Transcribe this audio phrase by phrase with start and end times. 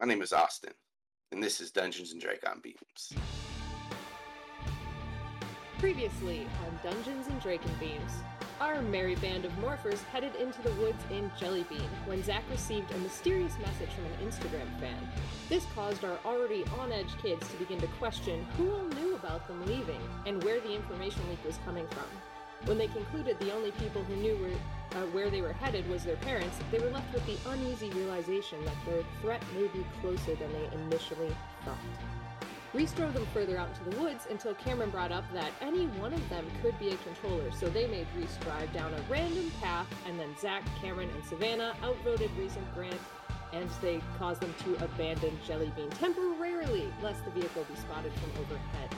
[0.00, 0.74] My name is Austin,
[1.32, 3.12] and this is Dungeons and Dracon Beams.
[5.80, 8.12] Previously on Dungeons and Dracon Beams,
[8.60, 12.98] our merry band of morphers headed into the woods in Jellybean when Zach received a
[12.98, 15.08] mysterious message from an Instagram fan.
[15.48, 19.48] This caused our already on edge kids to begin to question who all knew about
[19.48, 22.37] them leaving and where the information leak was coming from.
[22.64, 26.04] When they concluded the only people who knew where, uh, where they were headed was
[26.04, 30.34] their parents, they were left with the uneasy realization that their threat may be closer
[30.34, 31.34] than they initially
[31.64, 31.78] thought.
[32.74, 36.12] Reese drove them further out into the woods until Cameron brought up that any one
[36.12, 39.86] of them could be a controller, so they made Reese drive down a random path,
[40.06, 43.00] and then Zach, Cameron, and Savannah outvoted Reese and Grant,
[43.54, 48.94] and they caused them to abandon Jellybean temporarily, lest the vehicle be spotted from overhead.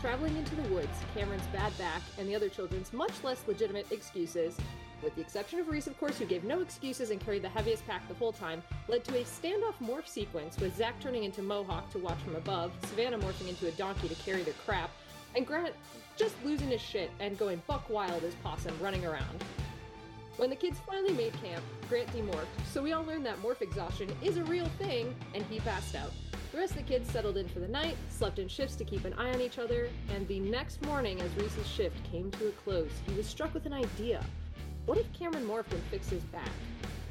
[0.00, 4.56] Traveling into the woods, Cameron's bad back, and the other children's much less legitimate excuses,
[5.02, 7.86] with the exception of Reese, of course, who gave no excuses and carried the heaviest
[7.86, 11.90] pack the whole time, led to a standoff morph sequence with Zack turning into Mohawk
[11.90, 14.90] to watch from above, Savannah morphing into a donkey to carry the crap,
[15.36, 15.74] and Grant
[16.16, 19.44] just losing his shit and going buck wild as Possum running around.
[20.38, 24.08] When the kids finally made camp, Grant demorphed, so we all learned that morph exhaustion
[24.22, 26.12] is a real thing, and he passed out.
[26.52, 29.04] The rest of the kids settled in for the night, slept in shifts to keep
[29.04, 32.52] an eye on each other, and the next morning, as Reese's shift came to a
[32.52, 34.24] close, he was struck with an idea.
[34.86, 36.50] What if Cameron morphed and fixed his back?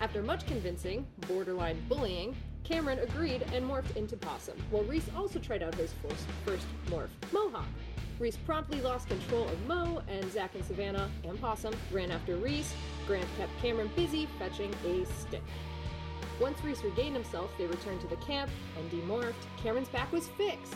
[0.02, 5.64] After much convincing, borderline bullying, Cameron agreed and morphed into Possum, while Reese also tried
[5.64, 7.66] out his first, first morph, Mohawk.
[8.20, 12.73] Reese promptly lost control of Mo, and Zack and Savannah and Possum ran after Reese.
[13.08, 15.44] Grant kept Cameron busy fetching a stick.
[16.40, 19.34] Once Reese regained himself, they returned to the camp and demorphed.
[19.62, 20.76] Cameron's back was fixed.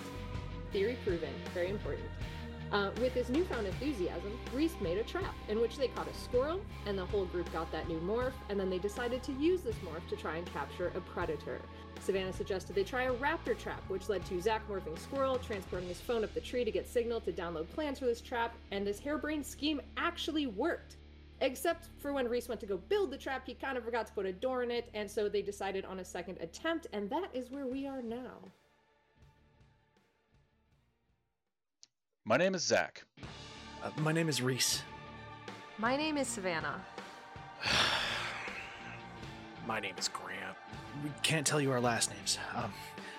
[0.72, 2.10] Theory proven, very important.
[2.72, 6.60] Uh, with his newfound enthusiasm, Reese made a trap in which they caught a squirrel,
[6.88, 9.76] and the whole group got that new morph, and then they decided to use this
[9.78, 11.62] morph to try and capture a predator.
[12.02, 16.02] Savannah suggested they try a raptor trap, which led to Zach morphing squirrel, transporting his
[16.02, 19.00] phone up the tree to get signal to download plans for this trap, and this
[19.00, 20.98] harebrained scheme actually worked.
[21.44, 24.14] Except for when Reese went to go build the trap, he kind of forgot to
[24.14, 27.30] put a door in it, and so they decided on a second attempt, and that
[27.34, 28.38] is where we are now.
[32.24, 33.04] My name is Zach.
[33.84, 34.84] Uh, my name is Reese.
[35.78, 36.82] My name is Savannah.
[39.66, 40.58] My name is Grant.
[41.04, 42.74] We can't tell you our last names, um,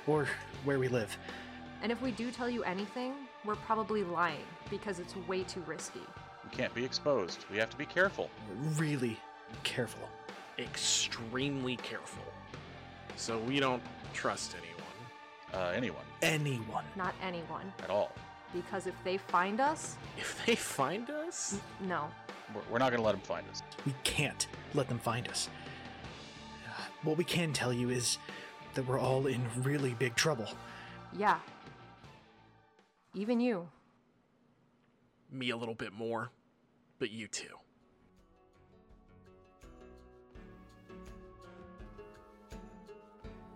[0.07, 0.29] or
[0.65, 1.17] where we live.
[1.83, 3.15] And if we do tell you anything,
[3.47, 6.03] we're probably lying because it's way too risky.
[6.55, 7.47] We can't be exposed.
[7.51, 8.31] We have to be careful.
[8.77, 9.19] Really
[9.65, 10.09] careful.
[10.57, 12.23] extremely careful.
[13.17, 13.83] So we don't
[14.13, 14.85] trust anyone.
[15.53, 16.85] Uh, anyone Anyone.
[16.95, 17.73] Not anyone.
[17.83, 18.13] at all.
[18.53, 22.09] Because if they find us, If they find us, no.
[22.55, 23.61] We're, we're not going to let them find us.
[23.85, 25.49] We can't let them find us.
[27.03, 28.19] What we can tell you is
[28.75, 30.47] that we're all in really big trouble.
[31.19, 31.39] Yeah.
[33.13, 33.69] Even you.
[35.33, 36.31] me a little bit more,
[36.99, 37.47] but you too.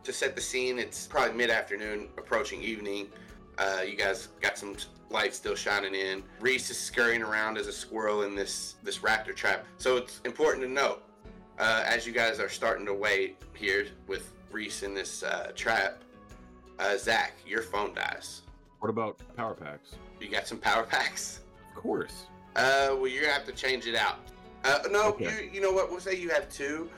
[0.04, 3.08] To set the scene, it's probably mid afternoon, approaching evening.
[3.58, 4.76] Uh, you guys got some
[5.10, 6.22] light still shining in.
[6.40, 9.66] Reese is scurrying around as a squirrel in this this raptor trap.
[9.76, 11.02] So it's important to note
[11.58, 16.02] uh, as you guys are starting to wait here with Reese in this uh, trap.
[16.78, 18.42] Uh, Zach, your phone dies.
[18.78, 19.96] What about power packs?
[20.20, 21.40] You got some power packs.
[21.74, 22.26] Of course.
[22.58, 24.16] Uh, well, you're gonna have to change it out.
[24.64, 25.44] Uh, no, Okay.
[25.44, 25.90] you, you know what?
[25.90, 26.90] We'll say you have two,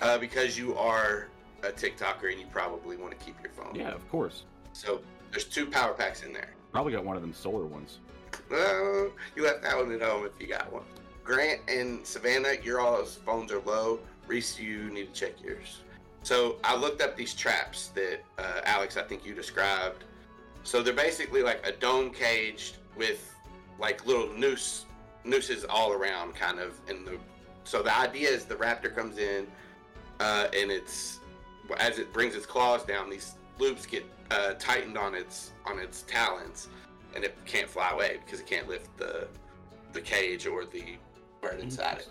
[0.00, 1.26] uh, because you are
[1.64, 3.74] a TikToker and you probably want to keep your phone.
[3.74, 4.44] Yeah, of course.
[4.72, 6.50] So there's two power packs in there.
[6.70, 7.98] Probably got one of them solar ones.
[8.50, 10.84] Uh, you left that one at home if you got one.
[11.24, 13.98] Grant and Savannah, your all's phones are low.
[14.26, 15.80] Reese, you need to check yours.
[16.22, 20.04] So I looked up these traps that uh, Alex, I think you described.
[20.62, 23.34] So they're basically like a dome caged with
[23.80, 24.86] like little noose
[25.24, 26.78] nooses all around, kind of.
[26.88, 27.18] And the
[27.64, 29.46] so the idea is the raptor comes in,
[30.20, 31.20] uh, and it's
[31.78, 36.02] as it brings its claws down, these loops get uh, tightened on its on its
[36.02, 36.68] talons,
[37.14, 39.28] and it can't fly away because it can't lift the
[39.92, 40.96] the cage or the
[41.40, 42.08] bird inside it.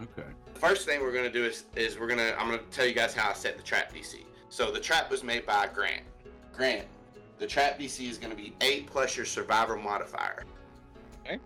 [0.00, 0.28] Okay.
[0.52, 3.14] The first thing we're gonna do is is we're gonna I'm gonna tell you guys
[3.14, 4.24] how I set the trap DC.
[4.48, 6.02] So the trap was made by Grant.
[6.52, 6.86] Grant,
[7.38, 10.44] the trap DC is gonna be eight plus your survivor modifier.
[11.24, 11.38] Okay.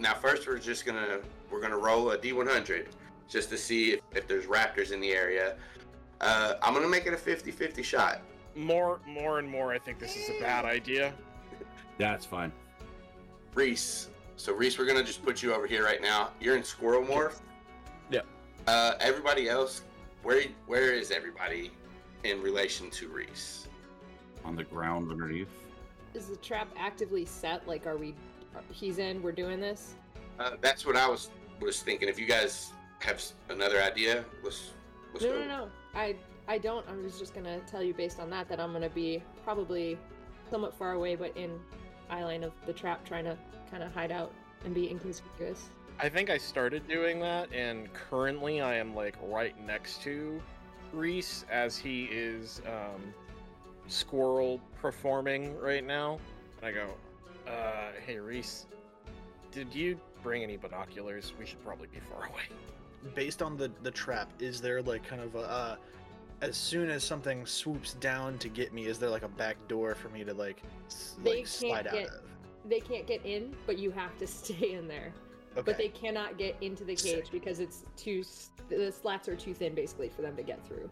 [0.00, 2.86] Now first we're just gonna we're gonna roll a D100
[3.28, 5.56] just to see if, if there's raptors in the area.
[6.20, 8.22] Uh, I'm gonna make it a 50-50 shot.
[8.56, 11.12] More, more and more, I think this is a bad idea.
[11.98, 12.52] That's fine.
[13.54, 14.08] Reese.
[14.36, 16.30] So Reese, we're gonna just put you over here right now.
[16.40, 17.40] You're in squirrel morph.
[18.10, 18.26] Yep.
[18.66, 19.82] Uh, everybody else,
[20.22, 21.72] where where is everybody?
[22.24, 23.68] in relation to Reese.
[24.44, 25.48] On the ground underneath.
[26.14, 27.66] Is the trap actively set?
[27.66, 28.14] Like, are we?
[28.58, 29.22] Are, he's in.
[29.22, 29.94] We're doing this.
[30.38, 32.08] Uh, that's what I was was thinking.
[32.08, 34.70] If you guys have another idea, let's
[35.12, 35.38] let's No, go.
[35.40, 35.68] no, no.
[35.94, 36.16] I
[36.46, 36.86] I don't.
[36.88, 39.98] I was just gonna tell you based on that that I'm gonna be probably
[40.50, 41.58] somewhat far away, but in
[42.10, 43.36] eye line of the trap, trying to
[43.70, 44.32] kind of hide out
[44.64, 45.70] and be inconspicuous.
[46.00, 50.40] I think I started doing that, and currently I am like right next to
[50.92, 53.12] Reese as he is um,
[53.88, 56.18] squirrel performing right now.
[56.62, 56.86] And I go,
[57.48, 58.66] uh, hey Reese,
[59.52, 61.32] did you bring any binoculars?
[61.38, 62.42] We should probably be far away.
[63.14, 65.76] Based on the the trap, is there like kind of a uh,
[66.40, 69.94] as soon as something swoops down to get me, is there like a back door
[69.94, 72.20] for me to like s- They like can't slide out get- of?
[72.68, 75.12] They can't get in, but you have to stay in there.
[75.56, 75.62] Okay.
[75.64, 77.30] But they cannot get into the cage Sick.
[77.32, 78.22] because it's too.
[78.68, 80.90] The slats are too thin, basically, for them to get through.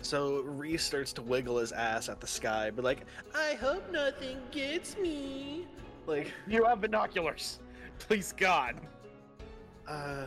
[0.00, 3.00] So Reese starts to wiggle his ass at the sky, but like,
[3.34, 5.66] I hope nothing gets me.
[6.10, 7.60] Like, You have binoculars.
[7.98, 8.76] Please God.
[9.88, 10.26] uh,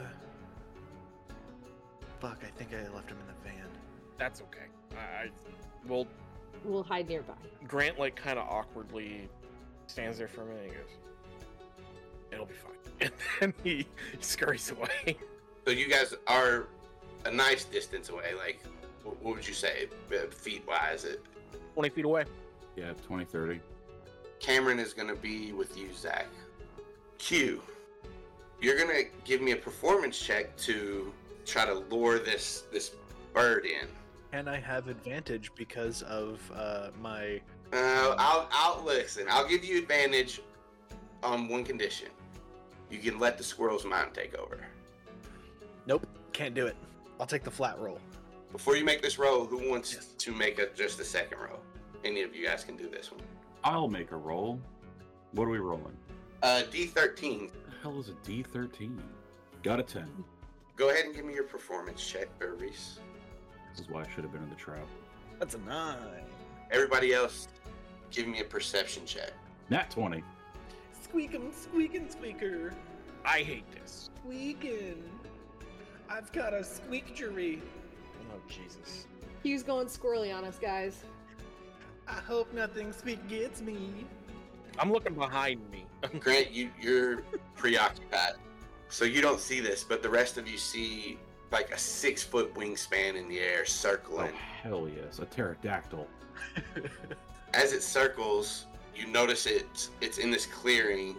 [2.19, 3.67] fuck, I think I left him in the van.
[4.17, 4.65] That's okay.
[4.95, 5.29] I, I
[5.87, 6.07] well,
[6.63, 7.33] We'll hide nearby.
[7.67, 9.27] Grant like kind of awkwardly
[9.87, 10.97] stands there for a minute and goes,
[12.31, 12.71] "It'll be fine,"
[13.01, 13.85] and then he
[14.21, 15.17] scurries away.
[15.65, 16.67] So you guys are
[17.25, 18.33] a nice distance away.
[18.37, 18.63] Like,
[19.03, 21.03] what would you say, uh, feet wise?
[21.03, 21.21] It
[21.73, 22.23] Twenty feet away.
[22.77, 23.59] Yeah, 20, 30.
[24.43, 26.27] Cameron is going to be with you, Zach.
[27.17, 27.61] Q,
[28.61, 31.13] you're going to give me a performance check to
[31.45, 32.91] try to lure this this
[33.33, 33.87] bird in.
[34.33, 37.39] And I have advantage because of uh, my.
[37.71, 39.27] Uh, I'll I'll listen.
[39.29, 40.41] I'll give you advantage
[41.23, 42.09] on one condition.
[42.91, 44.65] You can let the squirrel's mind take over.
[45.87, 46.75] Nope, can't do it.
[47.17, 47.99] I'll take the flat roll.
[48.51, 50.05] Before you make this roll, who wants Yes.
[50.17, 51.59] to make a, just a second roll?
[52.03, 53.21] Any of you guys can do this one.
[53.63, 54.59] I'll make a roll.
[55.31, 55.97] What are we rolling?
[56.41, 57.41] Uh, D13.
[57.43, 58.99] What the hell is a D13?
[59.63, 60.07] Got a 10.
[60.75, 62.99] Go ahead and give me your performance check, there, Reese.
[63.71, 64.85] This is why I should have been in the trap.
[65.39, 65.97] That's a nine.
[66.71, 67.47] Everybody else,
[68.11, 69.31] give me a perception check.
[69.69, 70.23] Nat 20.
[71.01, 72.73] Squeakum, squeakin' squeaker.
[73.23, 74.09] I hate this.
[74.21, 75.03] Squeakin'.
[76.09, 77.61] I've got a squeak jury.
[78.31, 79.07] Oh Jesus.
[79.43, 81.03] He was going squirrely on us, guys.
[82.07, 84.05] I hope nothing sweet gets me.
[84.79, 85.85] I'm looking behind me.
[86.19, 87.23] Grant, you you're
[87.55, 88.33] preoccupied,
[88.89, 91.17] so you don't see this, but the rest of you see
[91.51, 94.31] like a six foot wingspan in the air circling.
[94.63, 94.93] Oh, circling.
[94.95, 95.19] hell yes.
[95.19, 96.07] A pterodactyl.
[97.53, 98.65] As it circles,
[98.95, 99.89] you notice it.
[100.01, 101.15] It's in this clearing.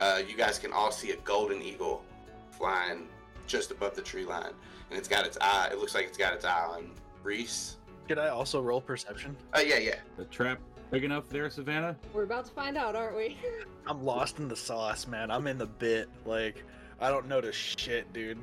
[0.00, 2.04] Uh, you guys can all see a golden eagle
[2.50, 3.08] flying
[3.46, 4.52] just above the tree line,
[4.90, 5.68] and it's got its eye.
[5.72, 6.90] It looks like it's got its eye on
[7.22, 7.76] Reese.
[8.08, 9.36] Could I also roll perception?
[9.54, 9.96] Oh yeah, yeah.
[10.16, 10.58] The trap
[10.90, 11.96] big enough there, Savannah?
[12.12, 13.36] We're about to find out, aren't we?
[13.86, 15.30] I'm lost in the sauce, man.
[15.30, 16.08] I'm in the bit.
[16.24, 16.64] Like,
[17.00, 18.38] I don't notice shit, dude.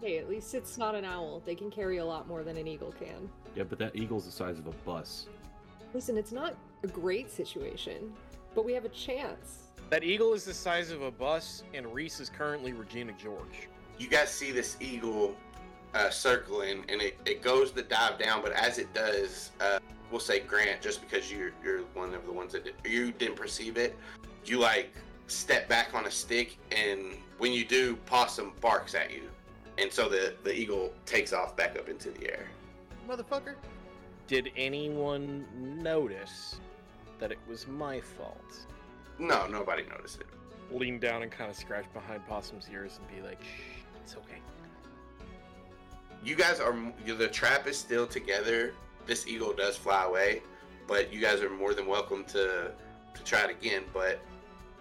[0.00, 1.42] hey, at least it's not an owl.
[1.44, 3.28] They can carry a lot more than an eagle can.
[3.54, 5.26] Yeah, but that eagle's the size of a bus.
[5.94, 8.12] Listen, it's not a great situation,
[8.54, 9.68] but we have a chance.
[9.88, 13.68] That eagle is the size of a bus, and Reese is currently Regina George.
[13.98, 15.34] you guys see this eagle
[15.96, 19.78] uh, circling and it, it goes to dive down but as it does uh,
[20.10, 23.36] we'll say grant just because you're, you're one of the ones that did, you didn't
[23.36, 23.96] perceive it
[24.44, 24.92] you like
[25.26, 27.00] step back on a stick and
[27.38, 29.22] when you do possum barks at you
[29.78, 32.46] and so the, the eagle takes off back up into the air
[33.08, 33.54] Motherfucker.
[34.26, 36.60] Did anyone notice
[37.20, 38.66] that it was my fault?
[39.18, 40.26] no nobody noticed it
[40.70, 44.40] Lean down and kind of scratch behind Possum's ears and be like, "Shh, it's okay."
[46.26, 48.74] You guys are the trap is still together
[49.06, 50.42] this eagle does fly away
[50.88, 52.72] but you guys are more than welcome to
[53.14, 54.18] to try it again but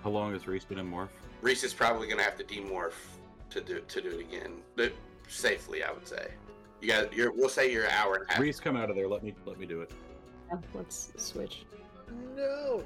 [0.04, 1.10] How long has Reese been in morph?
[1.42, 2.94] Reese is probably gonna have to demorph
[3.52, 4.92] to do to do it again, but
[5.28, 6.32] safely, I would say.
[6.82, 8.42] You guys, you're we'll say you're an hour and a half.
[8.42, 9.08] Reese, come out of there.
[9.08, 9.92] Let me let me do it.
[10.50, 11.66] Yeah, let's switch.
[12.36, 12.84] No.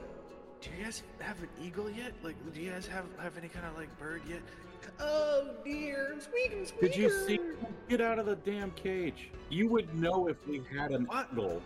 [0.62, 2.12] Do you guys have an eagle yet?
[2.22, 4.42] Like, do you guys have have any kind of like bird yet?
[5.00, 6.88] Oh dear, squeaking, squeaker.
[6.88, 7.40] Did you see?
[7.88, 9.30] Get out of the damn cage.
[9.50, 11.28] You would know if we had an What?
[11.34, 11.62] eagle.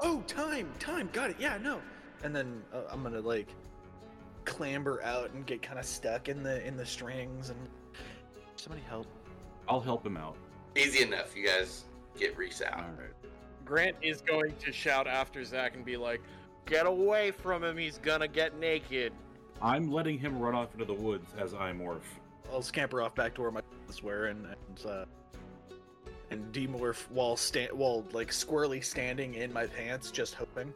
[0.00, 1.08] Oh, time, time.
[1.12, 1.36] Got it.
[1.38, 1.80] Yeah, no.
[2.24, 3.48] And then uh, I'm gonna like
[4.44, 7.58] clamber out and get kind of stuck in the in the strings and
[8.56, 9.06] somebody help.
[9.68, 10.36] I'll help him out.
[10.76, 11.36] Easy enough.
[11.36, 11.84] You guys
[12.18, 12.78] get Reese out.
[12.98, 13.10] right.
[13.64, 16.20] Grant is going to shout after Zach and be like,
[16.66, 17.76] "Get away from him!
[17.76, 19.12] He's gonna get naked."
[19.62, 22.00] I'm letting him run off into the woods as I morph.
[22.52, 25.04] I'll scamper off back to where my is were and, and uh,
[26.30, 30.72] and demorph while stand while like squirrely standing in my pants, just hoping.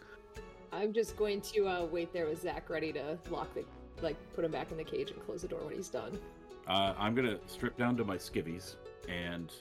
[0.73, 3.65] I'm just going to uh, wait there with Zach, ready to lock the,
[4.03, 6.19] like, put him back in the cage and close the door when he's done.
[6.67, 8.75] Uh, I'm gonna strip down to my skivvies
[9.09, 9.53] and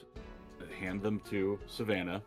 [0.80, 2.20] hand them to Savannah,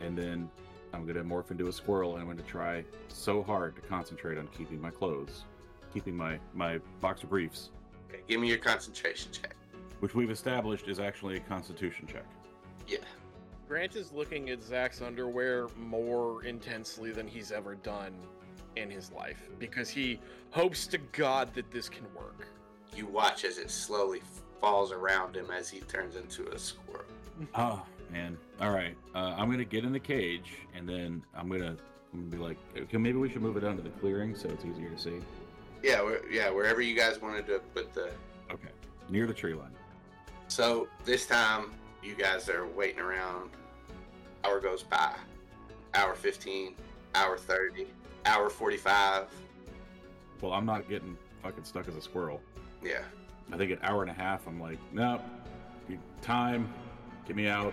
[0.00, 0.48] and then
[0.92, 4.46] I'm gonna morph into a squirrel, and I'm gonna try so hard to concentrate on
[4.48, 5.44] keeping my clothes,
[5.92, 7.70] keeping my my boxer briefs,
[8.08, 9.54] Okay, give me your concentration check.
[10.00, 12.24] which we've established is actually a Constitution check.
[12.86, 12.98] Yeah.
[13.68, 18.14] Grant is looking at Zach's underwear more intensely than he's ever done
[18.76, 22.46] in his life because he hopes to God that this can work.
[22.96, 24.22] You watch as it slowly
[24.60, 27.04] falls around him as he turns into a squirrel.
[27.54, 28.36] Oh man!
[28.60, 31.76] All right, uh, I'm gonna get in the cage, and then I'm gonna
[32.12, 34.48] I'm gonna be like, okay, maybe we should move it down to the clearing so
[34.48, 35.20] it's easier to see.
[35.82, 38.10] Yeah, where, yeah, wherever you guys wanted to put the.
[38.50, 38.70] Okay,
[39.08, 39.70] near the tree line.
[40.48, 43.50] So this time, you guys are waiting around.
[44.44, 45.12] Hour goes by.
[45.94, 46.74] Hour 15,
[47.14, 47.86] hour 30,
[48.26, 49.26] hour 45.
[50.40, 52.40] Well, I'm not getting fucking stuck as a squirrel.
[52.82, 53.02] Yeah.
[53.52, 55.22] I think an hour and a half, I'm like, nope,
[56.20, 56.72] time,
[57.26, 57.72] get me out.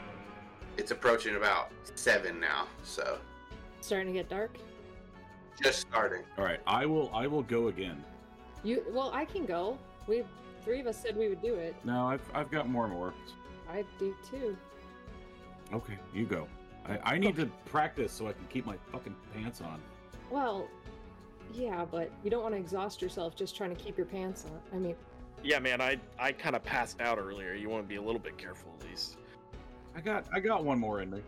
[0.78, 3.18] It's approaching about 7 now, so
[3.82, 4.58] Starting to get dark.
[5.62, 6.24] Just starting.
[6.38, 8.04] All right, I will, I will go again.
[8.64, 9.78] You, well, I can go.
[10.08, 10.24] We,
[10.64, 11.76] three of us said we would do it.
[11.84, 13.14] No, I've, I've got more morphs.
[13.70, 14.58] I do too.
[15.74, 16.48] Okay, you go.
[16.88, 19.82] I, I need to practice so I can keep my fucking pants on.
[20.30, 20.68] Well,
[21.54, 24.60] yeah, but you don't want to exhaust yourself just trying to keep your pants on.
[24.76, 24.96] I mean,
[25.44, 27.54] Yeah, man, I I kind of passed out earlier.
[27.54, 29.18] You want to be a little bit careful at least.
[29.96, 31.22] I got, I got one more in me.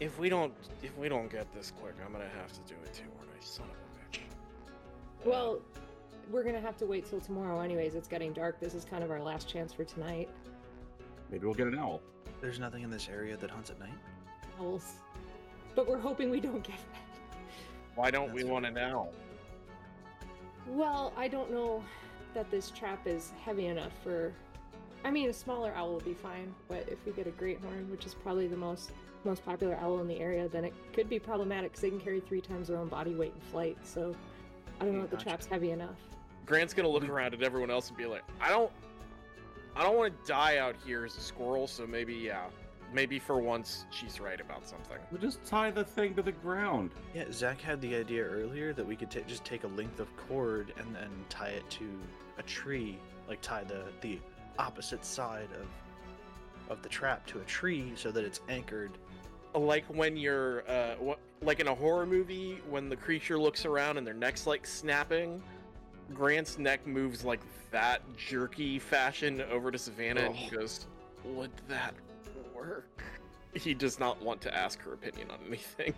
[0.00, 2.92] If we don't if we don't get this quick, I'm gonna have to do it
[2.94, 3.21] too, aren't I?
[3.42, 4.20] Son of a bitch.
[5.24, 5.60] well,
[6.30, 7.94] we're gonna have to wait till tomorrow, anyways.
[7.94, 8.60] It's getting dark.
[8.60, 10.28] This is kind of our last chance for tonight.
[11.30, 12.00] Maybe we'll get an owl.
[12.40, 13.94] There's nothing in this area that hunts at night.
[14.60, 14.92] Owls.
[15.74, 17.00] But we're hoping we don't get that.
[17.94, 19.12] why don't we That's want an owl?
[20.68, 21.82] Well, I don't know
[22.34, 24.32] that this trap is heavy enough for.
[25.04, 27.90] I mean, a smaller owl would be fine, but if we get a great horn,
[27.90, 28.92] which is probably the most
[29.24, 32.20] most popular owl in the area, then it could be problematic because they can carry
[32.20, 33.76] three times their own body weight in flight.
[33.84, 34.14] So,
[34.80, 35.96] I don't know if the trap's heavy enough.
[36.44, 38.70] Grant's gonna look around at everyone else and be like, I don't
[39.74, 42.46] I don't want to die out here as a squirrel, so maybe yeah.
[42.92, 44.98] Maybe for once she's right about something.
[45.10, 46.90] We'll just tie the thing to the ground.
[47.14, 50.14] Yeah, Zach had the idea earlier that we could ta just take a length of
[50.18, 51.88] cord and then tie it to
[52.36, 52.98] a tree,
[53.28, 54.18] like tie the the
[54.58, 55.66] opposite side of
[56.70, 58.98] of the trap to a tree so that it's anchored.
[59.54, 63.98] Like when you're uh what like in a horror movie when the creature looks around
[63.98, 65.42] and their neck's like snapping,
[66.14, 67.40] Grant's neck moves like
[67.70, 70.60] that jerky fashion over to Savannah and he Oh.
[70.60, 70.86] goes,
[71.24, 71.94] Would that
[72.54, 73.02] work?
[73.54, 75.94] He does not want to ask her opinion on anything.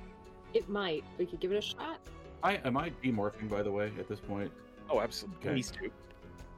[0.55, 1.05] It might.
[1.19, 1.99] We could give it a shot.
[2.43, 4.51] I am I demorphing by the way at this point.
[4.91, 5.39] Oh, absolutely.
[5.41, 5.55] Okay.
[5.55, 5.91] Please do.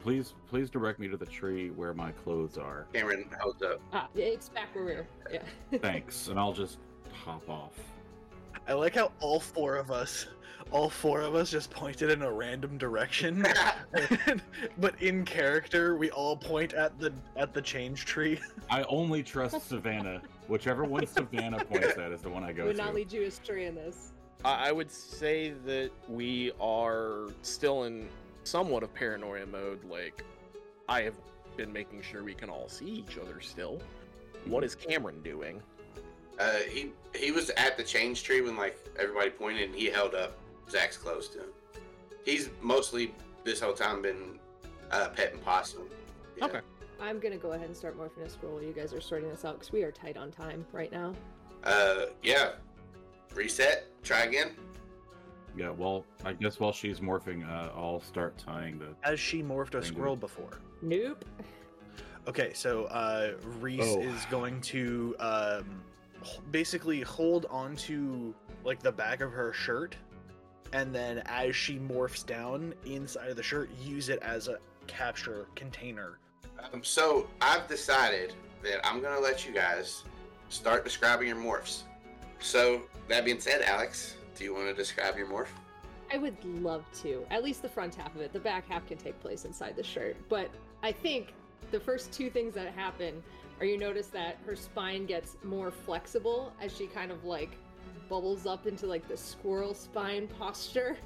[0.01, 2.87] Please, please direct me to the tree where my clothes are.
[2.93, 3.81] Cameron holds up.
[3.93, 5.07] Ah, it's back where we were.
[5.33, 5.79] Yeah.
[5.81, 6.79] Thanks, and I'll just
[7.25, 7.73] hop off.
[8.69, 10.27] I like how all four of us,
[10.73, 13.47] all four of us, just pointed in a random direction,
[14.79, 18.41] but in character, we all point at the at the change tree.
[18.71, 20.21] I only trust Savannah.
[20.49, 22.83] Whichever one Savannah points at is the one I go Would to.
[22.83, 24.13] not lead you astray in this.
[24.45, 28.09] I I would say that we are still in
[28.45, 29.85] somewhat of paranoia mode.
[29.85, 30.25] Like,
[30.89, 31.15] I have
[31.57, 33.81] been making sure we can all see each other still.
[34.45, 34.67] What mhm.
[34.67, 35.63] is Cameron doing?
[36.39, 40.15] Uh, he he was at the change tree when like everybody pointed, and he held
[40.15, 40.37] up
[40.71, 41.49] Zach's clothes to him.
[42.25, 43.15] He's mostly
[43.45, 44.39] this whole time been
[44.91, 45.83] uh, petting possum.
[46.37, 46.45] Yeah.
[46.47, 46.61] Okay.
[47.01, 49.45] I'm gonna go ahead and start morphing a squirrel while you guys are sorting this
[49.45, 51.15] out because we are tight on time right now.
[51.65, 52.53] Uh, yeah.
[53.35, 53.87] Reset.
[54.03, 54.53] Try again.
[55.57, 58.89] Yeah, well, I guess while she's morphing, uh, I'll start tying the.
[59.01, 59.93] Has she morphed a Thank you.
[59.93, 60.51] squirrel before?
[60.83, 61.25] Nope.
[62.29, 64.01] Okay, so uh, Reese Oh.
[64.01, 65.65] is going to um, h-
[66.51, 69.97] basically hold onto like the back of her shirt,
[70.73, 75.47] and then as she morphs down inside of the shirt, use it as a capture
[75.55, 76.19] container.
[76.73, 80.05] Um, so I've decided that I'm gonna let you guys
[80.49, 81.83] start describing your morphs.
[82.39, 85.49] So that being said, Alex, do you want to describe your morph?
[86.13, 87.27] I would love to.
[87.31, 88.33] At least the front half of it.
[88.33, 90.17] The back half can take place inside the shirt.
[90.29, 90.51] But
[90.83, 91.33] I think
[91.71, 93.23] the first two things that happen
[93.61, 97.57] are you notice that her spine gets more flexible as she kind of like
[98.09, 100.97] bubbles up into like the squirrel spine posture.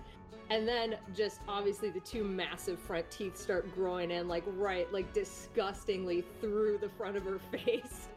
[0.50, 5.12] And then just obviously the two massive front teeth start growing in like right like
[5.12, 8.08] disgustingly through the front of her face.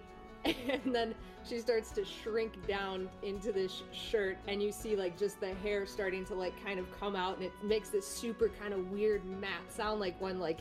[0.45, 1.13] and then
[1.47, 5.85] she starts to shrink down into this shirt and you see like just the hair
[5.85, 9.23] starting to like kind of come out and it makes this super kind of weird
[9.39, 10.59] matte sound like when like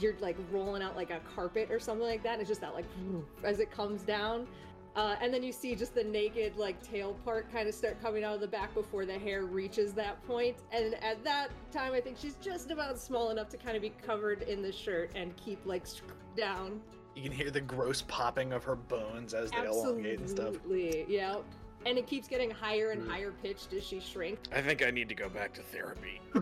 [0.00, 2.74] you're like rolling out like a carpet or something like that and it's just that
[2.74, 2.84] like
[3.44, 4.46] as it comes down
[4.96, 8.24] uh, and then you see just the naked like tail part kind of start coming
[8.24, 10.56] out of the back before the hair reaches that point.
[10.56, 13.82] point and at that time i think she's just about small enough to kind of
[13.82, 15.86] be covered in the shirt and keep like
[16.36, 16.80] down
[17.14, 20.54] You can hear the gross popping of her bones as they elongate and stuff.
[20.56, 21.44] Absolutely, yep.
[21.86, 23.08] And it keeps getting higher and Mm.
[23.08, 24.42] higher pitched as she shrinks.
[24.52, 26.20] I think I need to go back to therapy.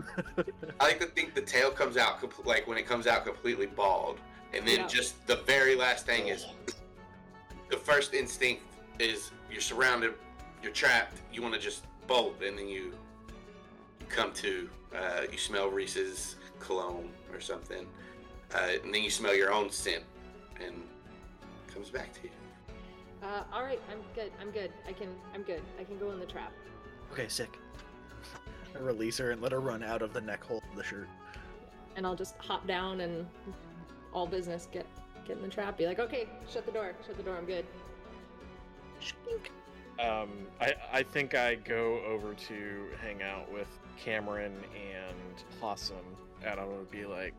[0.79, 3.67] I like to think the tail comes out compl- like when it comes out completely
[3.67, 4.19] bald,
[4.53, 4.87] and then Yeah.
[4.87, 6.47] just the very last thing is
[7.69, 8.63] the first instinct
[8.97, 10.15] is you're surrounded,
[10.63, 12.97] you're trapped, you want to just bolt, and then you
[13.99, 17.87] you come to, uh, you smell Reese's cologne or something,
[18.53, 20.03] uh, and then you smell your own scent,
[20.59, 20.75] and
[21.71, 22.29] comes back to you.
[23.25, 24.31] Uh, all right, I'm good.
[24.39, 24.71] I'm good.
[24.87, 25.09] I can.
[25.33, 25.61] I'm good.
[25.79, 26.51] I can go in the trap.
[27.11, 27.57] Okay, sick.
[28.75, 31.07] I release her and let her run out of the neck hole of the shirt.
[31.95, 33.25] and I'll just hop down and
[34.13, 34.85] all business get
[35.25, 35.75] get in the trap.
[35.75, 36.93] Be like, okay, shut the door.
[37.07, 37.35] Shut the door.
[37.35, 37.65] I'm good.
[39.01, 39.49] Shink.
[39.99, 40.29] Um,
[40.61, 43.67] I I think I go over to hang out with
[43.97, 45.95] Cameron and Possum,
[46.45, 47.33] and I'm gonna be like,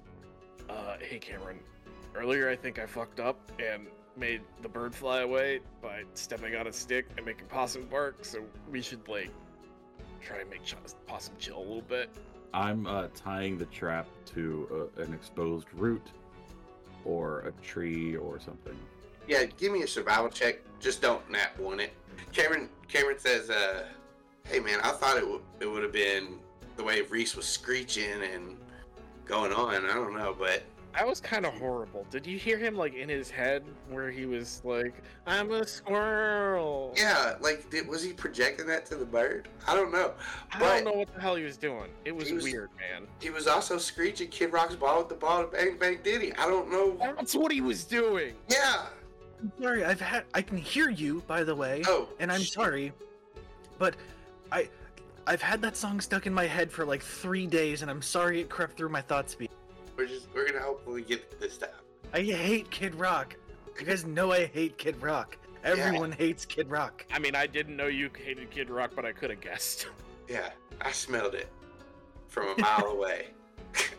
[0.69, 1.61] uh, "Hey Cameron,
[2.16, 6.66] earlier I think I fucked up and made the bird fly away by stepping on
[6.66, 8.25] a stick and making Possum bark.
[8.25, 9.30] So we should like
[10.20, 12.11] try and make Ch- Possum chill a little bit."
[12.54, 16.06] I'm uh, tying the trap to uh, an exposed root
[17.04, 18.76] or a tree or something.
[19.28, 20.61] Yeah, give me a survival check.
[20.80, 21.92] Just don't nat one it.
[22.32, 23.87] Cameron Cameron says, uh,
[24.44, 26.38] "Hey man, I thought it w- it would have been
[26.76, 28.56] the way Reese was screeching and
[29.25, 29.85] going on.
[29.87, 30.62] I don't know, but
[30.97, 32.07] That was kind of horrible.
[32.11, 34.95] Did you hear him like in his head where he was like,
[35.26, 36.95] "I'm a squirrel"?
[36.97, 39.49] yeah, like did, was he projecting that to the bird?
[39.69, 40.15] I don't know.
[40.53, 41.91] I but- don't know what the hell he was doing.
[42.07, 43.07] It was was- weird, man.
[43.21, 46.33] He was also screeching Kid Rock's ball with the ball of Bang Bang Diddy.
[46.35, 46.97] I don't know.
[46.99, 48.35] That's what he was doing.
[48.49, 48.87] Yeah.
[49.38, 52.55] I'm sorry, I've had I can hear you, by the way, Oh, and I'm shit.
[52.55, 52.92] sorry,
[53.79, 53.97] but
[54.51, 54.70] I
[55.27, 58.40] I've had that song stuck in my head for like three days, and I'm sorry
[58.40, 59.45] it crept through my thought speed.
[59.96, 61.70] We're just we're gonna hopefully get this down.
[62.12, 63.37] I hate Kid Rock.
[63.78, 65.37] You guys know I hate Kid Rock.
[65.64, 67.04] Everyone hates Kid Rock.
[67.12, 69.88] I mean, I didn't know you hated Kid Rock, but I could have guessed.
[70.28, 71.48] Yeah, I smelled it
[72.26, 73.28] from a mile away.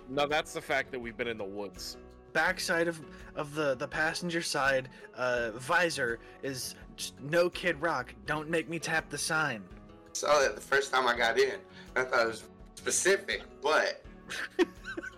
[0.09, 1.95] no, that's the fact that we've been in the woods.
[2.33, 2.99] Backside of
[3.37, 8.13] of the the passenger side uh, visor is just no Kid Rock.
[8.25, 9.63] Don't make me tap the sign.
[10.11, 11.59] Saw that the first time I got in.
[11.95, 12.43] I thought it was
[12.75, 14.03] specific, but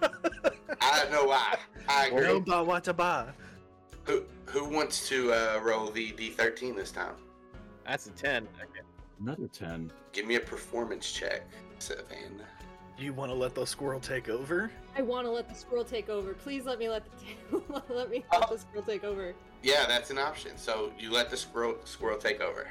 [0.02, 1.58] I don't know why.
[1.88, 2.22] I agree.
[2.22, 3.34] No ba wata ba.
[4.06, 7.16] Who who wants to uh, roll the D13 this time?
[7.86, 8.48] That's a ten.
[9.20, 9.92] Another 10.
[10.14, 11.44] Give me a performance check,
[11.80, 12.48] Savannah.
[12.98, 14.72] You want to let the squirrel take over?
[14.98, 16.34] I want to let the squirrel take over.
[16.34, 17.04] Please let me let
[17.52, 17.62] the
[17.94, 19.34] let me let the squirrel take over.
[19.62, 20.58] Yeah, that's an option.
[20.58, 22.68] So you let the squirrel squirrel take over.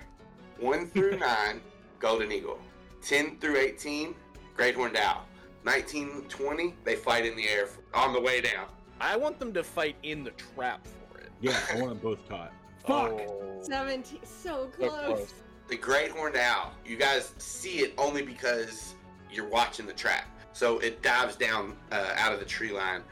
[0.58, 1.60] One through nine,
[1.98, 2.58] Golden Eagle.
[3.02, 4.14] Ten through eighteen,
[4.56, 5.24] Great Horned Owl.
[5.64, 8.66] Nineteen, twenty, they fight in the air f- on the way down.
[9.00, 11.30] I want them to fight in the trap for it.
[11.40, 12.52] Yeah, I want them both caught.
[12.86, 13.12] Fuck!
[13.12, 14.90] Oh, Seventeen, so so close.
[15.04, 15.34] close.
[15.68, 18.94] The Great Horned Owl, you guys see it only because
[19.30, 20.24] you're watching the trap.
[20.54, 23.02] So it dives down uh, out of the tree line,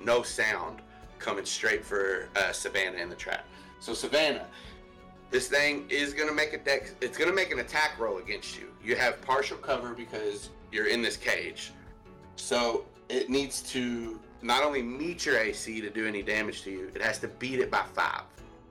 [0.00, 0.82] no sound,
[1.18, 3.46] coming straight for uh, Savannah in the trap.
[3.80, 4.46] So Savannah,
[5.30, 6.90] this thing is gonna make a deck.
[7.00, 8.68] It's gonna make an attack roll against you.
[8.84, 11.72] You have partial cover because you're in this cage.
[12.36, 16.90] So it needs to not only meet your AC to do any damage to you,
[16.94, 18.22] it has to beat it by five,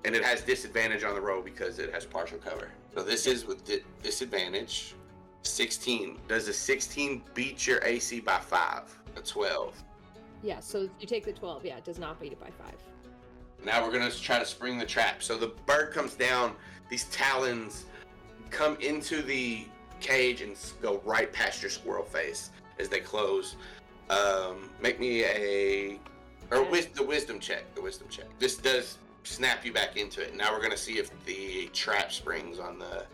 [0.06, 2.70] and it has disadvantage on the roll because it has partial cover.
[2.96, 4.96] So this is with di- disadvantage.
[5.44, 6.20] 16.
[6.28, 8.84] Does a 16 beat your AC by five?
[9.16, 9.84] A 12.
[10.44, 11.66] Yeah, so you take the twelve.
[11.66, 12.76] Yeah, it does not beat it by five.
[13.64, 15.22] Now we're gonna try to spring the trap.
[15.22, 16.56] So the bird comes down.
[16.90, 17.86] These talons
[18.50, 19.66] come into the
[20.00, 22.50] cage and go right past your squirrel face
[22.82, 23.56] as they close.
[24.10, 26.00] Um, make me a
[26.52, 27.74] or wis- the wisdom check.
[27.76, 28.26] The wisdom check.
[28.40, 30.36] This does snap you back into it.
[30.36, 33.06] Now we're gonna see if the trap springs on the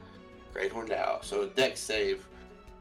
[0.54, 1.22] great horned owl.
[1.22, 2.28] So a dex save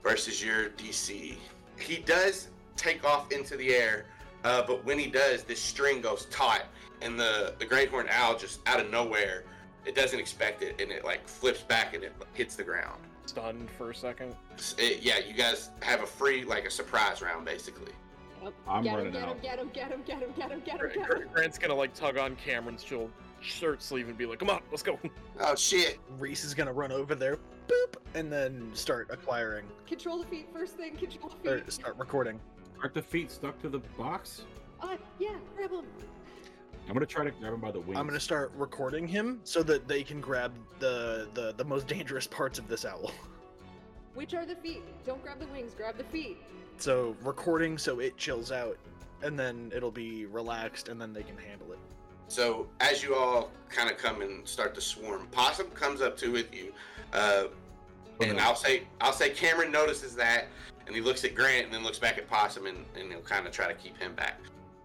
[0.03, 1.37] versus your DC.
[1.79, 4.07] He does take off into the air,
[4.45, 6.63] uh, but when he does, this string goes taut
[7.03, 9.45] and the the great horned owl just out of nowhere
[9.85, 13.69] it doesn't expect it and it like flips back and it hits the ground Stunned
[13.77, 14.35] for a second.
[14.79, 17.93] It- yeah you guys have a free like a surprise round basically
[18.43, 18.53] Yep.
[18.69, 19.29] I'm get running him, get out.
[19.37, 21.29] him, get him, get him, get him, get him, get him, get him.
[21.33, 22.85] Grant's gonna like tug on Cameron's
[23.41, 24.99] shirt sleeve and be like, "Come on, let's go."
[25.41, 25.99] Oh shit!
[26.19, 30.77] Reese is gonna run over there, boop, and then start acquiring Control the feet first
[30.77, 30.95] thing.
[30.97, 31.73] Control the or feet.
[31.73, 32.39] start recording.
[32.81, 34.43] Aren't the feet stuck to the box?
[34.81, 35.87] Uh, yeah, grab them.
[36.89, 37.99] I'm gonna try to grab him by the wings.
[37.99, 42.27] I'm gonna start recording him so that they can grab the the, the most dangerous
[42.27, 43.11] parts of this owl.
[44.15, 44.83] Which are the feet?
[45.05, 45.75] Don't grab the wings.
[45.75, 46.39] Grab the feet.
[46.79, 48.79] So recording so it chills out,
[49.23, 51.79] and then it'll be relaxed, and then they can handle it.
[52.29, 56.33] So as you all kind of come and start to swarm, Possum comes up to
[56.33, 56.73] with you,
[57.13, 57.45] uh,
[58.21, 60.47] and I'll say I'll say Cameron notices that,
[60.87, 63.47] and he looks at Grant and then looks back at Possum and, and he'll kind
[63.47, 64.41] of try to keep him back.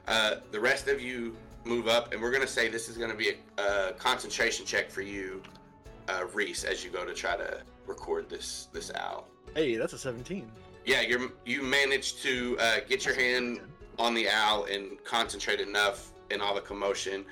[0.07, 1.35] Uh, the rest of you
[1.65, 5.01] move up, and we're gonna say this is gonna be a, a concentration check for
[5.01, 5.41] you,
[6.07, 9.27] uh, Reese, as you go to try to record this this owl.
[9.55, 10.49] Hey, that's a 17.
[10.85, 13.59] Yeah, you're you managed to uh, get your hand
[13.99, 17.25] on the owl and concentrate enough in all the commotion.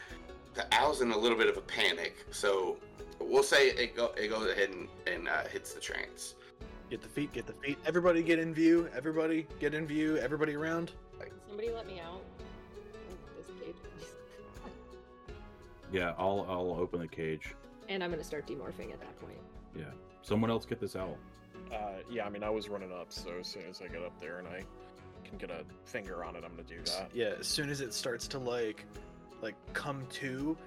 [0.53, 2.77] The owl's in a little bit of a panic, so
[3.19, 6.35] we'll say it go it goes ahead and, and uh, hits the trance.
[6.89, 7.77] Get the feet, get the feet.
[7.85, 8.89] Everybody get in view.
[8.95, 10.17] Everybody get in view.
[10.17, 10.91] Everybody around.
[11.47, 12.21] Somebody let me out.
[15.91, 17.55] Yeah, I'll I'll open the cage.
[17.87, 19.37] And I'm gonna start demorphing at that point.
[19.75, 19.85] Yeah.
[20.21, 21.17] Someone else get this owl.
[21.73, 24.19] Uh, yeah, I mean, I was running up, so as soon as I get up
[24.19, 24.63] there and I
[25.23, 27.09] can get a finger on it, I'm gonna do that.
[27.13, 28.85] Yeah, as soon as it starts to like,
[29.41, 30.57] like come to,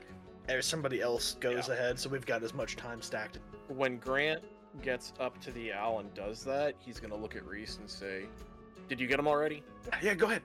[0.48, 1.74] eh, somebody else goes Yeah.
[1.74, 1.98] ahead.
[1.98, 3.38] So we've got as much time stacked.
[3.68, 4.42] When Grant
[4.82, 8.26] gets up to the owl and does that, he's gonna look at Reese and say,
[8.88, 9.62] "Did you get him already?"
[10.02, 10.42] Yeah, go ahead.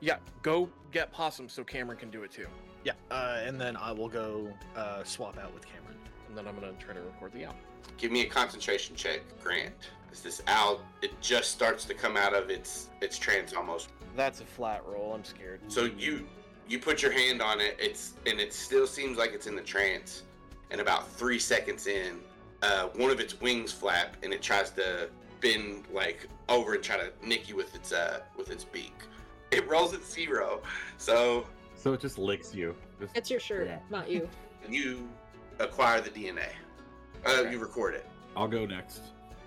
[0.00, 2.46] Yeah, go get Possum so Cameron can do it too.
[2.84, 5.98] Yeah, uh, and then I will go uh, swap out with Cameron.
[6.28, 7.56] And then I'm gonna try to record the owl.
[7.98, 9.74] Give me a concentration check, Grant.
[10.12, 13.90] As this owl, it just starts to come out of its its trance almost.
[14.16, 15.12] That's a flat roll.
[15.14, 15.60] I'm scared.
[15.68, 16.26] So you
[16.68, 19.62] you put your hand on it, it's and it still seems like it's in the
[19.62, 20.22] trance.
[20.70, 22.20] And about three seconds in,
[22.62, 25.08] uh, one of its wings flap and it tries to
[25.40, 28.94] bend like over and try to nick you with its uh with its beak.
[29.50, 30.62] It rolls at zero,
[30.96, 31.44] so
[31.80, 32.74] So it just licks you.
[33.00, 33.78] Just, It's your shirt, Yeah.
[33.88, 34.28] not you.
[34.68, 35.08] you
[35.58, 36.48] acquire the DNA.
[37.24, 38.04] Uh, You record it.
[38.36, 39.00] I'll go next.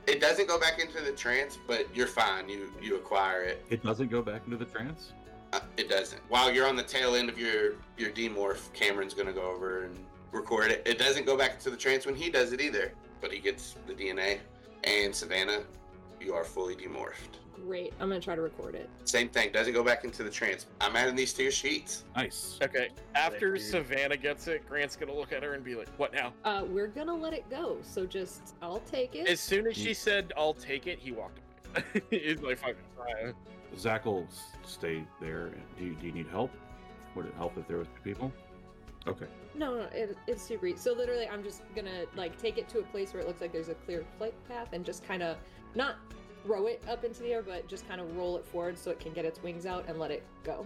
[0.07, 2.49] It doesn't go back into the trance, but you're fine.
[2.49, 3.63] You you acquire it.
[3.69, 5.13] It doesn't go back into the trance.
[5.53, 6.21] Uh, it doesn't.
[6.27, 9.97] While you're on the tail end of your your demorph, Cameron's gonna go over and
[10.31, 10.81] record it.
[10.85, 12.91] It doesn't go back into the trance when he does it either,
[13.21, 14.39] but he gets the DNA.
[14.83, 15.61] And Savannah,
[16.23, 17.39] you are fully demorphed.
[17.65, 17.93] Great.
[17.99, 18.89] I'm gonna try to record it.
[19.05, 19.51] Same thing.
[19.51, 20.65] Doesn't go back into the trance.
[20.81, 22.03] I'm adding these to your sheets.
[22.15, 22.59] Nice.
[22.61, 22.89] Okay.
[23.15, 23.61] After you.
[23.61, 26.87] Savannah gets it, Grant's gonna look at her and be like, "What now?" Uh, we're
[26.87, 27.77] gonna let it go.
[27.81, 29.27] So just, I'll take it.
[29.27, 31.39] As soon as she said, "I'll take it," he walked
[31.75, 32.03] away.
[32.09, 33.33] He's like, "Fucking fine."
[33.77, 34.27] Zach will
[34.65, 35.51] stay there.
[35.77, 36.51] Do you, do you need help?
[37.15, 38.33] Would it help if there was two people?
[39.07, 39.25] Okay.
[39.55, 40.77] No, no, it, it's super easy.
[40.77, 43.51] So literally, I'm just gonna like take it to a place where it looks like
[43.51, 45.37] there's a clear flight path, and just kind of
[45.75, 45.95] not
[46.45, 48.99] throw it up into the air, but just kind of roll it forward so it
[48.99, 50.65] can get its wings out and let it go.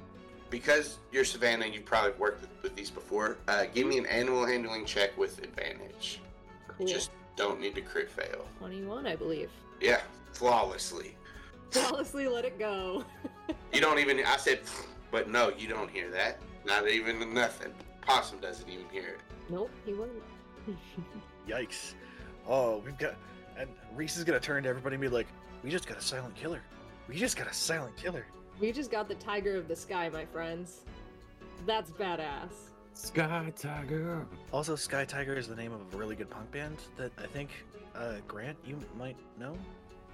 [0.49, 3.37] Because you're Savannah, and you've probably worked with, with these before.
[3.47, 6.21] Uh, give me an animal handling check with advantage.
[6.67, 6.87] Cool.
[6.87, 8.47] Just don't need to crit fail.
[8.59, 9.49] 21, I believe.
[9.81, 11.15] Yeah, flawlessly.
[11.71, 13.03] Flawlessly let it go.
[13.73, 14.19] You don't even.
[14.25, 14.61] I said,
[15.11, 16.39] but no, you don't hear that.
[16.65, 17.73] Not even nothing.
[18.01, 19.19] Possum doesn't even hear it.
[19.49, 20.11] Nope, he won't.
[21.47, 21.93] Yikes!
[22.47, 23.15] Oh, we've got.
[23.57, 25.27] And Reese is gonna turn to everybody and be like,
[25.63, 26.61] "We just got a silent killer.
[27.07, 28.25] We just got a silent killer."
[28.59, 30.81] we just got the tiger of the sky, my friends.
[31.65, 32.71] That's badass.
[32.93, 34.25] Sky Tiger.
[34.51, 37.49] Also, Sky Tiger is the name of a really good punk band that I think
[37.95, 39.55] uh, Grant you might know.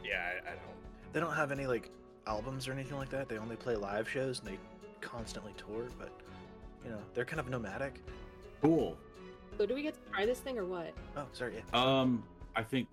[0.03, 1.13] Yeah, I, I don't.
[1.13, 1.89] They don't have any like
[2.27, 3.29] albums or anything like that.
[3.29, 4.57] They only play live shows and they
[4.99, 5.87] constantly tour.
[5.97, 6.11] But
[6.83, 8.01] you know, they're kind of nomadic.
[8.61, 8.97] Cool.
[9.57, 10.93] So do we get to try this thing or what?
[11.15, 11.55] Oh, sorry.
[11.55, 11.79] Yeah.
[11.79, 12.23] Um,
[12.55, 12.87] I think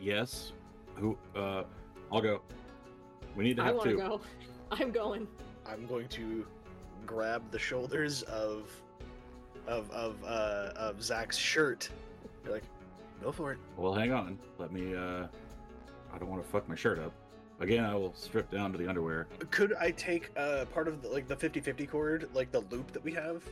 [0.00, 0.52] yes.
[0.96, 1.16] Who?
[1.34, 1.64] Uh,
[2.12, 2.40] I'll go.
[3.36, 3.98] We need to I have want to two.
[3.98, 4.20] go.
[4.72, 5.26] I'm going.
[5.66, 6.46] I'm going to
[7.06, 8.70] grab the shoulders of
[9.66, 11.88] of of uh, of Zach's shirt.
[12.44, 12.64] You're like,
[13.22, 13.58] go for it.
[13.76, 14.38] Well, hang on.
[14.58, 14.94] Let me.
[14.94, 15.26] uh
[16.12, 17.12] I don't want to fuck my shirt up.
[17.60, 19.28] Again, I will strip down to the underwear.
[19.50, 23.04] Could I take uh, part of the, like the 50-50 cord, like the loop that
[23.04, 23.44] we have,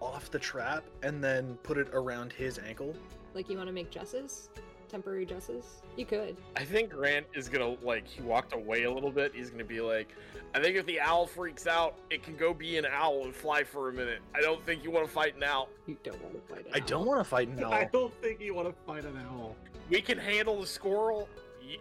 [0.00, 2.94] off the trap and then put it around his ankle?
[3.34, 4.50] Like you want to make jesses?
[4.94, 5.82] Temporary jesses?
[5.96, 6.36] You could.
[6.54, 8.06] I think Grant is gonna like.
[8.06, 9.34] He walked away a little bit.
[9.34, 10.14] He's gonna be like,
[10.54, 13.64] "I think if the owl freaks out, it can go be an owl and fly
[13.64, 14.20] for a minute.
[14.36, 15.68] I don't think you want to fight an owl.
[15.88, 16.70] You don't want to fight it.
[16.72, 17.72] I don't want to fight an owl.
[17.72, 19.56] I don't think you want to fight an owl.
[19.90, 21.28] We can handle the squirrel.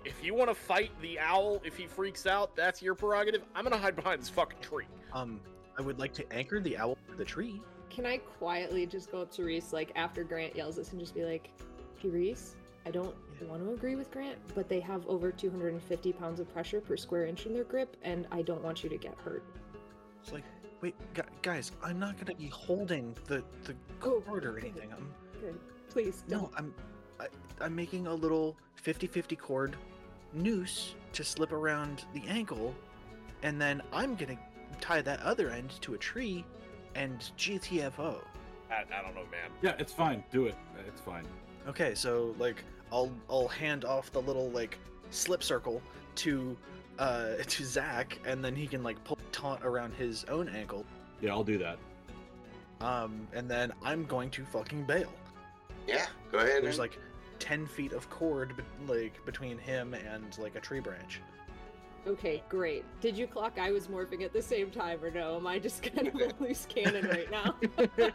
[0.04, 3.43] If you want to fight the owl, if he freaks out, that's your prerogative.
[3.54, 4.88] I'm gonna hide behind this fucking tree.
[5.13, 5.39] Um,
[5.78, 7.62] I would like to anchor the owl to the tree.
[7.91, 11.13] can I quietly just go up to Reese like after Grant yells this and just
[11.13, 11.52] be like,
[11.99, 13.48] "Hey Reese, I don't Yeah.
[13.48, 17.26] want to agree with Grant, but they have over 250 pounds of pressure per square
[17.26, 19.43] inch in their grip, and I don't want you to get hurt."
[20.22, 20.43] It's like,
[20.82, 20.96] wait,
[21.41, 24.63] guys, I'm not gonna be holding the the Oh, cord or good.
[24.65, 24.91] anything.
[24.93, 25.60] I'm Good.
[25.89, 26.52] Please no, don't.
[26.52, 26.76] No, I'm
[27.19, 27.28] I,
[27.62, 29.76] I'm making a little 50-50 cord
[30.34, 32.74] noose to slip around the ankle,
[33.43, 34.38] and then I'm gonna
[34.82, 36.43] tie that other end to a tree,
[36.96, 38.22] and GTFO.
[38.72, 39.52] I, I don't know, man.
[39.62, 40.24] Yeah, it's fine.
[40.32, 40.56] Do it.
[40.88, 41.26] It's fine.
[41.67, 44.78] Okay, so like I'll I'll hand off the little like
[45.10, 45.82] slip circle
[46.15, 46.58] to
[46.99, 50.86] uh to Zach, and then he can like pull taunt around his own ankle.
[51.21, 51.78] Yeah, I'll do that.
[52.82, 55.12] Um, and then I'm going to fucking bail.
[55.88, 56.63] Yeah, go ahead.
[56.63, 56.99] There's and- like
[57.39, 61.21] ten feet of cord be- like between him and like a tree branch.
[62.06, 62.84] Okay, great.
[62.99, 65.38] Did you clock I was morphing at the same time or no?
[65.38, 67.56] Am I just kind of a loose cannon right now?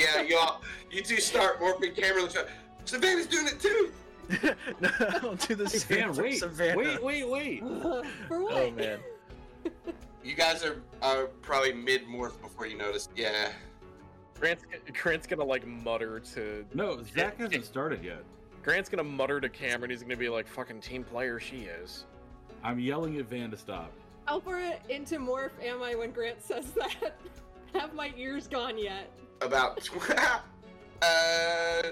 [0.00, 1.94] yeah, y'all, you two start morphing.
[1.94, 2.36] Cameron looks.
[2.84, 3.92] Savannah's doing it too.
[4.80, 4.90] no,
[5.22, 6.76] I'll do the Hey, same Dan, wait, Savannah.
[6.76, 7.60] wait, wait, wait.
[8.28, 8.52] For what?
[8.54, 8.98] Oh man.
[10.22, 13.08] You guys are, are probably mid morph before you notice.
[13.16, 13.50] Yeah.
[14.38, 14.64] Grant's,
[15.02, 18.22] Grant's gonna like mutter to No, Zach hasn't started yet.
[18.62, 19.90] Grant's gonna mutter to Cameron.
[19.90, 22.04] He's gonna be like, "Fucking team player, she is."
[22.62, 23.90] I'm yelling at Van to stop.
[24.26, 27.16] How far into morph am I when Grant says that?
[27.74, 29.10] Have my ears gone yet?
[29.40, 29.88] About.
[30.10, 31.82] uh,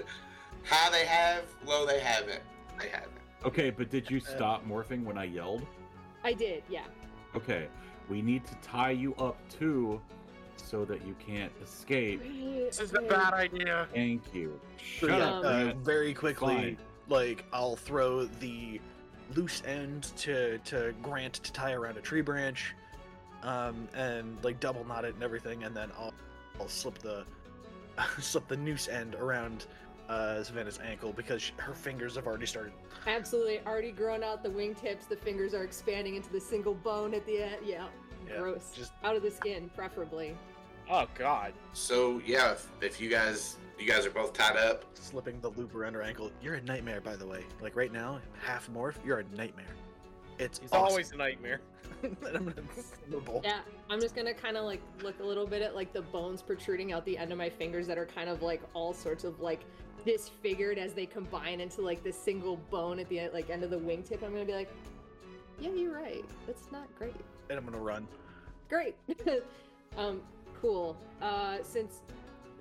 [0.63, 2.41] high they have, low they haven't.
[2.79, 3.11] They haven't.
[3.45, 5.65] Okay, but did you stop morphing when I yelled?
[6.23, 6.85] I did, yeah.
[7.35, 7.67] Okay,
[8.09, 10.01] we need to tie you up too,
[10.57, 12.21] so that you can't escape.
[12.23, 13.87] This is a bad idea.
[13.93, 14.59] Thank you.
[14.77, 16.77] Shut yeah, up, uh, very quickly, Fine.
[17.07, 18.81] like I'll throw the
[19.35, 22.75] loose end to to Grant to tie around a tree branch,
[23.43, 26.13] um, and like double knot it and everything, and then I'll
[26.59, 27.25] I'll slip the
[28.19, 29.65] slip the noose end around
[30.09, 32.73] uh, Savannah's ankle because sh her fingers have already started.
[33.07, 33.59] Absolutely.
[33.65, 35.07] Already grown out the wingtips.
[35.07, 37.57] The fingers are expanding into the single bone at the end.
[37.63, 37.87] Yeah.
[38.27, 38.71] Yeah, Gross.
[38.75, 40.35] just- out of the skin, preferably.
[40.89, 41.53] Oh God.
[41.73, 45.73] So yeah, if, if you guys you guys are both tied up, Slipping the loop
[45.75, 46.31] around her ankle.
[46.41, 47.45] You're a nightmare, by the way.
[47.61, 48.95] Like right now, half morph.
[49.05, 49.73] You're a nightmare.
[50.39, 50.87] It's He's awesome.
[50.89, 51.61] always a nightmare.
[52.03, 52.61] And I'm gonna
[53.07, 53.41] snowball.
[53.43, 56.41] Yeah, I'm just gonna kind of like look a little bit at like the bones
[56.41, 59.39] protruding out the end of my fingers that are kind of like all sorts of
[59.39, 59.61] like
[60.05, 63.69] disfigured as they combine into like this single bone at the end, like end of
[63.69, 64.23] the wingtip.
[64.23, 64.71] I'm gonna be like,
[65.59, 66.25] yeah, you're right.
[66.47, 67.15] That's not great.
[67.49, 68.07] And I'm gonna run.
[68.69, 68.95] Great.
[69.97, 70.21] um,
[70.61, 70.95] cool.
[71.21, 72.01] Uh, since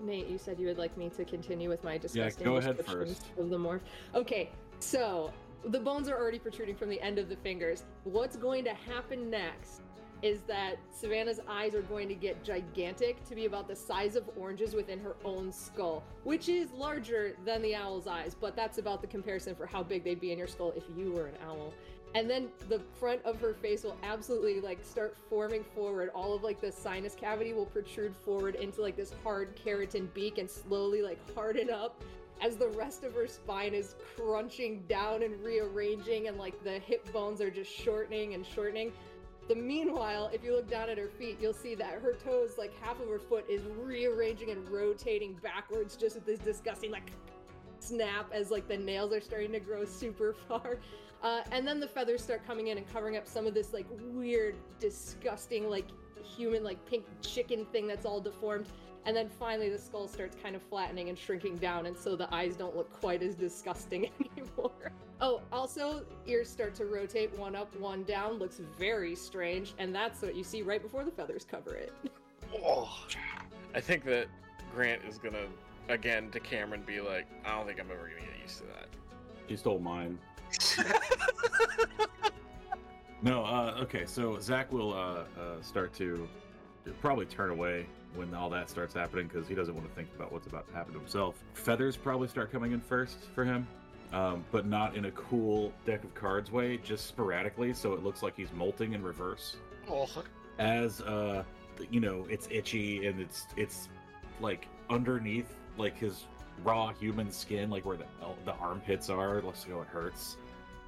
[0.00, 3.24] Nate, you said you would like me to continue with my disgusting go ahead first.
[3.38, 3.80] of the morph.
[4.14, 5.32] Okay, so
[5.64, 7.84] the bones are already protruding from the end of the fingers.
[8.04, 9.82] What's going to happen next
[10.22, 14.28] is that Savannah's eyes are going to get gigantic to be about the size of
[14.36, 19.00] oranges within her own skull, which is larger than the owl's eyes, but that's about
[19.00, 21.72] the comparison for how big they'd be in your skull if you were an owl.
[22.14, 26.10] And then the front of her face will absolutely like start forming forward.
[26.14, 30.38] All of like the sinus cavity will protrude forward into like this hard keratin beak
[30.38, 32.02] and slowly like harden up
[32.40, 37.10] as the rest of her spine is crunching down and rearranging and like the hip
[37.12, 38.92] bones are just shortening and shortening.
[39.48, 42.72] The meanwhile, if you look down at her feet, you'll see that her toes, like
[42.82, 47.10] half of her foot, is rearranging and rotating backwards just with this disgusting like
[47.80, 50.78] snap as like the nails are starting to grow super far.
[51.22, 53.86] Uh, and then the feathers start coming in and covering up some of this like
[54.12, 55.86] weird, disgusting, like
[56.22, 58.66] human, like pink chicken thing that's all deformed.
[59.06, 62.32] And then finally, the skull starts kind of flattening and shrinking down, and so the
[62.34, 64.92] eyes don't look quite as disgusting anymore.
[65.20, 70.22] Oh, also, ears start to rotate one up, one down, looks very strange, and that's
[70.22, 71.92] what you see right before the feathers cover it.
[72.64, 72.88] Oh,
[73.74, 74.26] I think that
[74.74, 75.46] Grant is gonna
[75.88, 78.88] again to Cameron be like, "I don't think I'm ever gonna get used to that."
[79.48, 80.18] She stole mine.
[83.20, 86.28] No, uh, okay, so Zach will uh, uh, start to
[87.00, 90.32] probably turn away when all that starts happening because he doesn't want to think about
[90.32, 91.42] what's about to happen to himself.
[91.54, 93.66] Feathers probably start coming in first for him,
[94.12, 98.22] um, but not in a cool deck of cards way, just sporadically, so it looks
[98.22, 99.56] like he's molting in reverse.
[99.88, 100.08] oh.
[100.58, 101.44] As uh,
[101.90, 103.88] you know, it's itchy and it's it's
[104.40, 106.24] like underneath like his
[106.64, 108.06] raw human skin, like where the
[108.44, 109.40] the armpits are.
[109.40, 110.36] Let's go, it hurts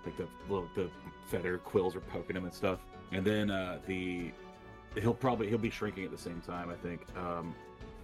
[0.04, 0.90] like the little the
[1.26, 2.80] feather quills are poking him and stuff.
[3.12, 4.32] And then uh, the
[4.96, 6.70] he'll probably he'll be shrinking at the same time.
[6.70, 7.54] I think um,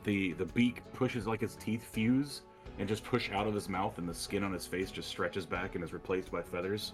[0.05, 2.42] the the beak pushes like his teeth fuse
[2.79, 5.46] and just push out of his mouth, and the skin on his face just stretches
[5.46, 6.92] back and is replaced by feathers.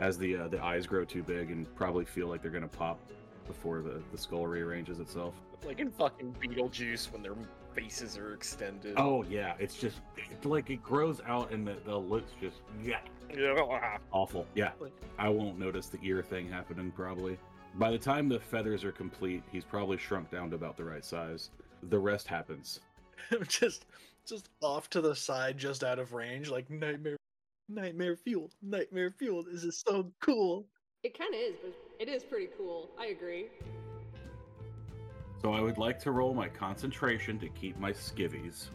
[0.00, 2.98] As the uh, the eyes grow too big and probably feel like they're gonna pop.
[3.46, 5.34] before the, the skull rearranges itself.
[5.64, 7.34] Like in fucking Beetlejuice when their
[7.74, 8.94] faces are extended.
[8.96, 12.98] Oh yeah, it's just it's like it grows out and the, the lips just yeah
[13.34, 13.96] Yeah.
[14.12, 14.46] awful.
[14.54, 14.70] Yeah,
[15.18, 17.38] I won't notice the ear thing happening probably.
[17.74, 21.04] By the time the feathers are complete, he's probably shrunk down to about the right
[21.04, 21.50] size.
[21.84, 22.80] The rest happens.
[23.48, 23.86] just
[24.26, 27.16] just off to the side, just out of range, like nightmare
[27.68, 29.44] nightmare fuel, nightmare fuel.
[29.44, 30.66] This is so cool.
[31.02, 32.90] It kind of is, but it is pretty cool.
[32.98, 33.46] I agree.
[35.40, 38.66] So I would like to roll my concentration to keep my skivvies.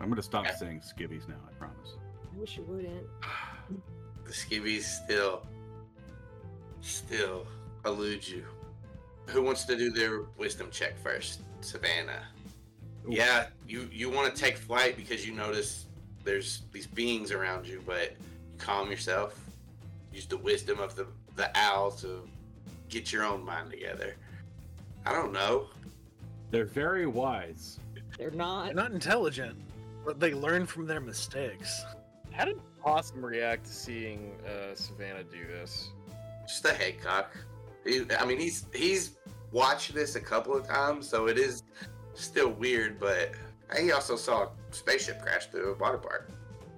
[0.00, 1.36] I'm gonna stop saying skivvies now.
[1.48, 1.96] I promise.
[2.22, 3.06] I wish you wouldn't.
[4.24, 5.44] The skivvies still,
[6.80, 7.44] still
[7.84, 8.44] elude you.
[9.26, 11.40] Who wants to do their wisdom check first?
[11.60, 12.22] Savannah.
[13.06, 13.12] Ooh.
[13.12, 15.86] Yeah, you you want to take flight because you notice
[16.24, 19.38] there's these beings around you, but you calm yourself.
[20.12, 22.28] Use the wisdom of the the owl to
[22.88, 24.16] get your own mind together.
[25.06, 25.66] I don't know.
[26.50, 27.80] They're very wise.
[28.18, 28.66] They're not.
[28.66, 29.56] They're not intelligent,
[30.04, 31.84] but they learn from their mistakes.
[32.30, 35.90] How did Possum react to seeing uh, Savannah do this?
[36.46, 37.26] Just a headcock.
[37.34, 37.51] He,
[37.86, 39.16] I mean, he's he's
[39.50, 41.62] watched this a couple of times, so it is
[42.14, 42.98] still weird.
[43.00, 43.32] But
[43.78, 46.30] he also saw a spaceship crash through a water park.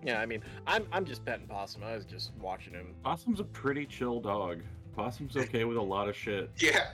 [0.02, 1.82] Yeah, I mean, I'm I'm just petting Possum.
[1.82, 2.94] I was just watching him.
[3.02, 4.60] Possum's a pretty chill dog.
[4.94, 6.50] Possum's okay with a lot of shit.
[6.58, 6.90] Yeah,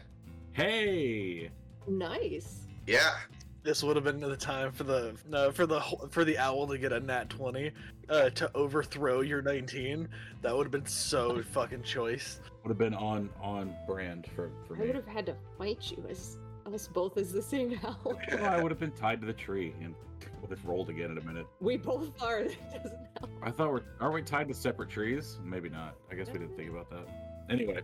[0.53, 1.51] Hey,
[1.87, 2.61] Nice.
[2.87, 3.14] yeah.
[3.62, 6.79] This would have been the time for the no for the for the owl to
[6.79, 7.73] get a nat twenty,
[8.09, 10.09] uh, to overthrow your nineteen.
[10.40, 12.40] That would have been so fucking choice.
[12.62, 16.05] would have been on on brand for for I would have had to fight you
[16.09, 16.38] as
[16.73, 18.18] us both as the same owl.
[18.31, 19.94] Well, I would have been tied to the tree and
[20.40, 21.46] would have rolled again in a minute.
[21.61, 22.44] we both are.
[22.44, 23.31] That doesn't help.
[23.42, 25.38] I thought we're aren't we tied to separate trees?
[25.44, 25.96] Maybe not.
[26.11, 27.07] I guess we didn't think about that.
[27.51, 27.81] Anyway.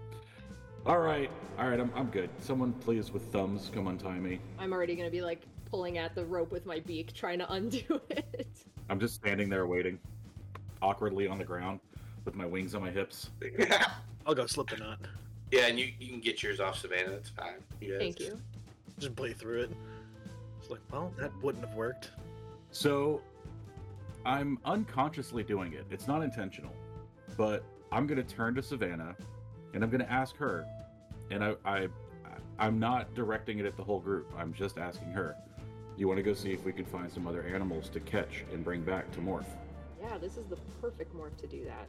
[0.87, 1.81] All right, all right.
[1.81, 2.31] I'm I'm good.
[2.39, 4.39] Someone please with thumbs come untie me.
[4.59, 5.43] I'm already gonna be like
[5.77, 8.49] pulling at the rope with my beak, trying to undo it.
[8.89, 9.99] I'm just standing there waiting,
[10.81, 11.81] awkwardly on the ground,
[12.25, 13.29] with my wings on my hips.
[14.27, 14.99] I'll go slip the knot.
[15.53, 17.11] yeah, and you, you can get yours off Savannah.
[17.11, 17.57] That's fine.
[17.83, 18.41] You guys- Thank you.
[18.99, 19.71] Just play through it.
[20.59, 22.13] It's like, well, that wouldn't have worked.
[22.71, 23.21] So,
[24.25, 25.85] I'm unconsciously doing it.
[25.91, 26.73] It's not intentional,
[27.37, 27.63] but
[27.93, 29.15] I'm gonna turn to Savannah,
[29.75, 30.67] and I'm gonna ask her,
[31.31, 31.89] and I, I,
[32.59, 34.33] I'm not directing it at the whole group.
[34.39, 35.37] I'm just asking her.
[35.97, 38.63] You want to go see if we can find some other animals to catch and
[38.63, 39.47] bring back to morph?
[40.01, 41.89] Yeah, this is the perfect morph to do that.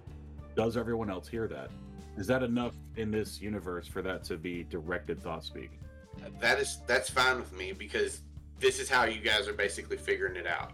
[0.56, 1.70] Does everyone else hear that?
[2.18, 5.72] Is that enough in this universe for that to be directed thought speak?
[6.40, 8.22] That is that's fine with me because
[8.60, 10.72] this is how you guys are basically figuring it out.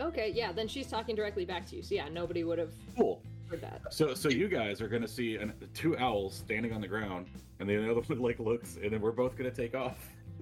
[0.00, 1.82] Okay, yeah, then she's talking directly back to you.
[1.82, 3.20] So yeah, nobody would have Cool.
[3.50, 3.80] heard that.
[3.92, 7.26] So, so you guys are gonna see an, two owls standing on the ground,
[7.58, 9.96] and then the other one like looks, and then we're both gonna take off.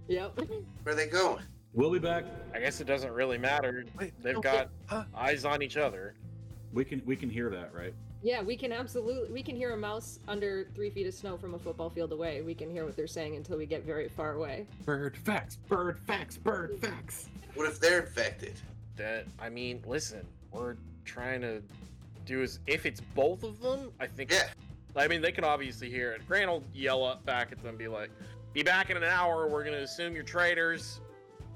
[0.08, 0.38] Yep.
[0.82, 1.42] Where are they going?
[1.74, 2.24] We'll be back.
[2.54, 3.84] I guess it doesn't really matter.
[3.98, 5.04] Wait, They've no, got huh?
[5.16, 6.14] eyes on each other.
[6.72, 7.94] We can we can hear that, right?
[8.22, 11.54] Yeah, we can absolutely we can hear a mouse under three feet of snow from
[11.54, 12.42] a football field away.
[12.42, 14.66] We can hear what they're saying until we get very far away.
[14.84, 17.28] Bird facts, bird facts, bird facts.
[17.54, 18.54] What if they're infected?
[18.96, 21.62] That I mean, listen, we're trying to
[22.26, 24.30] do is if it's both of them, I think.
[24.30, 24.48] Yeah.
[24.94, 26.26] I mean, they can obviously hear it.
[26.28, 28.10] Grant will yell up back at them, be like,
[28.52, 29.48] "Be back in an hour.
[29.48, 31.00] We're gonna assume you're traitors."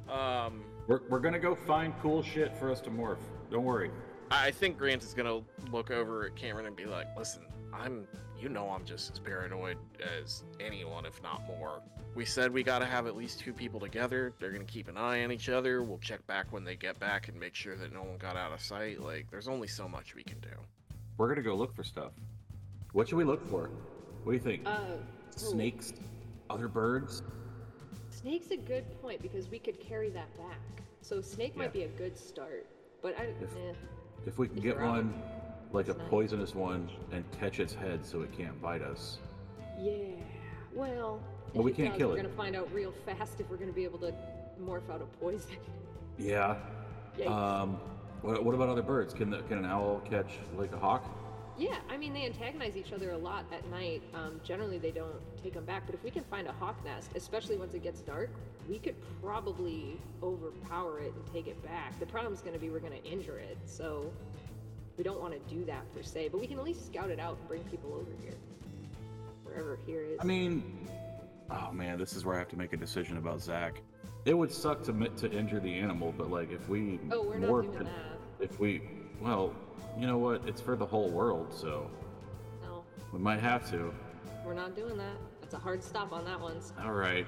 [0.08, 3.18] Um, We're, we're gonna go find cool shit for us to morph.
[3.50, 3.90] Don't worry.
[4.30, 5.40] I think Grant is gonna
[5.70, 8.06] look over at Cameron and be like, "Listen, I'm,
[8.38, 9.78] you know, I'm just as paranoid
[10.22, 11.80] as anyone, if not more.
[12.14, 14.32] We said we gotta have at least two people together.
[14.38, 15.82] They're gonna keep an eye on each other.
[15.82, 18.52] We'll check back when they get back and make sure that no one got out
[18.52, 19.00] of sight.
[19.00, 20.48] Like, there's only so much we can do."
[21.18, 22.12] We're gonna go look for stuff.
[22.92, 23.70] What should we look for?
[24.24, 24.62] What do you think?
[24.66, 24.80] Uh,
[25.36, 25.92] Snakes?
[26.50, 27.22] Other birds?
[28.26, 30.58] Snake's a good point because we could carry that back.
[31.00, 32.66] So snake might be a good start,
[33.02, 33.24] but I.
[33.40, 33.72] If- eh.
[34.26, 34.96] If we can If get you're out.
[34.96, 35.22] one,
[35.72, 36.08] like a nice.
[36.08, 39.18] poisonous one, and catch its head so it can't bite us.
[39.78, 39.92] Yeah.
[40.74, 41.20] Well.
[41.54, 42.22] Well, we can't does, kill We're it.
[42.24, 44.12] gonna find out real fast if we're gonna be able to
[44.60, 45.56] morph out a poison.
[46.18, 46.56] Yeah.
[47.16, 47.30] Yikes.
[47.30, 47.78] Um.
[48.22, 49.14] What, what about other birds?
[49.14, 51.04] Can the, can an owl catch like a hawk?
[51.58, 54.02] Yeah, I mean they antagonize each other a lot at night.
[54.14, 55.86] Um, generally, they don't take them back.
[55.86, 58.30] But if we can find a hawk nest, especially once it gets dark,
[58.68, 61.98] we could probably overpower it and take it back.
[61.98, 64.12] The problem is going to be we're going to injure it, so
[64.98, 66.28] we don't want to do that per se.
[66.28, 68.34] But we can at least scout it out and bring people over here,
[69.44, 70.18] wherever here is.
[70.20, 70.88] I mean,
[71.50, 73.80] oh man, this is where I have to make a decision about Zach.
[74.26, 77.62] It would suck to to injure the animal, but like if we oh, we're not
[77.62, 78.44] doing it- that.
[78.44, 78.82] if we,
[79.20, 79.54] well,
[79.98, 80.42] you know what?
[80.46, 81.90] It's for the whole world, so
[82.62, 83.92] No, we might have to.
[84.44, 85.16] we're not doing that.
[85.40, 86.56] That's a hard stop on that one.
[86.82, 87.26] All right.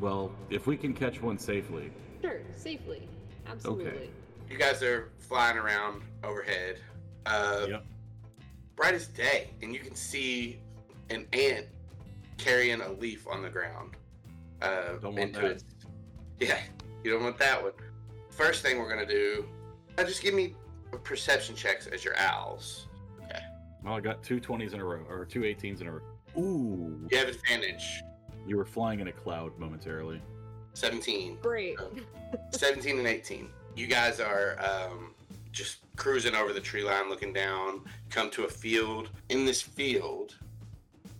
[0.00, 1.90] Well, if we can catch one safely.
[2.22, 3.08] Sure, safely.
[3.46, 3.86] Absolutely.
[3.86, 4.10] Okay.
[4.50, 6.78] You guys are flying around overhead.
[7.26, 7.84] Uh, Yep.
[8.76, 10.60] bright as day, and you can see
[11.10, 11.66] an ant
[12.36, 13.96] carrying a leaf on the ground.
[14.62, 15.44] Uh, Don't want that.
[15.44, 15.64] its-
[16.40, 16.58] Yeah,
[17.02, 17.72] you don't want that one.
[18.30, 19.48] First thing we're gonna do,
[19.98, 20.54] uh, just give me
[20.96, 22.86] perception checks as your owls.
[23.24, 23.40] Okay.
[23.84, 26.00] Well, I got two 20s in a row, or two 18s in a row.
[26.38, 27.06] Ooh.
[27.10, 28.02] You have advantage.
[28.46, 30.22] You were flying in a cloud momentarily.
[30.74, 31.38] 17.
[31.42, 31.76] Great.
[32.52, 33.48] 17 and 18.
[33.76, 35.14] You guys are um,
[35.52, 39.10] just cruising over the tree line, looking down, come to a field.
[39.28, 40.36] In this field,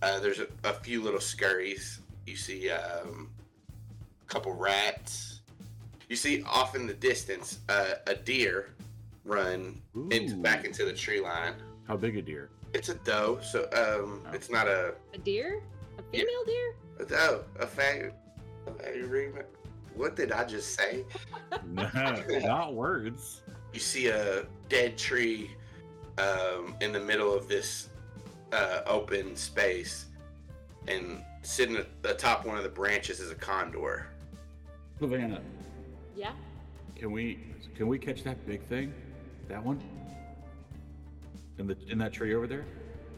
[0.01, 1.99] uh, there's a, a few little scurries.
[2.25, 3.29] You see um,
[4.21, 5.41] a couple rats.
[6.07, 8.69] You see off in the distance uh, a deer
[9.39, 11.53] run into, back into the tree line.
[11.87, 12.49] How big a deer?
[12.73, 14.31] It's a doe, so um, Oh.
[14.33, 15.61] it's not a, A deer?
[15.97, 16.21] A Yeah.
[16.21, 16.75] female deer?
[16.99, 18.11] a doe, a fag.
[18.67, 19.45] a fag-
[19.95, 21.05] What did I just say?
[21.65, 23.41] Not words.
[23.73, 25.51] you see a dead tree
[26.17, 27.89] um, in the middle of this
[28.51, 30.07] uh, open space,
[30.87, 34.07] and sitting at the top one of the branches is a condor.
[34.99, 35.41] Savannah,
[36.15, 36.33] Yeah.
[36.95, 37.39] can we
[37.75, 38.93] can we catch that big thing?
[39.49, 39.81] That one?
[41.57, 42.65] In the in that tree over there?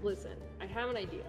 [0.02, 1.26] Listen, I have an idea.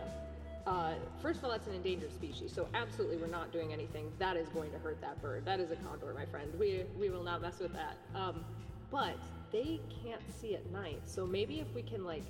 [0.65, 4.37] Uh, first of all, that's an endangered species, so absolutely we're not doing anything that
[4.37, 5.45] is going to hurt that bird.
[5.45, 6.51] That is a condor, my friend.
[6.59, 7.97] We we will not mess with that.
[8.15, 8.45] Um,
[8.93, 9.19] but
[9.51, 12.25] they can't see at night, so maybe if we can like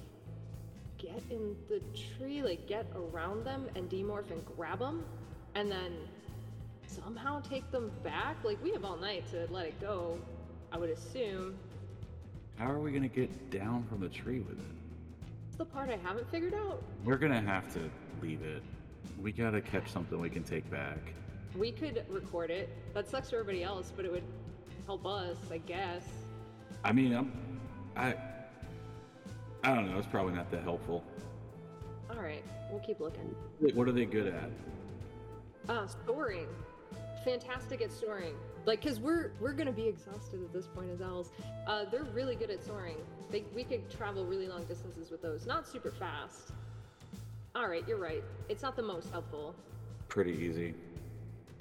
[0.96, 1.82] get in the
[2.16, 5.04] tree, like get around them and demorph and grab them,
[5.54, 5.92] and then
[6.86, 8.36] somehow take them back.
[8.42, 10.18] Like we have all night to let it go.
[10.72, 11.58] I would assume.
[12.56, 14.64] How are we gonna get down from the tree with it?
[15.46, 16.82] That's the part I haven't figured out.
[17.04, 17.80] We're gonna have to
[18.20, 18.62] leave it.
[19.20, 20.98] We gotta catch something we can take back.
[21.56, 22.68] We could record it.
[22.94, 24.22] That sucks for everybody else, but it would
[24.86, 26.02] help us, I guess.
[26.84, 27.60] I mean, I'm,
[27.96, 28.14] I,
[29.62, 29.98] I don't know.
[29.98, 31.04] It's probably not that helpful.
[32.10, 33.34] All right, we'll keep looking.
[33.60, 34.50] Wait, What are they good at?
[35.68, 36.48] Uh, soaring.
[37.24, 38.34] Fantastic at soaring.
[38.64, 41.30] Like, cause we're we're gonna be exhausted at this point as owls.
[41.66, 42.96] Uh, they're really good at soaring.
[43.30, 45.46] They, we could travel really long distances with those.
[45.46, 46.52] Not super fast.
[47.54, 48.22] All right, you're right.
[48.48, 49.54] It's not the most helpful.
[50.08, 50.74] Pretty easy.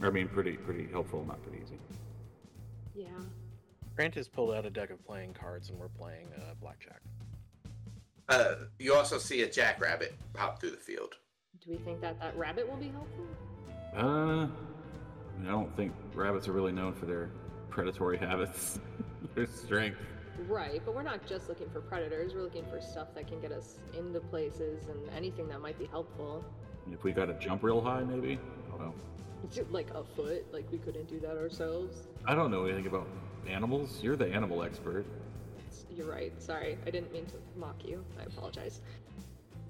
[0.02, 1.80] I mean, pretty pretty helpful, not pretty easy.
[2.94, 3.08] Yeah.
[3.96, 7.02] Grant has pulled out a deck of playing cards, and we're playing uh, blackjack.
[8.30, 11.16] Uh, you also see a jackrabbit pop through the field.
[11.64, 13.26] Do we think that that rabbit will be helpful?
[13.96, 14.48] Uh, I,
[15.42, 17.30] mean, I don't think rabbits are really known for their
[17.70, 18.80] predatory habits.
[19.36, 19.98] their strength.
[20.48, 22.34] Right, but we're not just looking for predators.
[22.34, 25.86] We're looking for stuff that can get us into places and anything that might be
[25.86, 26.44] helpful.
[26.92, 28.40] If we got to jump real high, maybe.
[28.74, 28.94] I don't know.
[29.70, 32.08] Like a foot, like we couldn't do that ourselves.
[32.26, 33.08] I don't know anything about
[33.48, 34.00] animals.
[34.02, 35.06] You're the animal expert.
[35.90, 36.32] You're right.
[36.42, 38.04] Sorry, I didn't mean to mock you.
[38.20, 38.82] I apologize.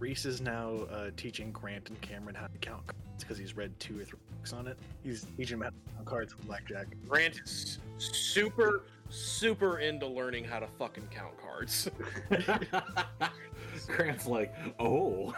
[0.02, 3.80] Reese is now uh, teaching Grant and Cameron how to count cards because he's read
[3.80, 4.80] two or three books on it.
[5.04, 6.88] He's teaching them how to count cards with blackjack.
[7.08, 11.88] Grant is super, super into learning how to fucking count cards.
[13.88, 15.36] Grant's like, oh,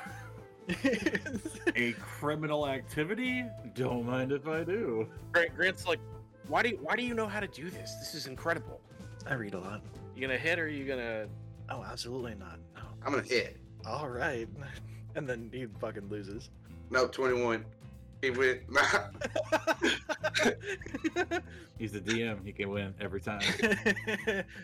[1.75, 3.43] a criminal activity?
[3.75, 5.09] Don't mind if I do.
[5.33, 5.99] Grant, Grant's like,
[6.47, 7.95] why do you, why do you know how to do this?
[7.95, 8.79] This is incredible.
[9.27, 9.81] I read a lot.
[10.15, 11.27] You gonna hit or you gonna?
[11.69, 12.59] Oh, absolutely not.
[12.75, 12.81] No.
[13.05, 13.57] I'm gonna hit.
[13.85, 14.47] All right.
[15.15, 16.49] And then he fucking loses.
[16.89, 17.63] No, 21.
[18.23, 18.61] He went.
[21.77, 22.43] He's the DM.
[22.43, 23.41] He can win every time.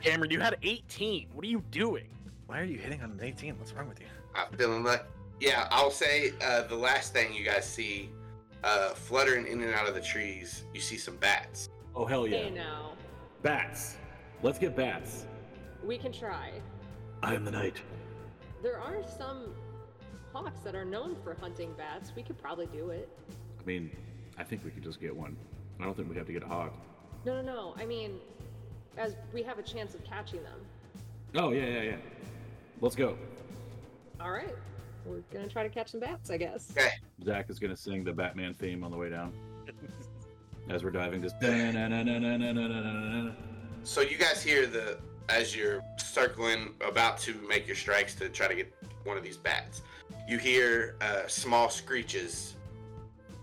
[0.03, 1.27] Cameron, you had 18.
[1.33, 2.07] What are you doing?
[2.47, 3.59] Why are you hitting on an 18?
[3.59, 4.07] What's wrong with you?
[4.33, 5.05] I'm feeling like.
[5.39, 8.09] Yeah, I'll say uh, the last thing you guys see,
[8.63, 11.69] uh, fluttering in and out of the trees, you see some bats.
[11.95, 12.37] Oh hell yeah!
[12.37, 12.93] Hey now,
[13.43, 13.97] Bats.
[14.41, 15.27] Let's get bats.
[15.83, 16.53] we can try.
[17.21, 17.75] I am the night
[18.61, 19.53] there are some
[20.33, 22.11] hawks that are known for hunting bats.
[22.15, 23.09] We could probably do it.
[23.59, 23.91] I mean,
[24.37, 25.35] I think we could just get one.
[25.79, 26.73] I don't think we have to get a hawk.
[27.25, 27.75] No, no, no.
[27.77, 28.19] I mean,
[28.97, 30.59] as we have a chance of catching them.
[31.35, 31.95] Oh, yeah, yeah, yeah.
[32.81, 33.17] Let's go.
[34.19, 34.55] All right.
[35.05, 36.71] We're going to try to catch some bats, I guess.
[36.77, 36.91] Okay.
[37.23, 39.33] Zach is going to sing the Batman theme on the way down.
[40.69, 41.35] as we're diving, just.
[43.83, 44.99] So you guys hear the
[45.29, 48.73] as you're circling, about to make your strikes to try to get
[49.03, 49.81] one of these bats.
[50.27, 52.55] You hear uh, small screeches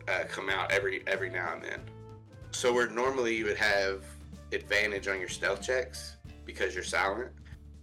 [0.08, 1.80] uh, come out every every now and then.
[2.50, 4.04] So where normally you would have
[4.52, 7.30] advantage on your stealth checks because you're silent,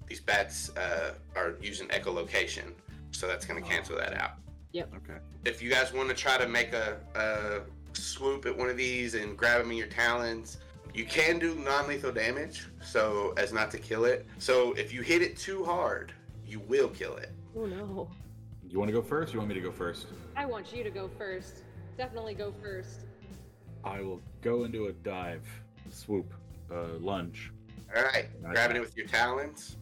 [0.08, 2.74] these bats uh, are using echolocation,
[3.12, 4.32] so that's going to cancel that out.
[4.72, 4.94] Yep.
[4.98, 5.20] Okay.
[5.46, 7.62] If you guys want to try to make a, a
[7.96, 10.58] swoop at one of these and grab them in your talons,
[10.94, 14.26] you can do non-lethal damage, so as not to kill it.
[14.38, 16.14] So if you hit it too hard,
[16.46, 17.32] you will kill it.
[17.56, 18.10] Oh no.
[18.68, 19.32] You want to go first?
[19.32, 20.08] Or you want me to go first?
[20.36, 21.64] I want you to go first.
[21.98, 23.02] Definitely go first.
[23.84, 25.46] I will go into a dive,
[25.90, 26.34] swoop,
[26.72, 27.52] uh, lunge.
[27.96, 28.54] All right, Nice.
[28.54, 29.78] grabbing it with your talons.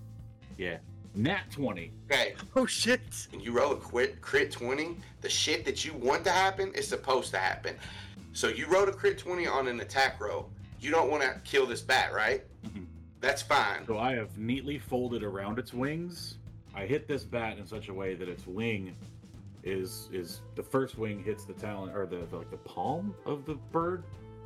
[0.57, 0.78] Yeah.
[1.14, 1.91] Nat 20.
[2.09, 3.01] Okay, Oh shit!
[3.34, 6.88] and you roll a crit, crit 20, the shit that you want to happen is
[6.88, 7.76] supposed to happen.
[8.34, 10.49] So you rolled a crit 20 on an attack roll.
[10.82, 12.44] You don't want to kill this bat, right?
[12.66, 12.86] Mhm.
[13.20, 13.86] That's fine.
[13.86, 16.40] So I have neatly folded around its wings.
[16.74, 18.96] I hit this bat in such a way that its wing
[19.64, 23.46] is is the first wing hits the talon or the, the like the palm of
[23.46, 24.04] the bird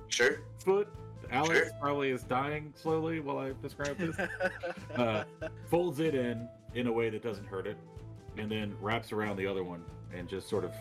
[0.10, 0.42] Sure.
[0.60, 0.90] foot.
[1.32, 1.70] Alex Sure.
[1.80, 4.16] probably is dying slowly while I describe this.
[4.96, 5.24] Uh,
[5.70, 7.78] folds it in in a way that doesn't hurt it,
[8.38, 9.84] and then wraps around the other one
[10.14, 10.72] and just sort of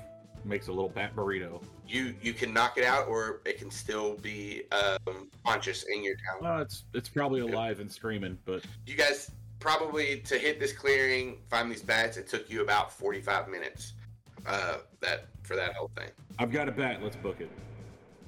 [0.44, 1.62] makes a little bat burrito.
[1.86, 6.14] You you can knock it out, or it can still be um, conscious in your
[6.14, 6.38] town.
[6.40, 9.30] Well, it's it's probably alive and screaming, but You guys
[9.60, 12.16] probably to hit this clearing, find these bats.
[12.16, 13.94] It took you about 45 minutes.
[14.46, 16.10] Uh, that for that whole thing.
[16.38, 17.02] I've got a bat.
[17.02, 17.50] Let's book it.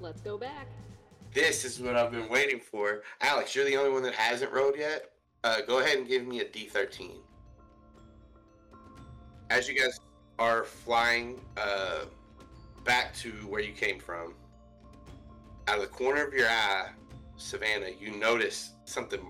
[0.01, 0.67] Let's go back.
[1.33, 3.03] This is what I've been waiting for.
[3.21, 5.11] Alex, you're the only one that hasn't rolled yet.
[5.45, 7.17] Uh, go ahead and give me a D13.
[9.51, 10.01] As you guys
[10.39, 12.05] are flying uh,
[12.84, 14.34] back to where you came from,
[15.68, 16.89] out of the corner of your eye,
[17.37, 19.20] Savannah, you notice something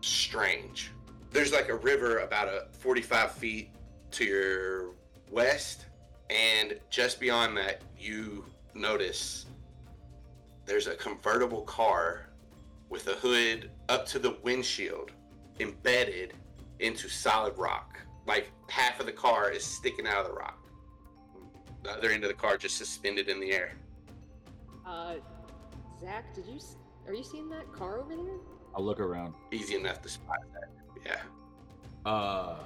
[0.00, 0.92] strange.
[1.30, 3.70] There's like a river about a 45 feet
[4.12, 4.90] to your
[5.30, 5.86] west,
[6.30, 8.44] and just beyond that, you
[8.74, 9.46] notice
[10.66, 12.28] there's a convertible car
[12.88, 15.10] with a hood up to the windshield
[15.58, 16.34] embedded
[16.78, 17.98] into solid rock.
[18.26, 20.58] Like half of the car is sticking out of the rock.
[21.82, 23.72] The other end of the car just suspended in the air.
[24.86, 25.14] Uh,
[26.00, 26.56] Zach, did you?
[26.56, 28.36] s- Are you seeing that car over there?
[28.74, 29.34] I'll look around.
[29.50, 30.68] Easy enough to spot that.
[31.04, 32.10] Yeah.
[32.10, 32.56] Uh.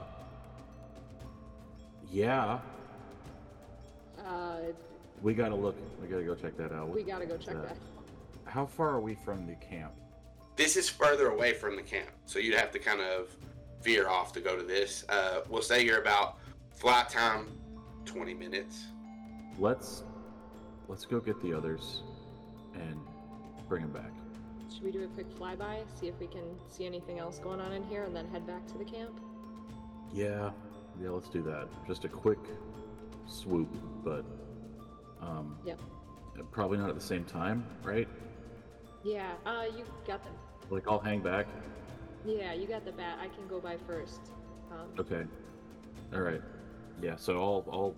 [2.12, 2.60] Yeah,
[4.24, 4.58] Uh,
[5.22, 5.74] we gotta look.
[6.00, 6.88] We gotta go check that out.
[6.88, 7.76] we gotta go check uh, that.
[8.44, 9.92] How far are we from the camp?
[10.54, 13.36] This is further away from the camp, so you'd have to kind of
[13.86, 15.04] veer off to go to this.
[15.08, 16.38] Uh, we'll say you're about
[16.72, 17.46] flight time
[18.04, 18.86] 20 minutes.
[19.58, 20.02] Let's
[20.88, 22.02] let's go get the others
[22.74, 23.00] and
[23.68, 24.10] bring them back.
[24.74, 27.72] Should we do a quick flyby, see if we can see anything else going on
[27.72, 29.20] in here, and then head back to the camp?
[30.12, 30.50] Yeah,
[31.00, 31.10] yeah.
[31.10, 31.68] Let's do that.
[31.86, 32.40] Just a quick
[33.26, 33.72] swoop,
[34.04, 34.24] but
[35.22, 35.56] um.
[35.64, 35.80] Yep.
[36.50, 38.06] Probably not at the same time, right?
[39.02, 39.32] Yeah.
[39.46, 40.34] Uh, you got them.
[40.68, 41.46] Like I'll hang back.
[42.26, 43.18] Yeah, you got the bat.
[43.20, 44.20] I can go by first.
[44.70, 45.24] Um, Okay.
[46.12, 46.42] All right.
[47.00, 47.16] Yeah.
[47.16, 47.94] So I'll I'll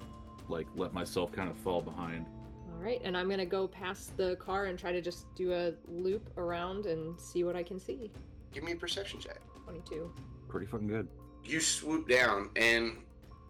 [0.48, 2.26] like let myself kind of fall behind.
[2.72, 5.72] All right, and I'm gonna go past the car and try to just do a
[5.88, 8.10] loop around and see what I can see.
[8.52, 9.40] Give me a perception check.
[9.64, 10.10] 22.
[10.48, 11.08] Pretty fucking good.
[11.44, 12.98] You swoop down, and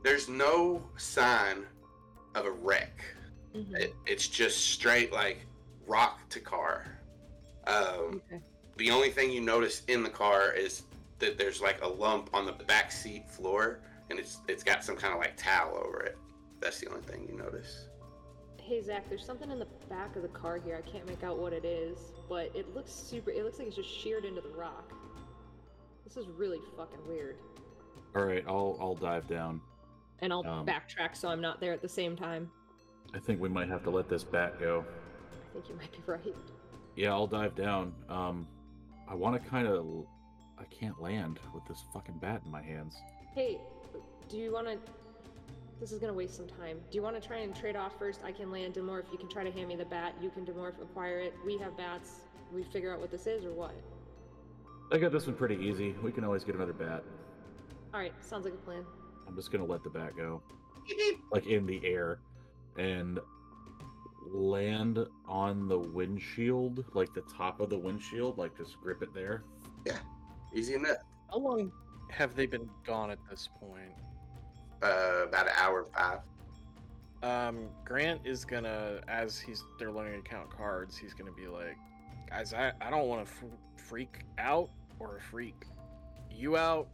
[0.03, 1.65] there's no sign
[2.35, 3.05] of a wreck.
[3.55, 3.75] Mhm.
[3.79, 5.39] It, it's just straight like
[5.87, 6.87] rock to car.
[7.67, 8.41] Um, Okay.
[8.79, 10.85] The only thing you notice in the car is
[11.19, 14.97] that there's like a lump on the back seat floor, and it's it's got some
[14.97, 16.17] kind of like towel over it.
[16.61, 17.87] That's the only thing you notice.
[18.61, 20.83] Hey Zach, there's something in the back of the car here.
[20.85, 21.99] I can't make out what it is,
[22.29, 23.31] but it looks super.
[23.31, 24.93] It looks like it's just sheared into the rock.
[26.05, 27.37] This is really fucking weird.
[28.17, 28.45] All right.
[28.47, 29.61] I'll I'll dive down.
[30.21, 32.51] And I'll Um, backtrack so I'm not there at the same time.
[33.15, 34.85] I think we might have to let this bat go.
[35.33, 36.35] I think you might be right.
[36.97, 37.95] Yeah, I'll dive down.
[38.09, 38.47] Um,
[39.11, 40.07] I want to kind of.
[40.59, 42.97] I can't land with this fucking bat in my hands.
[43.35, 43.59] Hey,
[44.29, 44.79] do you want to?
[45.81, 46.81] This is gonna waste some time.
[46.91, 48.21] Do you want to try and trade off first?
[48.25, 49.05] I can land Demorph.
[49.13, 50.15] You can try to hand me the bat.
[50.21, 51.35] You can Demorph acquire it.
[51.47, 52.23] We have bats.
[52.53, 53.75] We figure out what this is or what?
[54.91, 55.95] I got this one pretty easy.
[56.03, 57.05] We can always get another bat.
[57.95, 58.85] All right, sounds like a plan.
[59.29, 60.43] I'm just gonna let the bat go,
[61.31, 62.19] like in the air,
[62.77, 63.21] and
[64.33, 69.43] land on the windshield, like the top of the windshield, like just grip it there.
[69.87, 69.99] Yeah,
[70.55, 70.99] easy enough.
[71.31, 71.73] How long
[72.11, 73.93] have they been gone at this point?
[74.83, 76.21] Uh, about an hour and five.
[77.23, 81.77] Um, Grant is gonna, as he's they're learning to count cards, he's gonna be like,
[82.29, 84.71] guys, I, I don't want to f- freak out
[85.01, 85.65] or freak
[86.31, 86.89] you out.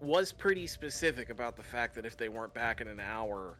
[0.00, 3.58] Was pretty specific about the fact that if they weren't back in an hour,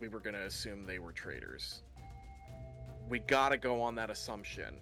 [0.00, 1.82] we were gonna assume they were traitors.
[3.08, 4.76] We gotta go on that assumption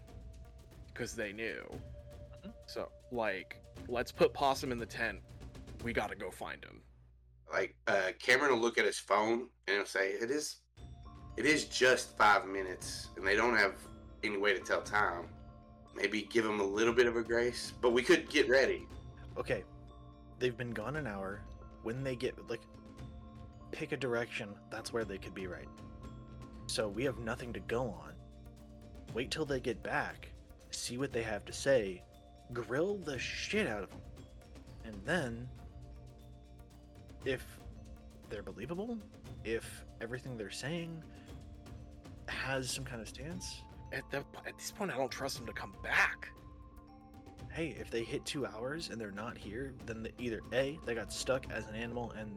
[0.87, 1.62] because they knew.
[2.66, 5.18] So, like, let's put Possum in the tent.
[5.83, 6.81] We gotta go find him.
[7.53, 10.57] Like uh, Cameron will look at his phone and he'll say, "It is
[11.37, 13.75] it is just five minutes, and they don't have
[14.22, 15.27] any way to tell time.
[15.97, 18.87] Maybe give him a little bit of a grace, but we could get ready.
[19.37, 19.64] Okay,
[20.39, 21.41] they've been gone an hour.
[21.83, 22.62] When they get like,
[23.72, 24.51] pick a direction.
[24.70, 25.68] That's where they could be right.
[26.66, 28.14] So we have nothing to go on.
[29.13, 30.29] Wait till they get back.
[30.71, 32.03] See what they have to say.
[32.53, 34.01] Grill the shit out of them,
[34.85, 35.49] and then,
[37.25, 37.45] if
[38.29, 38.99] they're believable,
[39.45, 41.03] if everything they're saying
[42.27, 45.53] has some kind of stance, At the at this point, I don't trust them to
[45.53, 46.29] come back.
[47.53, 50.95] hey, if they hit two hours and they're not here, then the, either A, they
[50.95, 52.31] got stuck as an animal and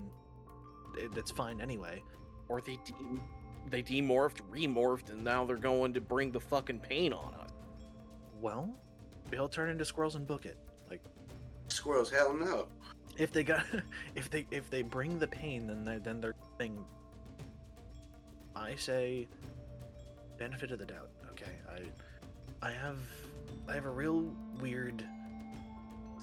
[0.96, 2.04] it, that's fine anyway.
[2.50, 2.94] Or they de-
[3.70, 7.50] they demorphed, remorphed, and now they're going to bring the fucking pain on us.
[8.42, 8.70] Well,
[9.30, 10.58] they'll turn into squirrels and book it.
[10.90, 11.02] Like,
[11.68, 12.68] Squirrels, hell no.
[13.18, 13.66] if they got,
[14.16, 16.84] if they if they bring the pain, then they then they're thing.
[18.56, 19.28] I say,
[20.38, 21.10] benefit of the doubt.
[21.32, 22.98] Okay, I, I have,
[23.68, 25.04] I have a real weird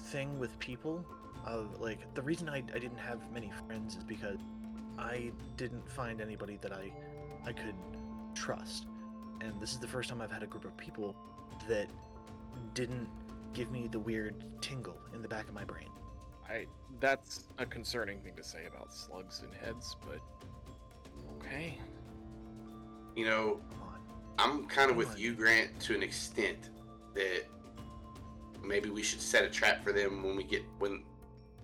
[0.07, 1.05] thing with people.
[1.45, 4.39] Of like the reason I I didn't have many friends is because
[4.97, 6.91] I didn't find anybody that I
[7.45, 7.75] I could
[8.33, 8.87] trust,
[9.41, 11.15] and this is the first time I've had a group of people
[11.69, 11.87] that
[12.73, 13.07] didn't
[13.53, 15.89] give me the weird tingle in the back of my brain.
[16.49, 16.65] I
[16.99, 20.19] that's a concerning thing to say about slugs and heads, but
[21.37, 21.79] okay.
[23.15, 23.61] You know,
[24.37, 26.69] I'm kind of with you, Grant, to an extent
[27.13, 27.43] that
[28.63, 31.03] maybe we should set a trap for them when we get when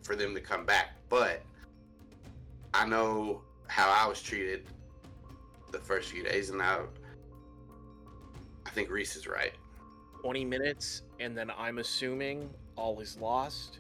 [0.04, 0.92] for them to come back.
[1.10, 1.42] But
[2.74, 4.66] I know how I was treated
[5.72, 6.82] the first few days, and I
[8.66, 9.54] I think Reese is right.
[10.22, 13.80] 20 minutes, and then I'm assuming all is lost,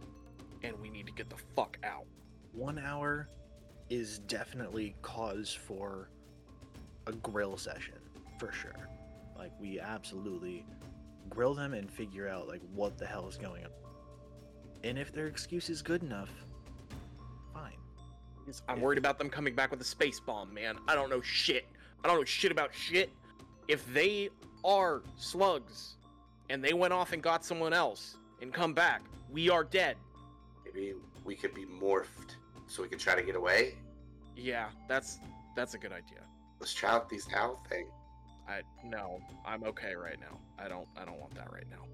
[0.63, 2.05] and we need to get the fuck out.
[2.53, 3.27] One hour
[3.89, 6.09] is definitely cause for
[7.07, 7.95] a grill session
[8.39, 8.89] for sure.
[9.37, 10.65] Like we absolutely
[11.29, 13.71] grill them and figure out like what the hell is going on.
[14.83, 16.31] And if their excuse is good enough,
[17.53, 17.77] fine.
[18.67, 20.77] I'm worried about them coming back with a space bomb, man.
[20.87, 21.65] I don't know shit.
[22.04, 23.12] I don't know shit about shit.
[23.68, 24.30] If they
[24.64, 25.95] are slugs
[26.49, 29.97] and they went off and got someone else and come back, we are dead.
[30.66, 30.93] Maybe
[31.24, 32.36] we could be morphed
[32.68, 33.76] so we could try to get away.
[34.36, 35.20] Yeah, that's
[35.56, 36.22] that's a good idea.
[36.60, 37.88] Let's try out these owl thing.
[38.47, 40.39] I no, I'm okay right now.
[40.58, 41.86] I don't I don't want that right now.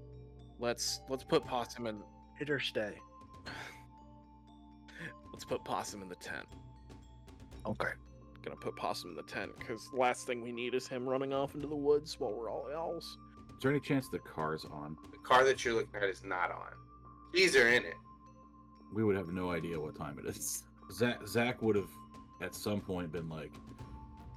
[0.58, 2.02] Let's let's put possum in
[2.38, 2.94] Hit or stay.
[5.32, 6.46] let's put possum in the tent.
[7.66, 7.90] Okay.
[8.48, 11.54] Gonna put possum in the tent because last thing we need is him running off
[11.54, 13.18] into the woods while we're all else.
[13.50, 14.96] Is there any chance the car's on?
[15.12, 16.72] The car that you're looking at is not on.
[17.34, 17.96] These are in it.
[18.94, 20.64] We would have no idea what time it is.
[20.90, 21.90] Zach, Zach would have
[22.40, 23.52] at some point been like,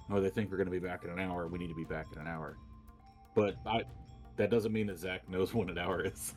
[0.10, 1.48] "Oh, they think we're going to be back in an hour.
[1.48, 2.58] We need to be back in an hour."
[3.34, 3.84] But I,
[4.36, 6.34] that doesn't mean that Zach knows when an hour is.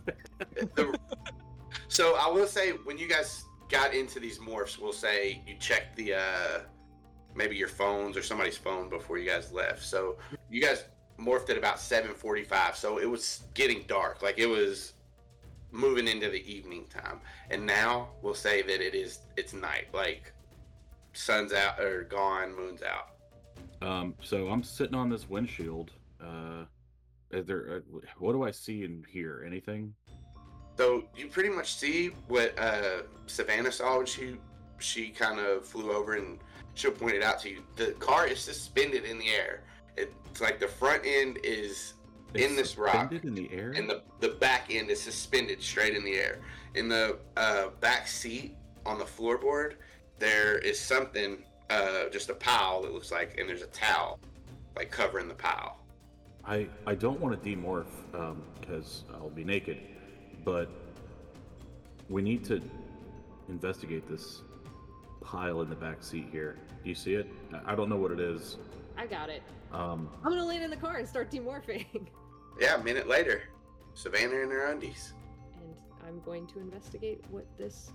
[1.89, 5.97] So I will say when you guys got into these morphs, we'll say you checked
[5.97, 6.61] the uh
[7.35, 9.83] maybe your phones or somebody's phone before you guys left.
[9.83, 10.17] So
[10.51, 10.85] you guys
[11.19, 12.77] morphed at about 7:45.
[12.77, 14.23] So it was getting dark.
[14.23, 14.95] Like it was
[15.71, 17.21] moving into the evening time.
[17.51, 19.89] And now we'll say that it is it's night.
[19.93, 20.33] Like
[21.13, 23.11] sun's out or gone, moon's out.
[23.83, 25.91] um, so I'm sitting on this windshield.
[26.21, 26.65] Uh,
[27.31, 27.83] is there?
[27.95, 29.45] Uh, what do I see and hear?
[29.47, 29.95] Anything?
[30.77, 34.37] So you pretty much see what uh, Savannah saw when she
[34.79, 36.39] she kind of flew over and
[36.75, 37.63] she'll point it out to you.
[37.77, 39.63] The car is suspended in the air.
[39.97, 41.95] It's like the front end is
[42.35, 42.93] It's In this rock.
[43.13, 43.73] suspended in the air.
[43.77, 46.41] and the the back end is suspended straight in the air.
[46.75, 49.75] In the uh, back seat on the floorboard,
[50.19, 52.83] there is something, uh, just a pile.
[52.83, 54.19] that looks like, and there's a towel,
[54.77, 55.79] like covering the pile.
[56.45, 57.87] I I don't want to demorph
[58.61, 59.79] because I'll be naked,
[60.45, 60.69] but
[62.09, 62.61] we need to
[63.49, 64.43] investigate this
[65.25, 66.57] pile in the back seat here.
[66.83, 67.27] Do you see it?
[67.53, 68.57] I- I don't know what it is.
[68.97, 69.43] I got it.
[69.73, 71.87] Um, I'm gonna land in the car and start demorphing.
[72.61, 73.43] Yeah, a minute later,
[73.95, 75.13] Savannah in her undies.
[75.61, 75.75] and
[76.07, 77.91] I'm going to investigate what this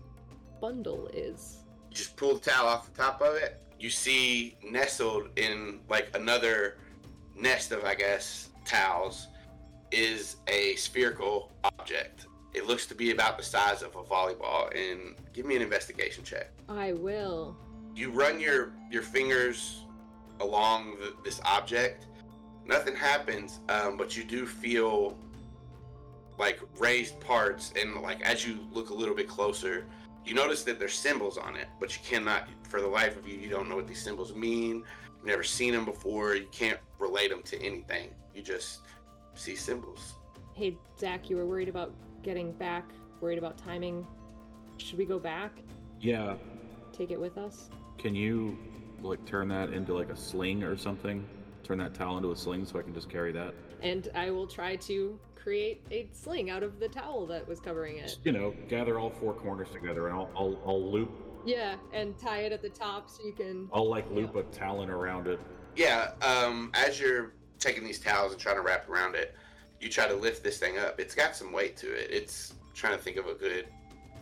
[0.60, 1.60] bundle is.
[1.90, 3.62] You just pull the towel off the top of it.
[3.80, 6.80] You see nestled in like another
[7.38, 9.28] nest of, I guess, towels
[9.92, 12.26] is a spherical object.
[12.54, 14.70] It looks to be about the size of a volleyball.
[14.76, 16.50] And give me an investigation check.
[16.68, 17.56] I will.
[17.96, 19.86] You run your your fingers
[20.40, 22.06] along the, this object.
[22.66, 25.18] Nothing happens, um, but you do feel
[26.38, 29.86] like raised parts, and like as you look a little bit closer,
[30.26, 33.38] you notice that there's symbols on it, but you cannot, for the life of you,
[33.38, 34.84] you don't know what these symbols mean.
[35.18, 36.36] You've never seen them before.
[36.36, 38.12] You can't relate them to anything.
[38.34, 38.80] You just
[39.34, 40.14] see symbols.
[40.54, 41.94] Hey, Zach, you were worried about
[42.24, 42.90] getting back,
[43.22, 44.06] worried about timing.
[44.78, 45.52] Should we go back?
[46.00, 46.36] Yeah.
[46.94, 47.70] Take it with us?
[47.98, 48.58] Can you
[49.02, 51.28] like turn that into like a sling or something?
[51.64, 53.54] Turn that towel into a sling so I can just carry that.
[53.82, 57.98] And I will try to create a sling out of the towel that was covering
[57.98, 58.04] it.
[58.04, 61.12] Just, you know, gather all four corners together and I'll I'll, I'll loop
[61.46, 63.70] Yeah, and tie it at the top so you can.
[63.74, 65.40] I'll like loop a talon around it.
[65.76, 69.36] Yeah, um, as you're taking these towels and trying to wrap around it,
[69.80, 71.00] you try to lift this thing up.
[71.00, 72.10] It's got some weight to it.
[72.12, 73.68] It's trying to think of a good,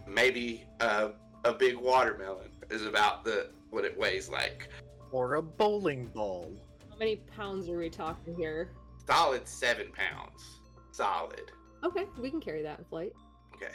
[0.08, 1.10] maybe uh,
[1.44, 4.70] a big watermelon is about the what it weighs like.
[5.12, 6.52] Or a bowling ball.
[6.90, 8.72] How many pounds are we talking here?
[9.06, 10.62] Solid seven pounds.
[10.92, 11.52] Solid.
[11.84, 13.14] Okay, we can carry that in flight.
[13.56, 13.72] Okay.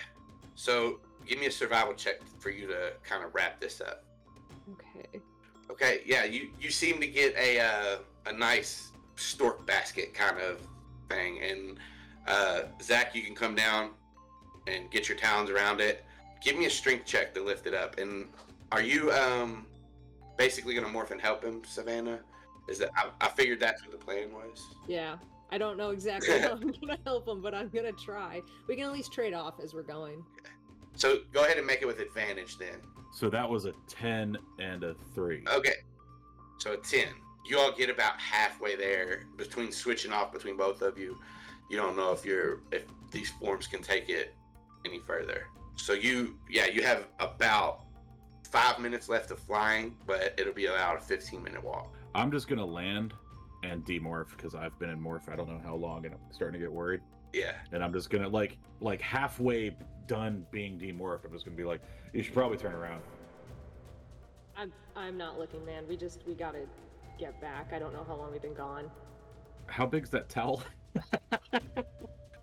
[0.55, 4.05] So give me a survival check for you to kind of wrap this up.
[4.73, 5.21] Okay.
[5.71, 10.59] Okay, yeah, you you seem to get a uh, a nice stork basket kind of
[11.09, 11.79] thing, and
[12.27, 13.91] uh, Zach, you can come down
[14.67, 16.05] and get your talons around it.
[16.41, 17.99] Give me a strength check to lift it up.
[17.99, 18.27] And
[18.71, 19.67] are you um
[20.37, 22.21] basically gonna morph and help him, Savannah?
[22.69, 24.67] Is that I, I figured that's what the plan was.
[24.87, 25.17] Yeah.
[25.51, 28.41] I don't know exactly how I'm gonna help him, but I'm gonna try.
[28.67, 30.25] We can at least trade off as we're going.
[30.95, 32.77] So go ahead and make it with advantage then.
[33.13, 35.45] So that was a ten and a three.
[35.53, 35.75] Okay.
[36.59, 37.09] So a 10.
[37.45, 41.19] You all get about halfway there between switching off between both of you.
[41.71, 44.35] You don't know if you're if these forms can take it
[44.85, 45.47] any further.
[45.77, 47.85] So you yeah, you have about
[48.51, 51.95] 5 minutes left of flying, but it'll be about a 15 minute walk.
[52.15, 53.15] I'm just gonna land
[53.63, 56.61] and demorph because I've been in morph I don't know how long and I'm starting
[56.61, 57.01] to get worried.
[57.33, 57.53] Yeah.
[57.73, 59.77] And I'm just gonna like like halfway
[60.07, 61.25] done being demorphed.
[61.25, 61.81] I'm just gonna be like,
[62.13, 63.03] you should probably turn around.
[64.57, 65.85] I'm I'm not looking, man.
[65.89, 66.67] We just we gotta
[67.19, 67.73] get back.
[67.73, 68.91] I don't know how long we've been gone.
[69.67, 70.63] How big's that towel?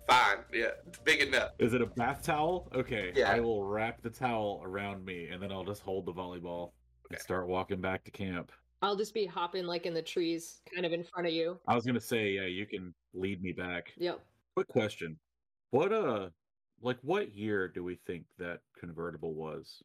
[0.08, 0.38] Fine.
[0.52, 0.70] Yeah.
[0.88, 1.52] It's big enough.
[1.58, 2.68] Is it a bath towel?
[2.74, 3.12] Okay.
[3.14, 3.30] Yeah.
[3.30, 6.72] I will wrap the towel around me and then I'll just hold the volleyball
[7.10, 8.50] and start walking back to camp.
[8.82, 11.58] I'll just be hopping like in the trees, kind of in front of you.
[11.68, 13.92] I was gonna say, yeah, you can lead me back.
[13.98, 14.20] Yep.
[14.56, 15.16] Quick question.
[15.70, 16.30] What uh
[16.82, 19.82] like what year do we think that convertible was?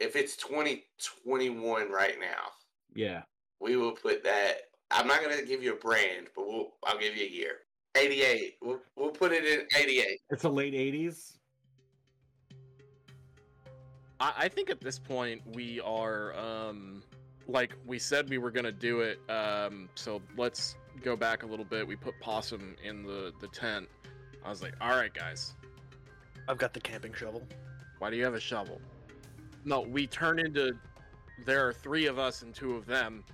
[0.00, 2.50] If it's 2021 right now,
[2.94, 3.22] Yeah.
[3.62, 4.54] We will put that
[4.90, 7.58] I'm not going to give you a brand, but we'll I'll give you a year.
[7.96, 8.56] 88.
[8.60, 10.20] We'll we'll put it in 88.
[10.30, 11.38] It's a late eighties.
[14.20, 17.02] I, I think at this point we are um
[17.48, 19.18] like we said we were gonna do it.
[19.30, 21.86] Um, so let's go back a little bit.
[21.86, 23.88] We put Possum in the the tent.
[24.44, 25.54] I was like, all right, guys,
[26.48, 27.42] I've got the camping shovel.
[27.98, 28.80] why do you have a shovel?
[29.64, 30.72] No, we turn into
[31.44, 33.24] there are three of us and two of them.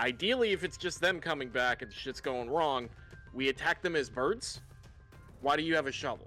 [0.00, 2.88] Ideally, if it's just them coming back and shit's going wrong,
[3.34, 4.60] we attack them as birds.
[5.42, 6.26] Why do you have a shovel?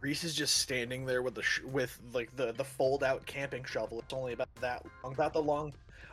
[0.00, 3.64] Reese is just standing there with the sh- with like the the fold out camping
[3.64, 3.98] shovel.
[3.98, 5.72] It's only about that long, about the long,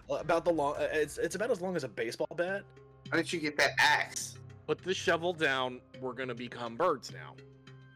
[0.09, 0.75] uh, about the long.
[0.75, 2.63] Uh, it's it's about as long as a baseball bat.
[3.09, 4.37] Why don't you get that axe?
[4.65, 5.79] Put the shovel down.
[6.01, 7.35] We're gonna become birds now.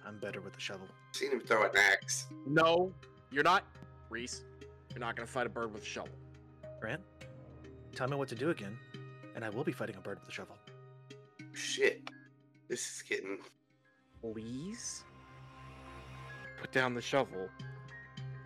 [0.05, 0.87] I'm better with the shovel.
[1.11, 2.27] Seen him throw an axe.
[2.45, 2.93] No,
[3.31, 3.63] you're not,
[4.09, 4.43] Reese.
[4.91, 6.15] You're not gonna fight a bird with a shovel.
[6.79, 7.01] Grant,
[7.93, 8.77] tell me what to do again,
[9.35, 10.57] and I will be fighting a bird with a shovel.
[11.53, 12.09] Shit.
[12.67, 13.39] This is getting
[14.21, 15.03] Please
[16.59, 17.49] put down the shovel.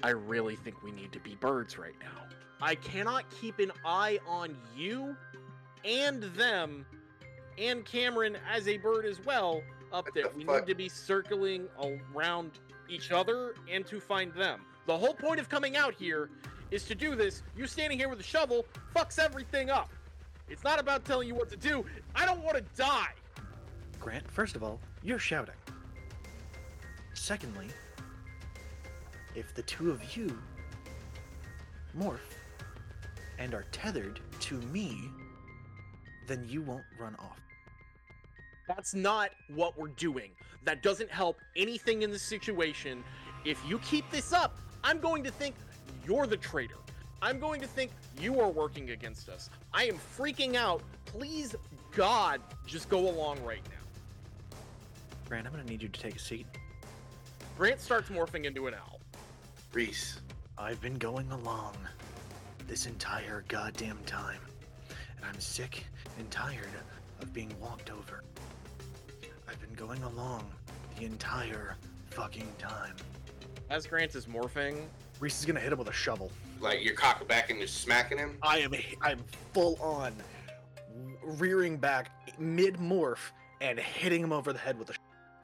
[0.04, 2.24] I really think we need to be birds right now.
[2.62, 5.16] I cannot keep an eye on you
[5.84, 6.86] and them
[7.58, 9.62] and Cameron as a bird as well
[9.92, 10.30] up What there.
[10.30, 10.62] the We fuck?
[10.62, 11.68] need to be circling
[12.16, 12.52] around
[12.90, 14.62] each other and to find them.
[14.88, 16.30] The whole point of coming out here
[16.72, 17.44] is to do this.
[17.58, 18.66] You standing here with a shovel
[18.96, 19.90] fucks everything up.
[20.48, 21.86] It's not about telling you what to do.
[22.16, 23.14] I don't want to die.
[24.00, 25.56] Grant, first of all, you're shouting.
[27.14, 27.68] Secondly,
[29.34, 30.38] if the two of you
[31.98, 32.20] morph
[33.40, 35.10] and are tethered to me,
[36.28, 37.40] then you won't run off.
[38.68, 40.32] That's not what we're doing.
[40.64, 43.04] That doesn't help anything in the situation.
[43.44, 45.56] If you keep this up, I'm going to think
[46.06, 46.78] you're the traitor.
[47.22, 49.50] I'm going to think you are working against us.
[49.74, 50.82] I am freaking out.
[51.06, 51.56] Please,
[51.96, 54.58] God, just go along right now.
[55.28, 56.46] Grant, I'm gonna need you to take a seat.
[57.58, 59.00] Grant starts morphing into an owl.
[59.74, 60.20] Reese.
[60.58, 61.76] I've been going along
[62.68, 64.40] this entire goddamn time,
[65.18, 65.86] and I'm sick
[66.18, 66.70] and tired
[67.22, 68.24] of being walked over.
[69.50, 70.50] I've been going along
[70.98, 71.76] the entire
[72.12, 72.96] fucking time.
[73.70, 74.78] As Grant is morphing,
[75.20, 76.32] Reese is gonna hit him with a shovel.
[76.60, 78.38] Like you're cocking back and you're smacking him.
[78.42, 79.20] I am I'm
[79.54, 80.14] full on
[81.24, 83.32] rearing back mid morph
[83.62, 84.94] and hitting him over the head with a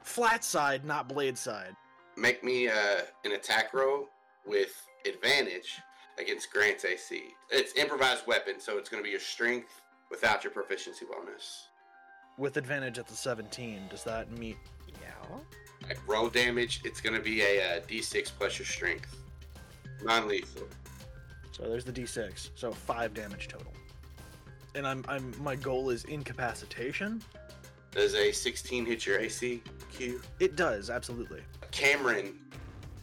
[0.03, 1.76] flat side, not blade side.
[2.18, 4.09] Make me uh, an attack roll
[4.45, 5.80] with advantage
[6.20, 7.24] against Grant's AC.
[7.49, 11.68] It's improvised weapon, so it's going to be your strength without your proficiency bonus.
[12.38, 14.57] With advantage at the 17, does that meet?
[15.01, 15.38] Yeah.
[15.88, 19.16] Like roll damage, it's going to be a uh, d6 plus your strength,
[20.03, 20.68] non-lethal.
[21.62, 22.49] So there's the d6.
[22.55, 23.72] So five damage total.
[24.74, 27.22] And I'm I'm my goal is incapacitation.
[27.91, 29.62] Does a 16 hit your AC?
[29.93, 30.22] Q.
[30.39, 31.41] It does absolutely.
[31.70, 32.39] Cameron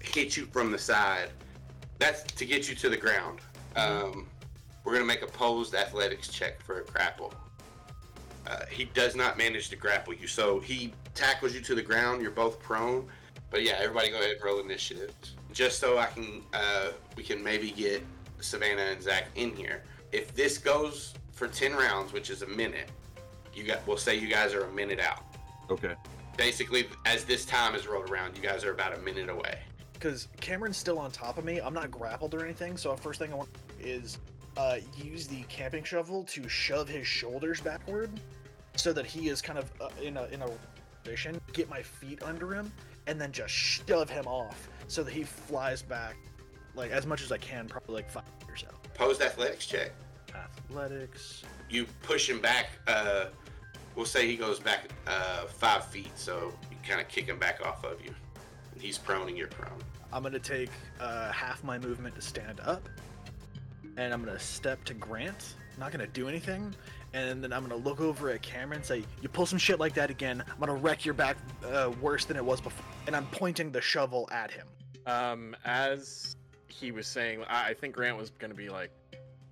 [0.00, 1.30] hit you from the side.
[1.98, 3.38] That's to get you to the ground.
[3.76, 4.26] Um,
[4.82, 7.32] we're gonna make a posed athletics check for a grapple.
[8.46, 12.22] Uh, he does not manage to grapple you, so he tackles you to the ground.
[12.22, 13.06] You're both prone,
[13.50, 15.14] but yeah, everybody go ahead and roll initiative,
[15.52, 18.02] just so I can uh, we can maybe get
[18.40, 19.82] Savannah and Zach in here.
[20.12, 22.90] If this goes for ten rounds, which is a minute,
[23.54, 25.24] you got we'll say you guys are a minute out.
[25.70, 25.94] Okay.
[26.36, 29.58] Basically, as this time is rolled around, you guys are about a minute away.
[29.92, 31.58] Because Cameron's still on top of me.
[31.58, 32.76] I'm not grappled or anything.
[32.76, 34.18] So first thing I want is
[34.56, 38.10] uh, use the camping shovel to shove his shoulders backward,
[38.76, 40.48] so that he is kind of uh, in a in a
[41.02, 41.40] position.
[41.52, 42.72] Get my feet under him,
[43.08, 46.16] and then just shove him off, so that he flies back,
[46.78, 48.68] like as much as I can, probably like five or so.
[48.94, 49.90] Posed athletics check.
[50.34, 51.42] Athletics.
[51.68, 52.70] You push him back.
[52.86, 53.26] Uh,
[53.94, 57.60] we'll say he goes back uh, five feet, so you kind of kick him back
[57.66, 58.14] off of you.
[58.72, 59.78] And he's prone and you're prone.
[60.12, 60.70] I'm gonna take
[61.00, 62.88] uh, half my movement to stand up,
[63.98, 65.54] and I'm gonna step to Grant.
[65.74, 66.74] I'm Not gonna do anything,
[67.12, 69.94] and then I'm gonna look over at Cameron and say, "You pull some shit like
[69.94, 73.26] that again, I'm gonna wreck your back uh, worse than it was before." And I'm
[73.26, 74.66] pointing the shovel at him.
[75.06, 76.36] Um, as
[76.68, 78.90] he was saying, I, I think Grant was gonna be like,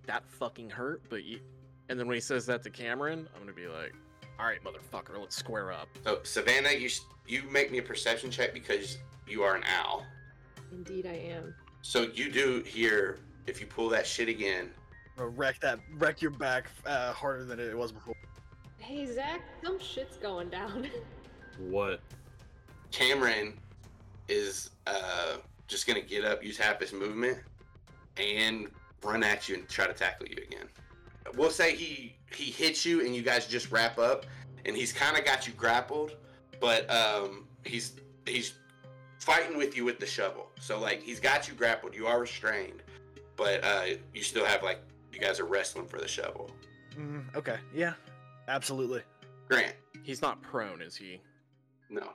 [0.06, 1.40] "That fucking hurt," but you...
[1.88, 3.94] and then when he says that to Cameron, I'm gonna be like,
[4.38, 8.30] "All right, motherfucker, let's square up." So Savannah, you s- you make me a perception
[8.30, 10.06] check because you are an owl.
[10.72, 11.54] Indeed, I am.
[11.82, 14.70] So you do hear if you pull that shit again.
[15.18, 18.14] I'm wreck that, wreck your back uh, harder than it was before.
[18.78, 20.88] Hey, Zach, some shit's going down.
[21.58, 22.00] What?
[22.92, 23.54] Cameron
[24.28, 25.36] is uh,
[25.66, 27.38] just gonna get up, use half his movement,
[28.16, 28.68] and
[29.02, 30.66] run at you and try to tackle you again.
[31.34, 34.26] We'll say he he hits you and you guys just wrap up,
[34.64, 36.16] and he's kind of got you grappled,
[36.60, 37.92] but um, he's
[38.26, 38.54] he's
[39.20, 40.48] fighting with you with the shovel.
[40.60, 42.82] So like he's got you grappled, you are restrained,
[43.36, 43.82] but uh,
[44.14, 44.80] you still have like
[45.12, 46.50] you guys are wrestling for the shovel.
[46.98, 47.94] Mm, okay, yeah,
[48.48, 49.02] absolutely.
[49.48, 51.20] Grant, He's not prone, is he?
[51.90, 52.10] no.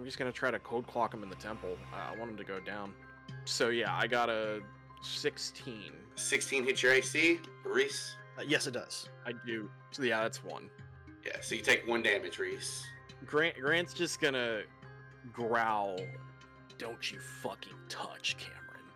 [0.00, 1.76] I'm just gonna try to code clock him in the temple.
[1.92, 2.94] Uh, I want him to go down.
[3.44, 4.62] So yeah, I got a
[5.02, 5.92] 16.
[6.14, 8.16] 16 hit your AC, Reese.
[8.38, 9.10] Uh, yes, it does.
[9.26, 9.68] I do.
[9.90, 10.70] So yeah, that's one.
[11.26, 12.82] Yeah, so you take one damage, Reese.
[13.26, 14.62] Grant Grant's just gonna
[15.34, 16.00] growl.
[16.78, 18.86] Don't you fucking touch Cameron.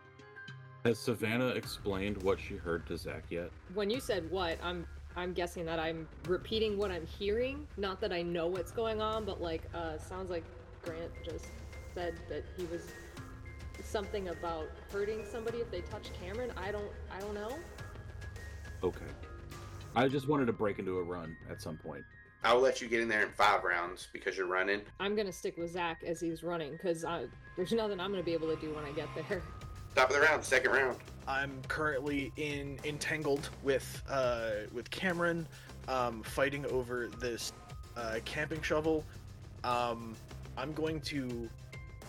[0.86, 3.50] Has Savannah explained what she heard to Zach yet?
[3.74, 4.86] when you said what, I'm
[5.16, 7.68] I'm guessing that I'm repeating what I'm hearing.
[7.76, 10.44] Not that I know what's going on, but like, uh, sounds like
[10.84, 11.46] Grant just
[11.94, 12.86] said that he was
[13.82, 16.52] something about hurting somebody if they touch Cameron.
[16.56, 17.56] I don't I don't know.
[18.82, 19.06] Okay.
[19.96, 22.04] I just wanted to break into a run at some point.
[22.42, 24.82] I'll let you get in there in five rounds because you're running.
[25.00, 27.04] I'm gonna stick with Zach as he's running because
[27.56, 29.42] there's nothing I'm gonna be able to do when I get there.
[29.94, 30.98] Top of the round, second round.
[31.26, 35.46] I'm currently in entangled with uh, with Cameron,
[35.88, 37.52] um, fighting over this
[37.96, 39.04] uh, camping shovel.
[39.62, 40.16] Um,
[40.56, 41.48] I'm going to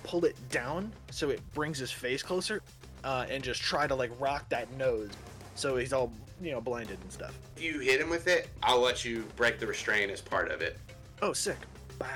[0.04, 2.62] pull it down so it brings his face closer,
[3.04, 5.10] uh, and just try to like rock that nose,
[5.56, 7.38] so he's all you know blinded and stuff.
[7.58, 10.62] If you hit him with it, I'll let you break the restraint as part of
[10.62, 10.78] it.
[11.22, 11.58] Oh, sick!
[12.00, 12.08] Wow.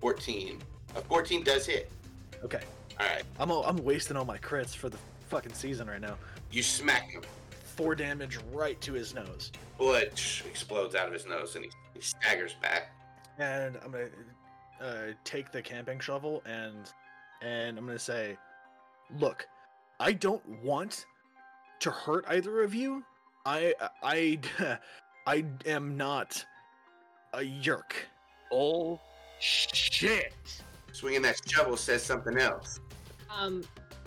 [0.00, 0.58] 14.
[0.96, 1.90] A 14 does hit.
[2.44, 2.60] Okay,
[3.00, 3.22] All right.
[3.38, 4.98] I'm all, I'm wasting all my crits for the
[5.28, 6.16] fucking season right now.
[6.52, 7.22] You smack him.
[7.76, 10.04] Four damage right to his nose, Blood
[10.46, 12.90] explodes out of his nose and he, he staggers back.
[13.38, 14.08] and I'm gonna
[14.80, 16.92] uh, take the camping shovel and
[17.42, 18.36] and I'm gonna say,
[19.18, 19.46] look,
[20.00, 21.06] I don't want
[21.80, 23.04] to hurt either of you.
[23.44, 24.38] I I
[25.26, 26.44] I am not
[27.32, 27.94] a yerk.
[28.52, 29.00] Oh
[29.40, 30.34] shit!
[30.92, 32.80] Swinging that shovel says something else.
[33.36, 33.62] Um,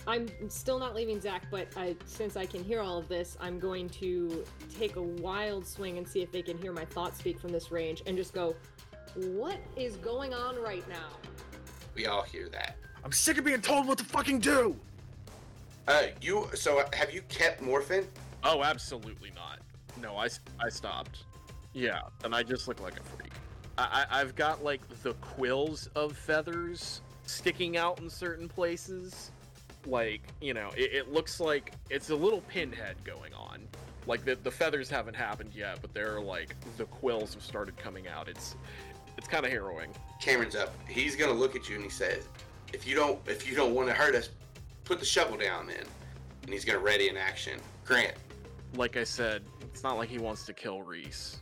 [0.08, 3.60] I'm still not leaving Zach, but I, since I can hear all of this, I'm
[3.60, 4.44] going to
[4.76, 7.72] take a wild swing and see if they can hear my thoughts speak from this
[7.72, 8.56] range and just go,
[9.20, 11.10] What is going on right now?
[11.94, 12.78] We all hear that.
[13.04, 14.78] I'm sick of being told what to fucking do.
[15.90, 16.50] Uh, you.
[16.54, 18.08] So have you kept morphin?
[18.44, 19.60] Oh, absolutely not.
[20.02, 20.30] No, I
[20.64, 21.24] I stopped.
[21.74, 23.34] Yeah, and I just look like a freak.
[23.78, 29.32] I, I I've got like the quills of feathers sticking out in certain places.
[29.86, 33.68] Like you know, it, it looks like it's a little pinhead going on.
[34.08, 38.08] Like the the feathers haven't happened yet, but they're like the quills have started coming
[38.08, 38.30] out.
[38.30, 38.56] It's
[39.20, 39.92] it's kind of harrowing.
[40.22, 40.74] Cameron's up.
[40.88, 42.24] He's gonna look at you and he says,
[42.72, 44.30] "If you don't, if you don't want to hurt us,
[44.86, 45.84] put the shovel down then."
[46.44, 47.60] And he's gonna ready in action.
[47.84, 48.14] Grant,
[48.76, 51.40] Like I said, it's not like he wants to kill Reese,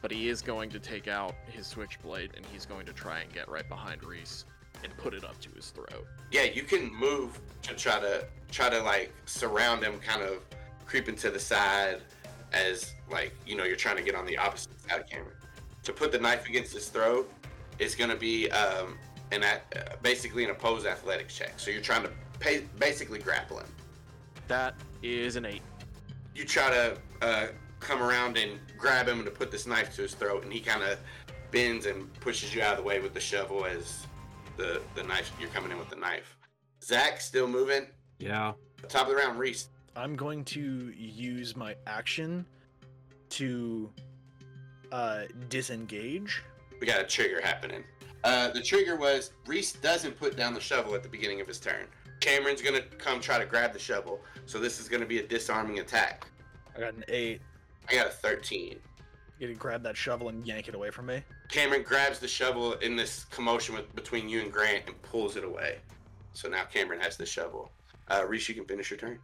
[0.00, 3.30] but he is going to take out his switchblade and he's going to try and
[3.32, 4.46] get right behind Reese
[4.82, 6.06] and put it up to his throat.
[6.30, 10.38] yeah, you can move to try to try to like surround him, kind of
[10.86, 12.00] creeping to the side,
[12.54, 15.36] as like you know you're trying to get on the opposite side of Cameron.
[15.84, 17.30] To put the knife against his throat
[17.78, 18.96] is gonna be um,
[19.32, 21.54] an at, uh, basically an opposed athletics check.
[21.58, 23.66] So you're trying to pay, basically grapple him.
[24.48, 25.62] That is an eight.
[26.34, 27.46] you try to uh,
[27.80, 30.60] come around and grab him and to put this knife to his throat, and he
[30.60, 30.98] kind of
[31.50, 34.06] bends and pushes you out of the way with the shovel as
[34.56, 36.36] the the knife you're coming in with the knife.
[36.82, 37.86] Zach still moving.
[38.18, 38.52] Yeah.
[38.88, 39.68] Top of the round, Reese.
[39.96, 42.46] I'm going to use my action
[43.30, 43.90] to
[44.92, 46.42] uh, disengage.
[46.80, 47.82] We got a trigger happening.
[48.22, 51.58] Uh, the trigger was Reese doesn't put down the shovel at the beginning of his
[51.58, 51.86] turn.
[52.20, 55.80] Cameron's gonna come try to grab the shovel, so this is gonna be a disarming
[55.80, 56.26] attack.
[56.76, 57.40] I got an eight.
[57.88, 58.78] I got a 13.
[59.38, 61.22] You to grab that shovel and yank it away from me.
[61.48, 65.42] Cameron grabs the shovel in this commotion with, between you and Grant and pulls it
[65.42, 65.78] away.
[66.32, 67.72] So now Cameron has the shovel.
[68.08, 69.18] Uh, Reese, you can finish your turn.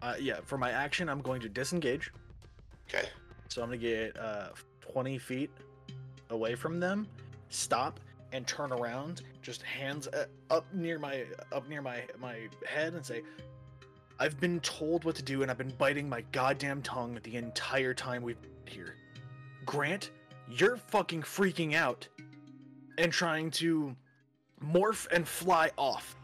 [0.00, 2.10] Uh, yeah, for my action, I'm going to disengage.
[2.88, 3.06] Okay.
[3.48, 4.48] So I'm gonna get uh,
[4.92, 5.50] 20 feet
[6.30, 7.06] away from them,
[7.48, 8.00] stop,
[8.32, 13.04] and turn around, just hands uh, up near my up near my my head, and
[13.04, 13.22] say,
[14.18, 17.94] "I've been told what to do, and I've been biting my goddamn tongue the entire
[17.94, 18.94] time we've been here.
[19.66, 20.10] Grant,
[20.48, 22.06] you're fucking freaking out
[22.98, 23.96] and trying to
[24.64, 26.16] morph and fly off.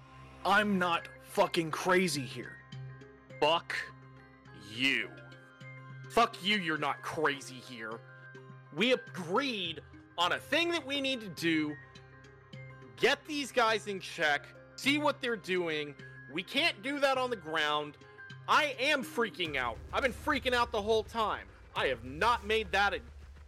[0.44, 2.52] I'm not fucking crazy here."
[3.40, 3.76] Fuck
[4.74, 5.10] you.
[6.08, 8.00] Fuck you, you're not crazy here.
[8.76, 9.80] We agreed
[10.18, 11.74] on a thing that we need to do.
[12.98, 14.46] Get these guys in check,
[14.76, 15.94] see what they're doing.
[16.32, 17.96] We can't do that on the ground.
[18.46, 19.78] I am freaking out.
[19.94, 21.46] I've been freaking out the whole time.
[21.74, 23.00] I have not made that a,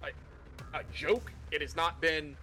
[0.03, 1.31] a, a joke.
[1.51, 2.35] It has not been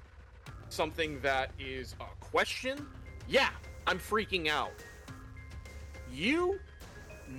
[0.69, 2.85] something that is a question.
[3.27, 3.49] Yeah,
[3.87, 4.73] I'm freaking out.
[6.11, 6.59] You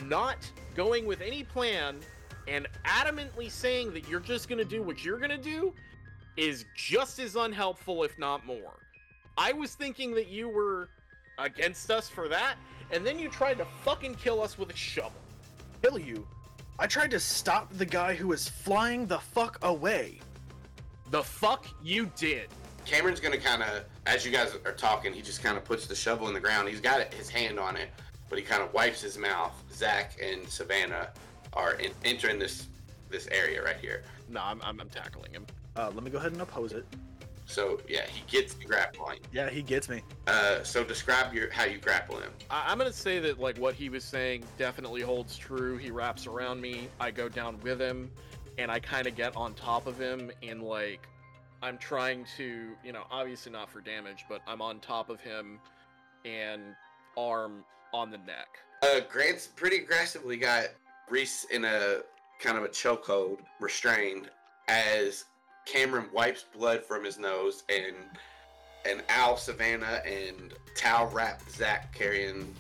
[0.04, 2.00] not going with any plan
[2.48, 5.72] and adamantly saying that you're just going to do what you're going to do
[6.36, 8.78] is just as unhelpful, if not more.
[9.38, 10.88] I was thinking that you were
[11.38, 12.56] against us for that,
[12.90, 15.12] and then you tried to fucking kill us with a shovel.
[15.82, 16.26] kill you.
[16.78, 20.20] I tried to stop the guy who was flying the fuck away.
[21.10, 22.48] The fuck you did.
[22.84, 25.94] Cameron's gonna kind of, as you guys are talking, he just kind of puts the
[25.94, 26.68] shovel in the ground.
[26.68, 27.88] He's got his hand on it,
[28.28, 29.52] but he kind of wipes his mouth.
[29.72, 31.10] Zach and Savannah
[31.56, 32.68] are in, entering this
[33.10, 34.02] this area right here.
[34.28, 35.46] No, I'm, I'm, I'm tackling him.
[35.76, 36.84] Uh, let me go ahead and oppose it.
[37.46, 39.22] So yeah, he gets the grapple on you.
[39.32, 40.02] Yeah, he gets me.
[40.26, 42.30] Uh, so describe your how you grapple him.
[42.50, 45.76] I- I'm gonna say that like what he was saying definitely holds true.
[45.76, 48.10] He wraps around me, I go down with him,
[48.58, 51.06] and I kind of get on top of him and like
[51.62, 55.58] I'm trying to, you know, obviously not for damage, but I'm on top of him
[56.24, 56.62] and
[57.16, 58.48] arm on the neck.
[58.82, 60.66] Uh, Grant's pretty aggressively got
[61.10, 61.98] Reese in a
[62.40, 64.30] kind of a chokehold, restrained,
[64.68, 65.24] as
[65.64, 67.96] Cameron wipes blood from his nose, and
[68.84, 72.54] and Al, Savannah, and Tal wrap Zach carrying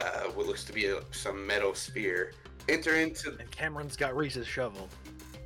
[0.00, 2.32] uh, what looks to be a, some metal spear.
[2.68, 4.88] Enter into And Cameron's got Reese's shovel.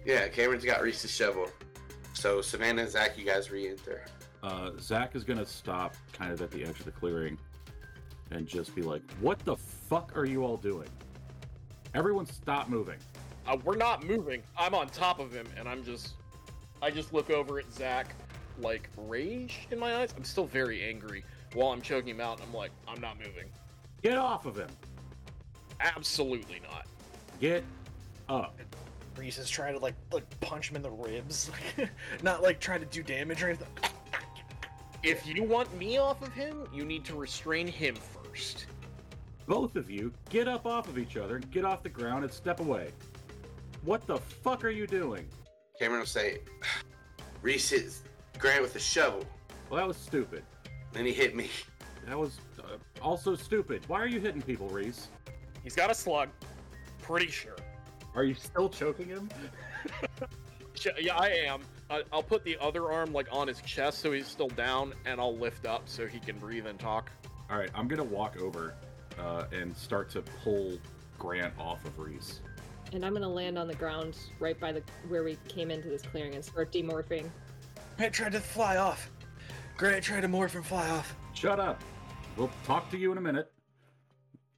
[0.05, 0.29] yeah.
[0.29, 1.49] Cameron's got Reese's shovel.
[2.13, 4.03] So Savannah and Zach, you guys re-enter.
[4.43, 7.39] Uh, Zach is gonna stop kind of at the edge of the clearing
[8.31, 10.89] and just be like, "What the fuck are you all doing?
[11.95, 12.99] Everyone, stop moving!"
[13.47, 14.43] Uh, we're not moving.
[14.59, 16.15] I'm on top of him, and I'm just,
[16.83, 18.15] I just look over at Zach,
[18.61, 20.13] like rage in my eyes.
[20.17, 21.25] I'm still very angry
[21.55, 22.39] while I'm choking him out.
[22.39, 23.47] And I'm like, I'm not moving.
[24.03, 24.69] Get off of him!
[25.81, 26.87] Absolutely not.
[27.41, 27.65] Get
[28.29, 28.59] up!
[29.17, 31.51] Reese is trying to like like punch him in the ribs,
[32.23, 33.67] not like trying to do damage or anything.
[35.03, 38.67] If you want me off of him, you need to restrain him first.
[39.49, 42.61] Both of you, get up off of each other, get off the ground, and step
[42.61, 42.91] away.
[43.83, 45.27] What the fuck are you doing?
[45.79, 46.41] Cameron will say,
[47.41, 48.03] Reese hits
[48.39, 49.25] Grant with a shovel.
[49.71, 50.43] Well, that was stupid.
[50.93, 51.49] Then he hit me.
[52.07, 53.83] That was uh, also stupid.
[53.89, 55.09] Why are you hitting people, Reese?
[55.65, 56.29] He's got a slug.
[57.01, 57.57] Pretty sure.
[58.15, 59.31] Are you still choking him?
[61.01, 61.63] yeah, I am.
[62.13, 65.37] I'll put the other arm like on his chest so he's still down, and I'll
[65.37, 67.11] lift up so he can breathe and talk.
[67.51, 68.75] All right, I'm gonna walk over
[69.21, 70.79] uh, and start to pull
[71.19, 72.41] Grant off of Reese.
[72.93, 76.03] And I'm gonna land on the ground right by the where we came into this
[76.03, 77.29] clearing and start demorphing.
[77.97, 79.11] Grant tried to fly off.
[79.77, 81.15] Grant tried to morph and fly off.
[81.35, 81.83] Shut up.
[82.37, 83.53] We'll talk to you in a minute.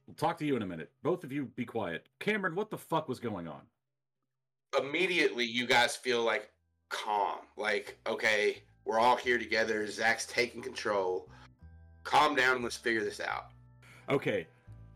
[0.07, 0.91] We'll talk to you in a minute.
[1.03, 2.07] Both of you be quiet.
[2.19, 3.61] Cameron, what the fuck was going on?
[4.79, 6.51] Immediately, you guys feel like
[6.89, 7.39] calm.
[7.57, 9.87] Like, okay, we're all here together.
[9.87, 11.29] Zach's taking control.
[12.03, 13.47] Calm down and let's figure this out.
[14.11, 14.45] Okay,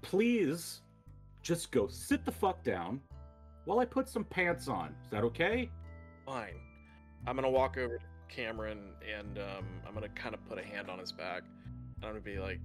[0.01, 0.81] please
[1.41, 2.99] just go sit the fuck down
[3.63, 4.89] while I put some pants on.
[5.05, 5.71] Is that okay?
[6.25, 6.59] Fine.
[7.25, 10.89] I'm gonna walk over to Cameron and um, I'm gonna kind of put a hand
[10.89, 11.43] on his back.
[11.95, 12.59] And I'm gonna be like,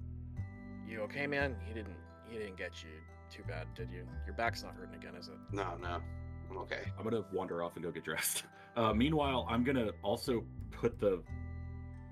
[0.85, 1.55] "You okay, man?
[1.65, 1.95] He didn't.
[2.29, 2.89] He didn't get you
[3.31, 4.05] too bad, did you?
[4.25, 6.01] Your back's not hurting again, is it?" No, no,
[6.49, 6.81] I'm okay.
[6.97, 8.43] I'm gonna wander off and go get dressed.
[8.77, 11.21] Uh, meanwhile, I'm gonna also put the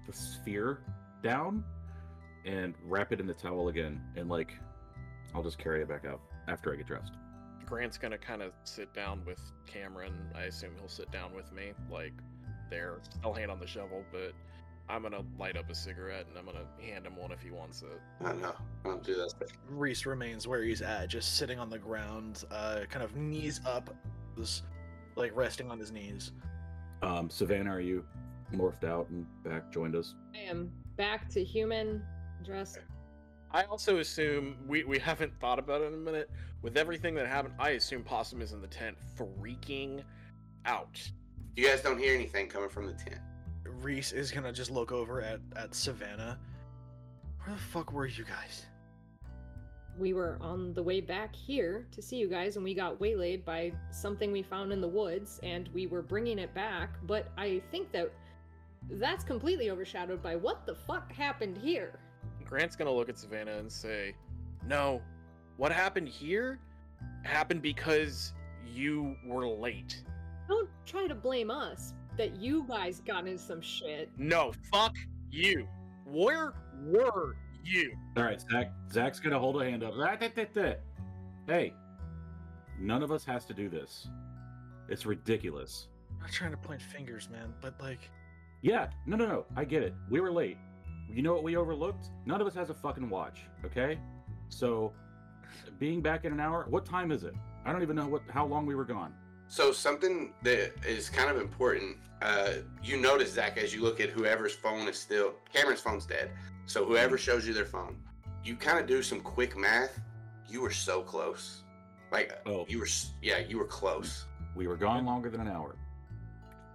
[0.06, 0.82] the sphere
[1.24, 1.64] down
[2.50, 4.54] and wrap it in the towel again, and like
[5.36, 7.14] I'll just carry it back out after I get dressed.
[7.66, 10.14] Grant's gonna kind of sit down with Cameron.
[10.36, 12.14] I assume he'll sit down with me, like
[12.70, 14.04] there, I'll hand on the shovel.
[14.12, 14.34] But
[14.90, 17.84] I'm gonna light up a cigarette and I'm gonna hand him one if he wants
[17.84, 18.02] it.
[18.26, 18.56] I know.
[18.84, 19.34] I don't do that.
[19.70, 23.94] Reese remains where he's at, just sitting on the ground, uh, kind of knees up,
[24.36, 24.64] just,
[25.16, 26.32] like resting on his knees.
[27.04, 28.04] Um, Savannah, are you
[28.54, 30.16] morphed out and back joined us?
[30.34, 32.02] I am back to human,
[32.44, 32.80] dressed.
[33.52, 36.30] I also assume we we haven't thought about it in a minute.
[36.62, 40.04] With everything that happened, I assume Possum is in the tent, freaking
[40.66, 41.02] out.
[41.56, 43.20] You guys don't hear anything coming from the tent.
[43.64, 46.38] Reese is gonna just look over at at Savannah.
[47.44, 48.66] Where the fuck were you guys?
[49.98, 53.44] We were on the way back here to see you guys, and we got waylaid
[53.44, 56.96] by something we found in the woods, and we were bringing it back.
[57.04, 58.12] But I think that
[58.92, 62.00] that's completely overshadowed by what the fuck happened here.
[62.50, 64.16] Grant's gonna look at Savannah and say,
[64.66, 65.04] "No,
[65.58, 66.60] what happened here
[67.24, 68.34] happened because
[68.66, 70.04] you were late.
[70.48, 74.10] Don't try to blame us that you guys got into some shit.
[74.18, 74.96] No, fuck
[75.30, 75.68] you.
[76.06, 76.54] Where
[76.86, 77.96] were you?
[78.18, 78.72] All right, Zach.
[78.92, 79.94] Zach's gonna hold a hand up.
[79.96, 80.18] Ah.
[81.48, 81.74] Hey,
[82.80, 84.08] none of us has to do this.
[84.88, 85.88] It's ridiculous.
[86.16, 88.10] I'm not trying to point fingers, man, but like,
[88.62, 89.46] Yeah, no, no, no.
[89.56, 89.94] I get it.
[90.10, 90.58] We were late.
[91.12, 92.08] You know what we overlooked?
[92.26, 93.42] None of us has a fucking watch.
[93.66, 93.98] Okay,
[94.50, 94.94] so
[95.80, 96.66] being back in an hour.
[96.70, 97.34] What time is it?
[97.66, 99.14] I don't even know what how long we were gone.
[99.48, 101.98] So something that is kind of important.
[102.22, 102.52] Uh,
[102.84, 106.32] you notice Zach as you look at whoever's phone is still Cameron's phone's dead.
[106.66, 107.98] So whoever shows you their phone,
[108.44, 110.00] you kind of do some quick math.
[110.48, 111.64] You were so close.
[112.12, 112.66] Like Oh.
[112.68, 112.88] you were,
[113.22, 114.26] yeah, you were close.
[114.56, 115.76] We were gone longer than an hour.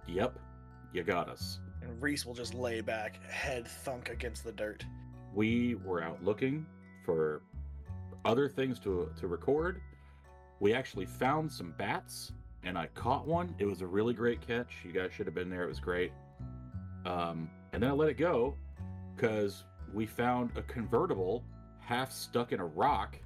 [0.07, 0.37] Yep,
[0.93, 1.59] you got us.
[1.85, 4.83] And Reese will just lay back, head thunk against the dirt.
[5.33, 6.65] we were out looking
[7.05, 7.41] for
[8.23, 9.81] other things to to record.
[10.59, 12.31] We actually found some bats,
[12.63, 13.53] and I caught one.
[13.59, 14.71] It was a really great catch.
[14.83, 15.63] You guys should have been there.
[15.63, 16.11] It was great.
[17.05, 18.55] Um, and then I let it go
[19.15, 19.63] because
[19.93, 21.43] we found a convertible
[21.79, 23.19] half stuck in a rock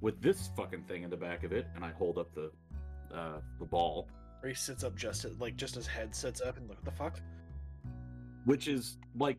[0.00, 1.66] with this fucking thing in the back of it.
[1.74, 2.52] And I hold up the
[3.12, 4.06] uh, the ball,
[4.42, 7.20] Reese sits up just like just his head sits up and look what the fuck.
[8.44, 9.38] Which is like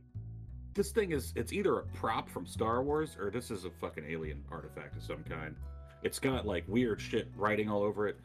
[0.73, 4.05] this thing is it's either a prop from Star Wars or this is a fucking
[4.07, 5.55] alien artifact of some kind.
[6.03, 8.17] It's got like weird shit writing all over it.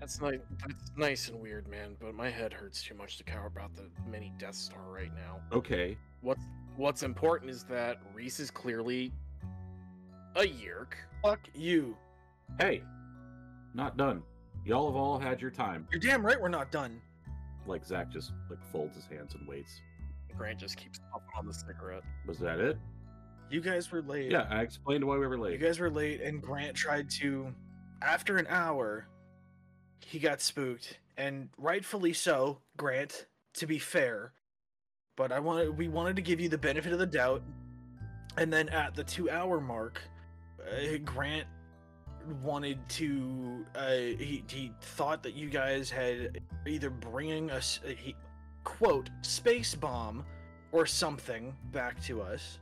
[0.00, 0.40] That's nice.
[0.60, 1.96] That's nice and weird, man.
[1.98, 5.40] But my head hurts too much to care about the mini Death Star right now.
[5.52, 6.42] Okay, What's
[6.76, 9.12] What's important is that Reese is clearly
[10.34, 10.92] a Yeerk.
[11.22, 11.96] Fuck you.
[12.60, 12.82] hey,
[13.72, 14.22] not done.
[14.66, 15.86] Y'all have all had your time.
[15.90, 17.00] You're damn right we're not done.
[17.66, 19.80] Like Zach just like folds his hands and waits.
[20.36, 22.02] Grant just keeps puffing on the cigarette.
[22.26, 22.78] Was that it?
[23.50, 24.30] You guys were late.
[24.30, 25.52] Yeah, I explained why we were late.
[25.52, 27.54] You guys were late, and Grant tried to.
[28.02, 29.06] After an hour,
[30.00, 33.26] he got spooked, and rightfully so, Grant.
[33.54, 34.32] To be fair,
[35.16, 37.42] but I wanted we wanted to give you the benefit of the doubt,
[38.36, 40.00] and then at the two-hour mark,
[40.60, 41.46] uh, Grant
[42.42, 43.64] wanted to.
[43.74, 48.14] Uh, he he thought that you guys had either bringing us uh, he
[48.66, 50.24] quote space bomb
[50.72, 52.58] or something back to us.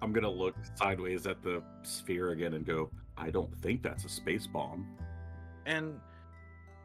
[0.00, 4.08] I'm gonna look sideways at the sphere again and go, I don't think that's a
[4.08, 4.88] space bomb.
[5.66, 6.00] and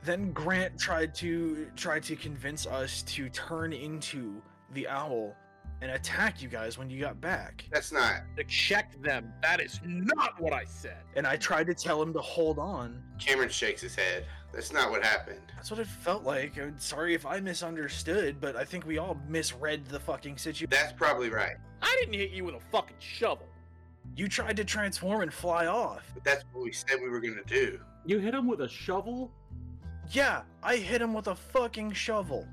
[0.03, 4.39] then Grant tried to tried to convince us to turn into
[4.73, 5.35] the owl
[5.81, 7.65] and attack you guys when you got back.
[7.71, 8.21] That's not.
[8.37, 9.33] To check them.
[9.41, 10.97] That is not what I said.
[11.15, 13.01] And I tried to tell him to hold on.
[13.19, 14.25] Cameron shakes his head.
[14.53, 15.41] That's not what happened.
[15.55, 16.57] That's what it felt like.
[16.57, 20.69] I'm sorry if I misunderstood, but I think we all misread the fucking situation.
[20.69, 21.57] That's probably right.
[21.81, 23.47] I didn't hit you with a fucking shovel.
[24.15, 26.03] You tried to transform and fly off.
[26.13, 27.79] But that's what we said we were going to do.
[28.05, 29.31] You hit him with a shovel?
[30.11, 32.47] Yeah, I hit him with a fucking shovel.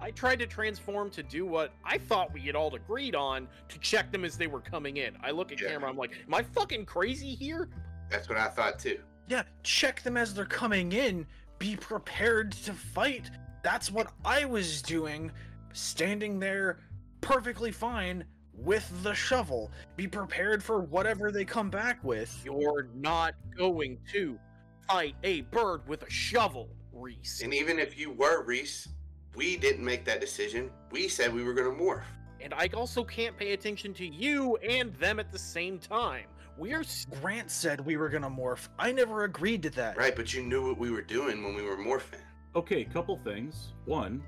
[0.00, 3.78] I tried to transform to do what I thought we had all agreed on to
[3.78, 5.16] check them as they were coming in.
[5.22, 5.68] I look at Yeah.
[5.68, 7.68] camera, I'm like, am I fucking crazy here?
[8.10, 9.00] That's what I thought too.
[9.28, 11.26] Yeah, check them as they're coming in.
[11.58, 13.30] Be prepared to fight.
[13.62, 15.30] That's what I was doing,
[15.72, 16.80] standing there
[17.22, 19.70] perfectly fine with the shovel.
[19.96, 22.38] Be prepared for whatever they come back with.
[22.44, 24.38] You're not going to
[24.86, 27.40] fight a bird with a shovel, Reese.
[27.42, 28.88] And even if you were Reese,
[29.34, 30.70] we didn't make that decision.
[30.90, 32.02] We said we were going to morph.
[32.40, 36.26] And I also can't pay attention to you and them at the same time.
[36.58, 38.68] We're s- Grant said we were gonna morph.
[38.78, 39.96] I never agreed to that.
[39.96, 42.20] Right, but you knew what we were doing when we were morphing.
[42.54, 43.72] Okay, couple things.
[43.86, 44.22] One,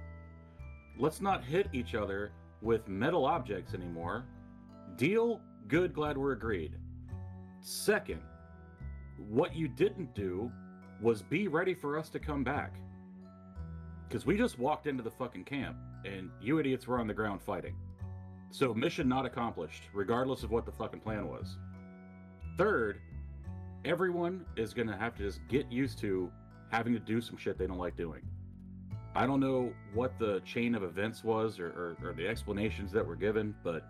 [0.98, 4.24] let's not hit each other with metal objects anymore.
[4.96, 6.72] Deal, good, glad we're agreed.
[7.60, 8.22] Second,
[9.28, 10.50] what you didn't do
[11.00, 12.74] was be ready for us to come back.
[14.08, 17.42] Because we just walked into the fucking camp and you idiots were on the ground
[17.42, 17.74] fighting.
[18.50, 21.56] So, mission not accomplished, regardless of what the fucking plan was.
[22.56, 23.00] Third,
[23.84, 26.30] everyone is going to have to just get used to
[26.70, 28.22] having to do some shit they don't like doing.
[29.14, 33.06] I don't know what the chain of events was or, or, or the explanations that
[33.06, 33.84] were given, but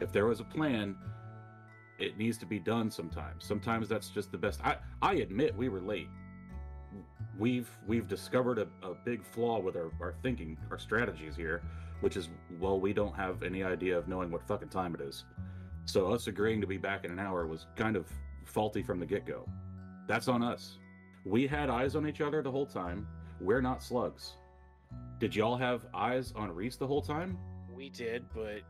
[0.00, 0.96] if there was a plan,
[1.98, 3.44] it needs to be done sometimes.
[3.44, 4.60] Sometimes that's just the best.
[4.64, 6.08] I, I admit we were late.
[7.38, 11.62] We've we've discovered a, a big flaw with our, our thinking, our strategies here,
[12.00, 12.28] which is
[12.60, 15.24] well, we don't have any idea of knowing what fucking time it is.
[15.84, 18.06] So us agreeing to be back in an hour was kind of
[18.44, 19.48] faulty from the get-go.
[20.06, 20.78] That's on us.
[21.24, 23.06] We had eyes on each other the whole time.
[23.40, 24.34] We're not slugs.
[25.18, 27.38] Did y'all have eyes on Reese the whole time?
[27.82, 28.60] we did, but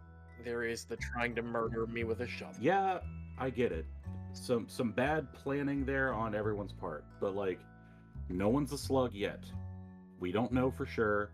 [0.43, 2.55] there is the trying to murder me with a shovel.
[2.59, 3.01] Yeah,
[3.39, 3.85] I get it.
[4.33, 7.61] Some some bad planning there on everyone's part, but like
[8.33, 9.45] no one's a slug yet.
[10.21, 11.31] We don't know for sure.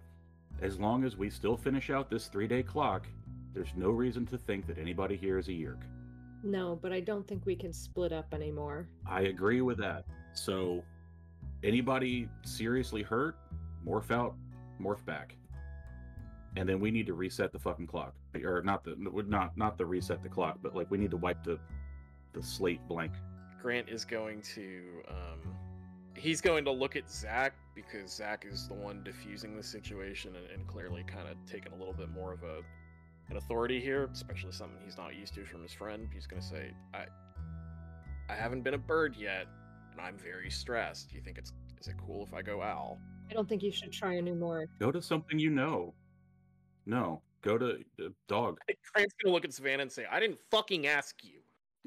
[0.60, 3.06] As long as we still finish out this 3-day clock,
[3.54, 5.82] there's no reason to think that anybody here is a Yeerk.
[6.42, 8.88] No, but I don't think we can split up anymore.
[9.06, 10.04] I agree with that.
[10.34, 10.84] So,
[11.62, 13.36] anybody seriously hurt,
[13.86, 14.34] morph out,
[14.80, 15.34] morph back,
[16.56, 18.14] and then we need to reset the fucking clock,
[18.44, 18.94] or not the
[19.26, 21.58] not not the reset the clock, but like we need to wipe the
[22.32, 23.12] the slate blank.
[23.60, 25.40] Grant is going to um
[26.18, 30.46] he's going to look at Zach because Zach is the one diffusing the situation and,
[30.50, 32.60] and clearly kind of taking a little bit more of a
[33.30, 36.08] an authority here, especially something he's not used to from his friend.
[36.12, 37.06] He's gonna say, I
[38.28, 39.46] I haven't been a bird yet,
[39.92, 41.10] and I'm very stressed.
[41.10, 42.98] Do you think it's is it cool if I go owl?
[43.30, 44.66] I don't think you should try anymore.
[44.78, 45.94] Go to something you know.
[46.86, 48.58] No, go to uh, dog.
[48.94, 51.40] Grant's gonna look at Savannah and say, I didn't fucking ask you.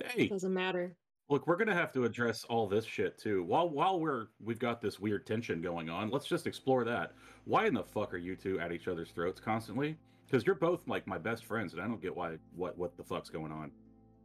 [0.04, 0.96] Hey, Doesn't matter.
[1.32, 3.44] Look, we're gonna have to address all this shit too.
[3.44, 7.14] While while we're we've got this weird tension going on, let's just explore that.
[7.46, 9.98] Why in the fuck are you two at each other's throats constantly?
[10.26, 13.04] Because you're both like my best friends, and I don't get why what what the
[13.04, 13.72] fuck's going on.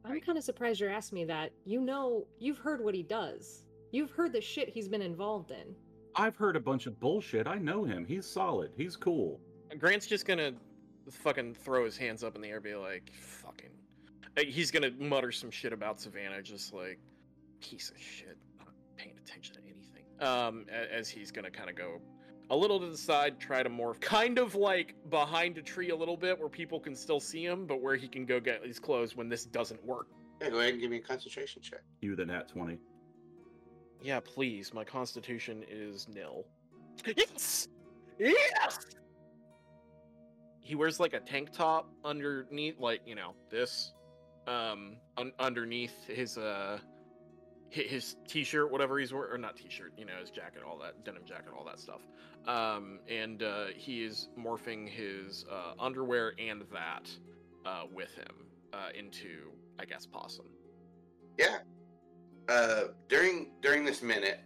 [0.05, 1.53] I'm kind of surprised you're asking me that.
[1.65, 3.65] You know, you've heard what he does.
[3.93, 5.75] You've heard the shit he's been involved in.
[6.17, 7.47] I've heard a bunch of bullshit.
[7.47, 8.05] I know him.
[8.05, 8.73] He's solid.
[8.77, 9.41] He's cool.
[9.79, 10.53] Grant's just gonna
[11.11, 13.71] fucking throw his hands up in the air, and be like, "Fucking."
[14.39, 16.99] He's gonna mutter some shit about Savannah, just like
[17.61, 20.05] piece of shit, not paying attention to anything.
[20.21, 22.01] Um, as he's gonna kind of go
[22.51, 25.97] a little to the side, try to morph, kind of like behind a tree a
[25.97, 28.79] little bit, where people can still see him, but where he can go get his
[28.79, 30.09] clothes when this doesn't work.
[30.41, 31.81] Yeah, go ahead and give me a concentration check.
[32.03, 32.79] You the nat twenty.
[34.03, 34.75] Yeah, please.
[34.75, 36.45] My constitution is nil.
[37.17, 37.69] Yes!
[38.19, 38.79] Yes!
[40.61, 43.93] He wears like a tank top underneath, like, you know, this.
[44.47, 46.79] Um, un- underneath his, uh,
[47.69, 51.25] his t-shirt, whatever he's wearing, or not t-shirt, you know, his jacket, all that, denim
[51.25, 52.01] jacket, all that stuff.
[52.47, 57.11] Um, and, uh, he is morphing his, uh, underwear and that,
[57.65, 59.51] uh, with him, uh, into,
[59.81, 60.47] I guess, possum.
[61.39, 61.59] Yeah.
[62.49, 64.41] Uh, during during this minute,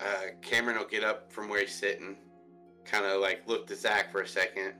[0.00, 2.16] uh, Cameron will get up from where he's sitting,
[2.84, 4.74] kind of like look to Zach for a second,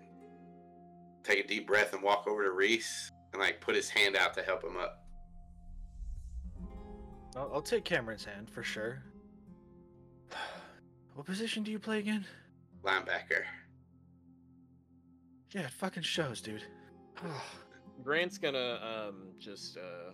[1.22, 4.34] take a deep breath, and walk over to Reese and like put his hand out
[4.34, 5.04] to help him up.
[7.36, 9.02] I'll, I'll take Cameron's hand for sure.
[11.14, 12.24] What position do you play again?
[12.82, 13.42] Linebacker.
[15.50, 16.62] Yeah, it fucking shows, dude.
[18.02, 20.12] Grant's gonna um just uh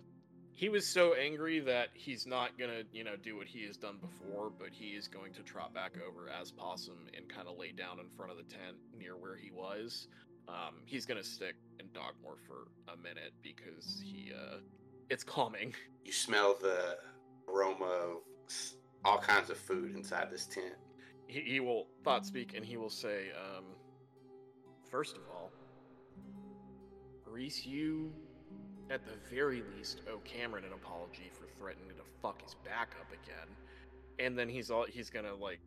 [0.57, 3.99] he was so angry that he's not gonna, you know, do what he has done
[4.01, 7.71] before, but he is going to trot back over as Possum and kind of lay
[7.71, 10.07] down in front of the tent near where he was.
[10.47, 14.57] Um, he's gonna stick in dog morph for a minute because he uh
[15.09, 15.73] it's calming.
[16.05, 16.97] You smell the
[17.49, 18.21] aroma of
[19.03, 20.75] all kinds of food inside this tent.
[21.27, 23.65] He, he will thought speak and he will say, um,
[24.89, 25.51] first of all,
[27.25, 28.13] Reese, you
[28.89, 33.11] at the very least owe Cameron an apology for threatening to fuck his back up
[33.11, 33.53] again.
[34.19, 35.59] And then he's all he's gonna like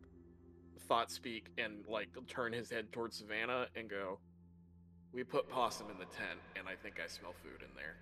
[0.87, 4.19] thought speak and like turn his head towards Savannah and go,
[5.13, 7.95] We put possum in the tent and I think I smell food in there.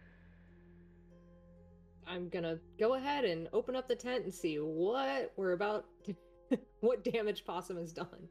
[2.07, 6.15] I'm gonna go ahead and open up the tent and see what we're about to,
[6.79, 8.27] what damage Possum has done.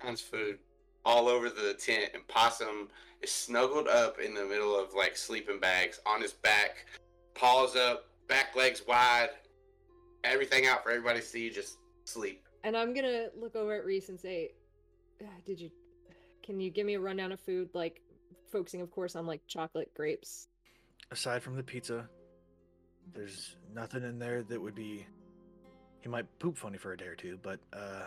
[0.00, 0.58] Tons of food
[1.04, 2.88] all over the tent, and Possum
[3.20, 6.86] is snuggled up in the middle of like sleeping bags on his back,
[7.34, 9.28] paws up, back legs wide,
[10.24, 12.46] everything out for everybody to see, just sleep.
[12.62, 14.52] And I'm gonna look over at Reese and say,
[15.22, 15.70] "Ah, "Did you?
[16.44, 17.70] Can you give me a rundown of food?
[17.74, 18.00] Like,
[18.52, 20.48] focusing, of course, on like chocolate, grapes."
[21.10, 22.08] Aside from the pizza,
[23.12, 25.06] there's nothing in there that would be.
[26.00, 28.06] He might poop funny for a day or two, but uh,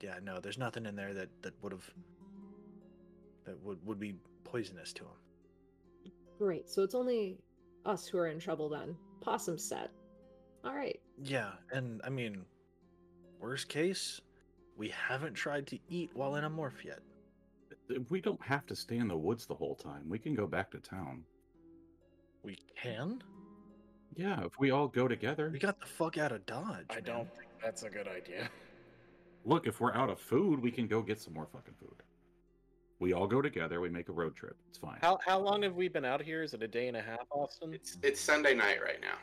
[0.00, 1.90] yeah, no, there's nothing in there that that would have
[3.44, 4.14] that would would be
[4.44, 6.12] poisonous to him.
[6.38, 6.68] Great.
[6.68, 7.38] So it's only
[7.84, 8.96] us who are in trouble then.
[9.20, 9.90] Possum set.
[10.64, 10.98] All right.
[11.22, 12.44] Yeah, and I mean,
[13.38, 14.20] worst case,
[14.76, 17.00] we haven't tried to eat while in a morph yet.
[18.08, 20.08] We don't have to stay in the woods the whole time.
[20.08, 21.22] We can go back to town.
[22.42, 23.22] We can.
[24.16, 25.50] Yeah, if we all go together.
[25.52, 26.86] We got the fuck out of Dodge.
[26.90, 27.04] I man.
[27.04, 28.48] don't think that's a good idea.
[29.44, 31.96] Look, if we're out of food, we can go get some more fucking food.
[33.00, 33.80] We all go together.
[33.80, 34.56] We make a road trip.
[34.68, 34.98] It's fine.
[35.02, 36.42] How how long have we been out here?
[36.42, 37.74] Is it a day and a half, Austin?
[37.74, 39.18] It's it's Sunday night right now,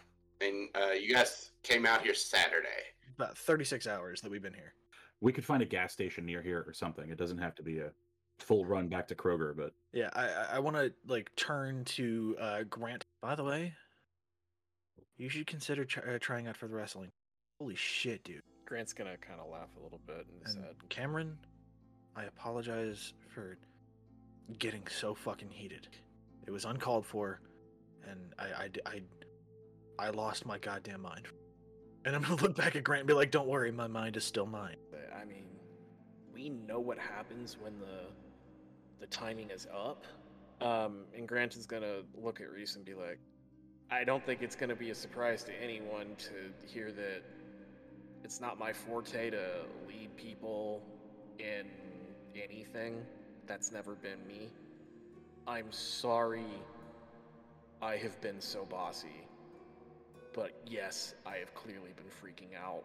[0.46, 2.68] and uh, you guys came out here Saturday.
[3.16, 4.74] About 36 hours that we've been here.
[5.22, 7.10] We could find a gas station near here or something.
[7.10, 7.92] It doesn't have to be a
[8.40, 12.36] full run back to Kroger, but Yeah, I I, I want to like turn to
[12.40, 13.06] uh, Grant.
[13.22, 13.74] By the way,
[15.18, 17.12] you should consider tr- uh, trying out for the wrestling.
[17.60, 18.42] Holy shit, dude!
[18.66, 21.38] Grant's gonna kind of laugh a little bit and And said, Cameron,
[22.16, 23.58] I apologize for
[24.58, 25.88] getting so fucking heated.
[26.48, 27.40] It was uncalled for,
[28.10, 29.02] and I I I,
[30.00, 31.28] I lost my goddamn mind.
[32.06, 34.24] And I'm gonna look back at Grant and be like, "Don't worry, my mind is
[34.24, 34.78] still mine."
[35.16, 35.46] I mean,
[36.34, 38.08] we know what happens when the
[39.00, 40.06] the timing is up.
[40.62, 43.20] Um, and Grant is gonna look at Reese and be like,
[43.90, 47.24] I don't think it's gonna be a surprise to anyone to hear that
[48.24, 50.84] it's not my forte to lead people
[51.40, 51.68] in
[52.36, 53.04] anything.
[53.48, 54.50] That's never been me.
[55.48, 56.46] I'm sorry
[57.82, 59.28] I have been so bossy.
[60.34, 62.84] But yes, I have clearly been freaking out.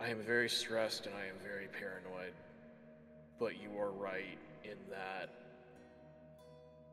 [0.00, 2.32] I am very stressed and I am very paranoid.
[3.38, 5.30] But you are right in that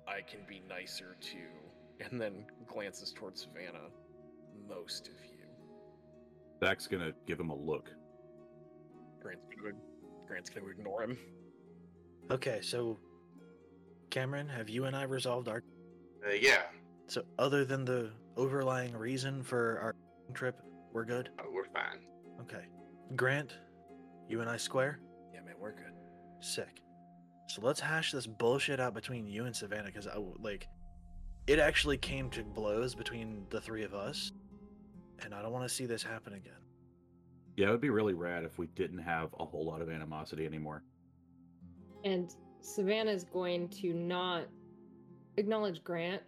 [0.08, 3.90] I can be nicer to, and then glances towards Savannah,
[4.68, 5.46] most of you.
[6.64, 7.90] Zach's gonna give him a look.
[9.22, 9.76] Grant's gonna,
[10.28, 11.18] Grant's gonna ignore him.
[12.32, 12.98] Okay, so
[14.10, 15.64] Cameron, have you and I resolved our?
[16.26, 16.64] Uh, yeah,
[17.08, 19.96] So other than the overlying reason for our
[20.34, 20.62] trip,
[20.94, 21.30] we're good.
[21.40, 22.00] uh, we're fine.
[22.42, 22.66] Okay,
[23.16, 23.58] Grant,
[24.30, 25.00] you and I square.
[25.34, 25.94] Yeah, man, we're good.
[26.40, 26.82] Sick.
[27.48, 30.68] So let's hash this bullshit out between you and Savannah, because I w- like,
[31.48, 34.32] it actually came to blows between the three of us,
[35.24, 36.54] and I don't want to see this happen again.
[37.56, 40.46] Yeah, it would be really rad if we didn't have a whole lot of animosity
[40.46, 40.84] anymore.
[42.04, 42.30] And
[42.62, 44.44] Savannah's going to not
[45.38, 46.22] acknowledge Grant,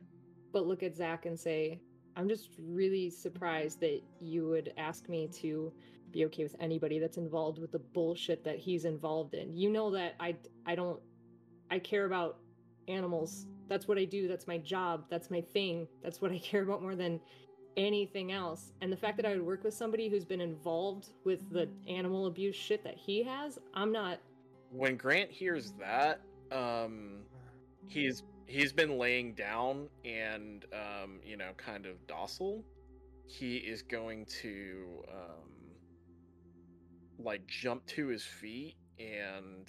[0.51, 1.81] but look at Zach and say,
[2.19, 5.71] I'm just really surprised that you would ask me to
[6.11, 9.55] be okay with anybody that's involved with the bullshit that he's involved in.
[9.55, 10.35] You know that I
[10.65, 10.99] I don't
[11.71, 12.39] I care about
[12.89, 13.45] animals.
[13.69, 14.27] That's what I do.
[14.27, 15.05] That's my job.
[15.09, 15.87] That's my thing.
[16.03, 17.21] That's what I care about more than
[17.77, 18.73] anything else.
[18.81, 22.25] And the fact that I would work with somebody who's been involved with the animal
[22.25, 24.19] abuse shit that he has, I'm not
[24.71, 26.19] When Grant hears that,
[26.51, 27.21] um,
[27.87, 32.63] he's he's been laying down and um, you know, kind of docile.
[33.27, 35.49] He is going to um,
[37.19, 39.67] like jump to his feet, and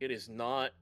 [0.00, 0.72] it is not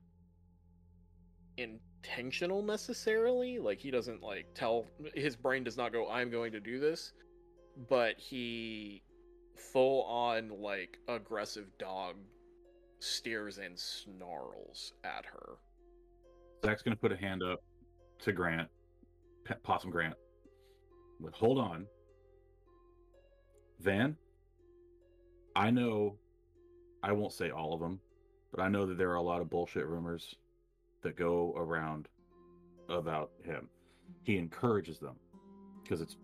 [1.56, 3.58] intentional necessarily.
[3.58, 7.12] Like he doesn't like tell his brain does not go, "I'm going to do this,"
[7.88, 9.02] but he
[9.72, 12.16] full on like aggressive dog
[12.98, 15.58] stares and snarls at her.
[16.66, 17.62] Zach's gonna put a hand up
[18.18, 18.68] to Grant,
[19.62, 20.16] Possum Grant.
[21.20, 21.86] But hold on,
[23.78, 24.16] Van.
[25.54, 26.16] I know,
[27.04, 28.00] I won't say all of them,
[28.50, 30.34] but I know that there are a lot of bullshit rumors
[31.02, 32.08] that go around
[32.88, 33.68] about him.
[34.24, 35.14] He encourages them
[35.84, 36.16] because it's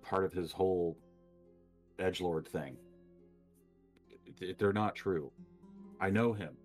[0.00, 0.96] part of his whole
[1.98, 2.76] edge lord thing.
[4.58, 5.32] They're not true.
[6.00, 6.56] I know him.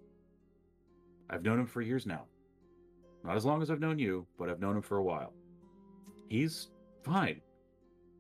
[1.32, 2.28] I've known him for years now.
[3.24, 5.34] Not as long as I've known you, but I've known him for a while.
[6.28, 6.70] He's
[7.04, 7.42] fine.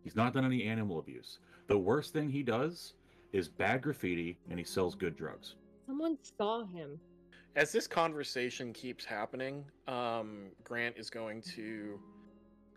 [0.04, 1.40] He's not done any animal abuse.
[1.68, 2.94] The worst thing he does
[3.34, 5.56] is bad graffiti and he sells good drugs.
[5.88, 7.00] Someone saw him.
[7.56, 12.00] As this conversation keeps happening, um, Grant is going to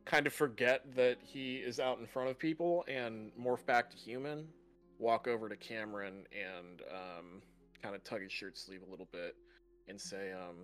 [0.05, 3.97] kind of forget that he is out in front of people and morph back to
[3.97, 4.47] human,
[4.99, 7.43] walk over to Cameron and um,
[7.83, 9.37] kind of tug his shirt sleeve a little bit
[9.89, 10.57] and say, um,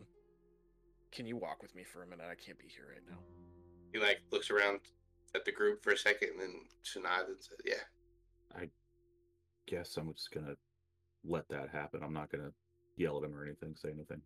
[1.13, 2.27] "Can you walk with me for a minute?
[2.31, 3.19] I can't be here right now."
[3.93, 4.81] He like looks around
[5.35, 7.83] at the group for a second and then nods and says, "Yeah."
[8.55, 8.69] I
[9.67, 10.57] guess I'm just gonna
[11.25, 12.03] let that happen.
[12.03, 12.53] I'm not gonna
[12.97, 14.21] yell at him or anything, say anything.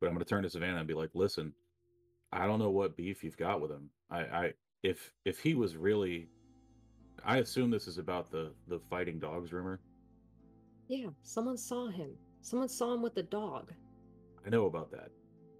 [0.00, 1.54] But I'm gonna turn to Savannah and be like, listen,
[2.32, 3.90] I don't know what beef you've got with him.
[4.10, 4.52] I, I
[4.82, 6.28] if if he was really
[7.24, 9.80] I assume this is about the the fighting dogs rumor.
[10.88, 12.10] Yeah, someone saw him.
[12.40, 13.72] Someone saw him with the dog.
[14.44, 15.10] I know about that.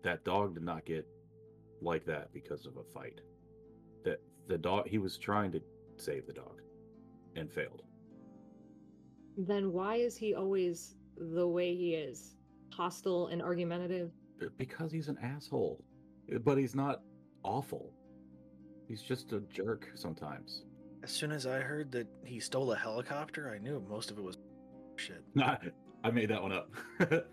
[0.02, 1.06] That dog did not get
[1.80, 3.20] like that because of a fight.
[4.04, 5.60] That the dog he was trying to
[5.96, 6.60] save the dog
[7.36, 7.82] and failed.
[9.36, 12.34] Then why is he always the way he is?
[12.72, 14.10] Hostile and argumentative?
[14.58, 15.82] Because he's an asshole.
[16.34, 17.02] Uh, But he's not
[17.44, 17.92] awful.
[18.88, 20.64] He's just a jerk sometimes.
[21.02, 24.22] As soon as I heard that he stole a helicopter, I knew most of it
[24.24, 24.38] was
[24.96, 25.22] shit.
[25.34, 25.56] Nah,
[26.04, 26.70] I made that one up.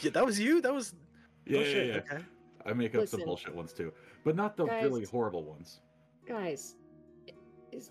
[0.00, 0.60] Yeah, that was you.
[0.62, 0.94] That was
[1.46, 1.94] yeah, oh, yeah, yeah.
[1.96, 2.24] Okay.
[2.66, 3.92] I make up some bullshit ones too,
[4.24, 4.84] but not the Guys.
[4.84, 5.80] really horrible ones.
[6.26, 6.76] Guys,
[7.72, 7.90] is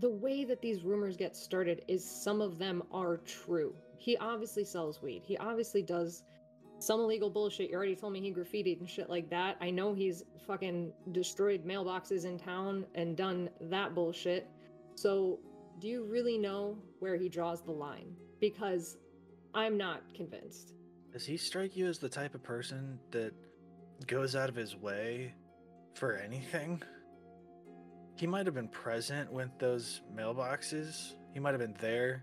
[0.00, 3.74] the way that these rumors get started is some of them are true.
[3.98, 5.22] He obviously sells weed.
[5.24, 6.22] He obviously does
[6.78, 7.70] some illegal bullshit.
[7.70, 9.56] You already told me he graffitied and shit like that.
[9.60, 14.48] I know he's fucking destroyed mailboxes in town and done that bullshit.
[14.94, 15.38] So,
[15.80, 18.14] do you really know where he draws the line?
[18.40, 18.96] Because
[19.54, 20.74] I'm not convinced.
[21.16, 23.32] Does he strike you as the type of person that
[24.06, 25.32] goes out of his way
[25.94, 26.82] for anything?
[28.16, 31.14] He might have been present with those mailboxes.
[31.32, 32.22] He might have been there,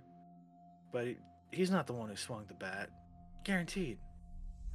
[0.91, 1.17] but he,
[1.51, 2.91] he's not the one who swung the bat.
[3.43, 3.97] Guaranteed.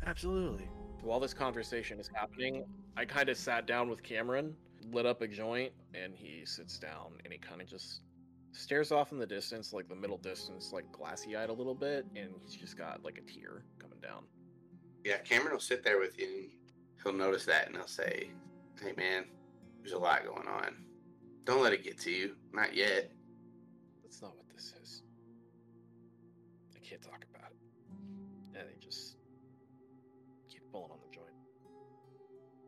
[0.04, 0.68] Absolutely.
[1.00, 2.64] While this conversation is happening,
[2.96, 4.56] I kind of sat down with Cameron,
[4.90, 8.00] lit up a joint, and he sits down and he kind of just
[8.52, 12.06] stares off in the distance, like the middle distance, like glassy eyed a little bit,
[12.16, 14.24] and he's just got like a tear coming down.
[15.04, 16.48] Yeah, Cameron will sit there with you and
[17.02, 18.30] he'll notice that and he'll say,
[18.80, 19.24] Hey man,
[19.80, 20.76] there's a lot going on.
[21.44, 22.34] Don't let it get to you.
[22.52, 23.10] Not yet.
[24.02, 25.02] That's not what this is.
[26.76, 28.58] I can't talk about it.
[28.58, 29.16] And he just
[30.50, 31.32] keep pulling on the joint.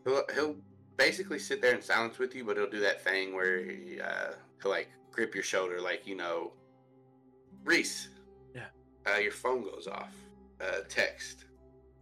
[0.04, 0.56] He'll, he'll
[0.96, 4.32] basically sit there in silence with you, but he'll do that thing where he, uh,
[4.62, 4.88] he'll like
[5.20, 6.50] grip your shoulder, like, you know,
[7.62, 8.08] Reese.
[8.54, 8.68] Yeah.
[9.06, 10.14] Uh, your phone goes off.
[10.58, 11.44] Uh, text.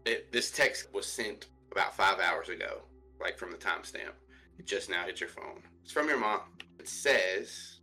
[0.07, 2.83] It, this text was sent about five hours ago,
[3.21, 4.15] like from the timestamp.
[4.57, 5.65] It just now hit your phone.
[5.83, 6.43] It's from your mom.
[6.79, 7.81] It says,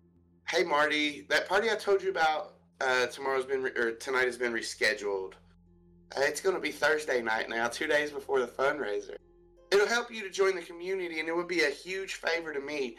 [0.47, 4.37] "Hey Marty, that party I told you about uh, tomorrow's been re- or tonight has
[4.37, 5.33] been rescheduled.
[6.15, 9.17] Uh, it's going to be Thursday night now, two days before the fundraiser.
[9.71, 12.61] It'll help you to join the community, and it would be a huge favor to
[12.61, 12.95] me.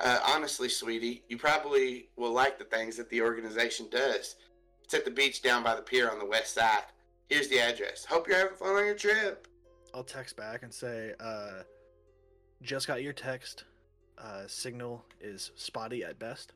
[0.00, 4.36] Uh, honestly, sweetie, you probably will like the things that the organization does.
[4.84, 6.84] It's at the beach down by the pier on the west side.
[7.28, 8.04] Here's the address.
[8.04, 9.46] Hope you're having fun on your trip."
[9.94, 11.62] I'll text back and say, uh,
[12.62, 13.64] just got your text.
[14.18, 16.52] Uh, signal is spotty at best.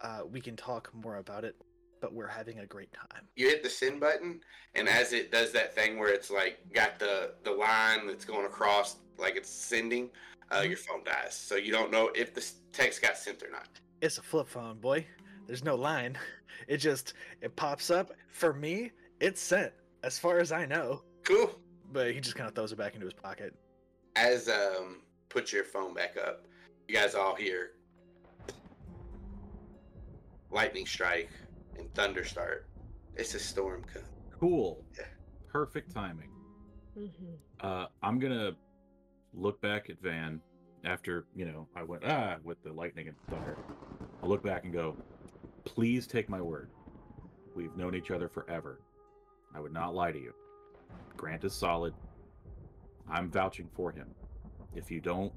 [0.00, 1.54] Uh, we can talk more about it,
[2.00, 3.22] but we're having a great time.
[3.36, 4.40] you hit the send button
[4.74, 8.46] and as it does that thing where it's like got the the line that's going
[8.46, 10.08] across like it's sending
[10.56, 13.68] uh, your phone dies so you don't know if the text got sent or not
[14.00, 15.06] It's a flip phone, boy.
[15.46, 16.16] There's no line.
[16.68, 18.12] It just it pops up.
[18.28, 19.72] For me, it's sent,
[20.02, 21.02] as far as I know.
[21.24, 21.58] cool
[21.92, 23.54] But he just kind of throws it back into his pocket.
[24.16, 26.46] as um put your phone back up
[26.88, 27.70] you guys all hear
[30.50, 31.30] lightning strike
[31.78, 32.66] and thunder start
[33.16, 34.06] it's a storm coming
[34.38, 34.82] Cool.
[34.98, 35.04] Yeah.
[35.48, 36.30] Perfect timing.
[36.98, 37.34] Mm-hmm.
[37.60, 38.52] Uh, I'm gonna
[39.34, 40.40] look back at Van
[40.84, 43.56] after you know I went ah with the lightning and thunder.
[44.22, 44.96] I'll look back and go,
[45.64, 46.70] please take my word.
[47.54, 48.80] We've known each other forever.
[49.54, 50.32] I would not lie to you.
[51.16, 51.94] Grant is solid.
[53.10, 54.06] I'm vouching for him.
[54.74, 55.32] If you don't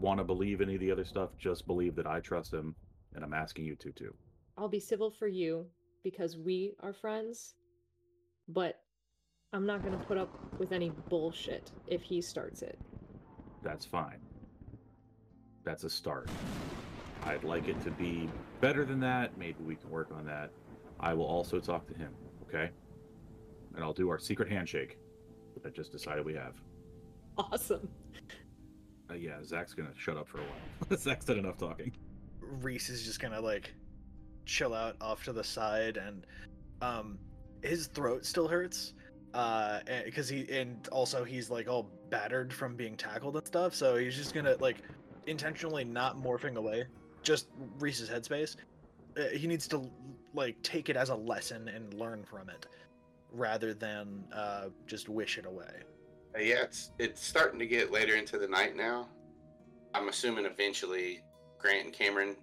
[0.00, 2.74] want to believe any of the other stuff, just believe that I trust him,
[3.14, 4.14] and I'm asking you to too.
[4.56, 5.66] I'll be civil for you
[6.02, 7.54] because we are friends,
[8.48, 8.80] but
[9.52, 12.78] I'm not going to put up with any bullshit if he starts it.
[13.62, 14.18] That's fine.
[15.64, 16.28] That's a start.
[17.24, 18.28] I'd like it to be
[18.60, 19.36] better than that.
[19.38, 20.50] Maybe we can work on that.
[20.98, 22.12] I will also talk to him,
[22.48, 22.70] okay?
[23.74, 24.98] And I'll do our secret handshake
[25.54, 26.54] that I just decided we have.
[27.38, 27.88] Awesome.
[29.10, 30.96] Uh, yeah, Zach's gonna shut up for a while.
[30.98, 31.92] Zach's done enough talking.
[32.40, 33.72] Reese is just gonna like
[34.44, 36.26] chill out off to the side and
[36.82, 37.18] um
[37.62, 38.92] his throat still hurts
[39.34, 43.96] uh because he and also he's like all battered from being tackled and stuff so
[43.96, 44.76] he's just gonna like
[45.26, 46.84] intentionally not morphing away
[47.22, 47.48] just
[47.78, 48.56] reese's headspace
[49.16, 49.90] uh, he needs to
[50.34, 52.66] like take it as a lesson and learn from it
[53.32, 55.82] rather than uh just wish it away
[56.36, 59.08] Uh, yeah, it's it's starting to get later into the night now.
[59.94, 61.22] I'm assuming eventually
[61.58, 62.36] Grant and Cameron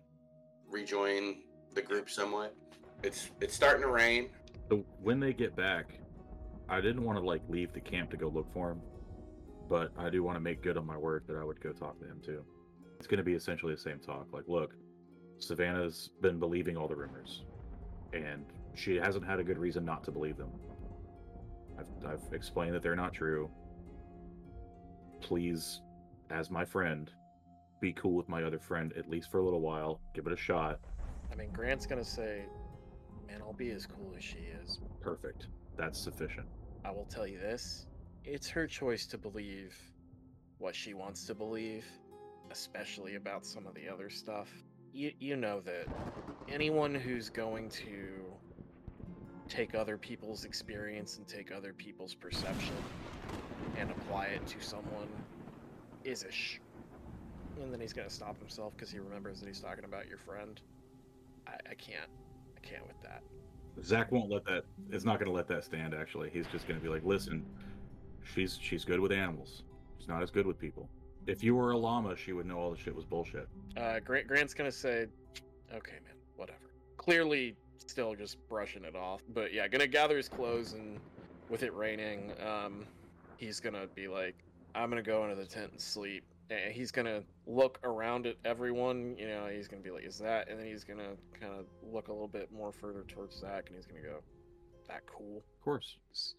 [0.69, 1.37] rejoin
[1.73, 2.55] the group somewhat.
[3.03, 4.29] It's it's starting to rain.
[4.69, 5.99] So when they get back,
[6.69, 8.81] I didn't want to like leave the camp to go look for him,
[9.67, 11.99] but I do want to make good on my word that I would go talk
[11.99, 12.43] to him too.
[12.97, 14.27] It's going to be essentially the same talk.
[14.31, 14.75] Like, look,
[15.39, 17.43] Savannah's been believing all the rumors,
[18.13, 20.51] and she hasn't had a good reason not to believe them.
[21.79, 23.49] I've, I've explained that they're not true.
[25.21, 25.81] Please,
[26.29, 27.09] as my friend,
[27.81, 30.01] be cool with my other friend at least for a little while.
[30.13, 30.79] Give it a shot.
[31.31, 32.43] I mean, Grant's gonna say,
[33.25, 35.47] "Man, I'll be as cool as she is." Perfect.
[35.77, 36.47] That's sufficient.
[36.85, 37.85] I will tell you this:
[38.23, 39.77] it's her choice to believe
[40.57, 41.85] what she wants to believe,
[42.51, 44.49] especially about some of the other stuff.
[44.91, 45.87] You you know that
[46.47, 48.39] anyone who's going to
[49.49, 52.93] take other people's experience and take other people's perception
[53.75, 55.19] and apply it to someone
[56.03, 56.59] is a sh.
[57.57, 60.59] And then he's gonna stop himself because he remembers that he's talking about your friend.
[61.47, 62.09] I, I can't.
[62.57, 63.23] I can't with that.
[63.83, 64.63] Zach won't let that.
[64.91, 65.93] Is not going to let that stand.
[65.93, 67.45] Actually, he's just going to be like, "Listen,
[68.23, 69.63] she's she's good with animals.
[69.97, 70.89] She's not as good with people.
[71.27, 73.47] If you were a llama, she would know all the shit was bullshit."
[73.77, 75.07] Uh, Grant Grant's gonna say,
[75.73, 76.59] "Okay, man, whatever."
[76.97, 80.99] Clearly, still just brushing it off, but yeah, gonna gather his clothes and
[81.49, 82.85] with it raining, um,
[83.37, 84.35] he's gonna be like,
[84.75, 89.15] "I'm gonna go into the tent and sleep." And he's gonna look around at everyone.
[89.17, 92.07] You know, he's gonna be like, "Is that?" And then he's gonna kind of look
[92.07, 94.23] a little bit more further towards Zach, and he's gonna go,
[94.87, 95.97] "That cool." Of course.
[96.07, 96.35] He's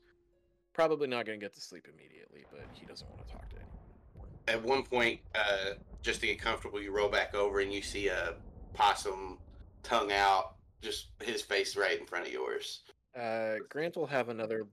[0.73, 4.39] probably not gonna get to sleep immediately, but he doesn't want to talk to anyone.
[4.49, 8.09] At one point, uh, just to get comfortable, you roll back over and you see
[8.09, 8.35] a
[8.73, 9.39] possum,
[9.83, 12.83] tongue out, just his face right in front of yours.
[13.15, 14.67] Uh, Grant will have another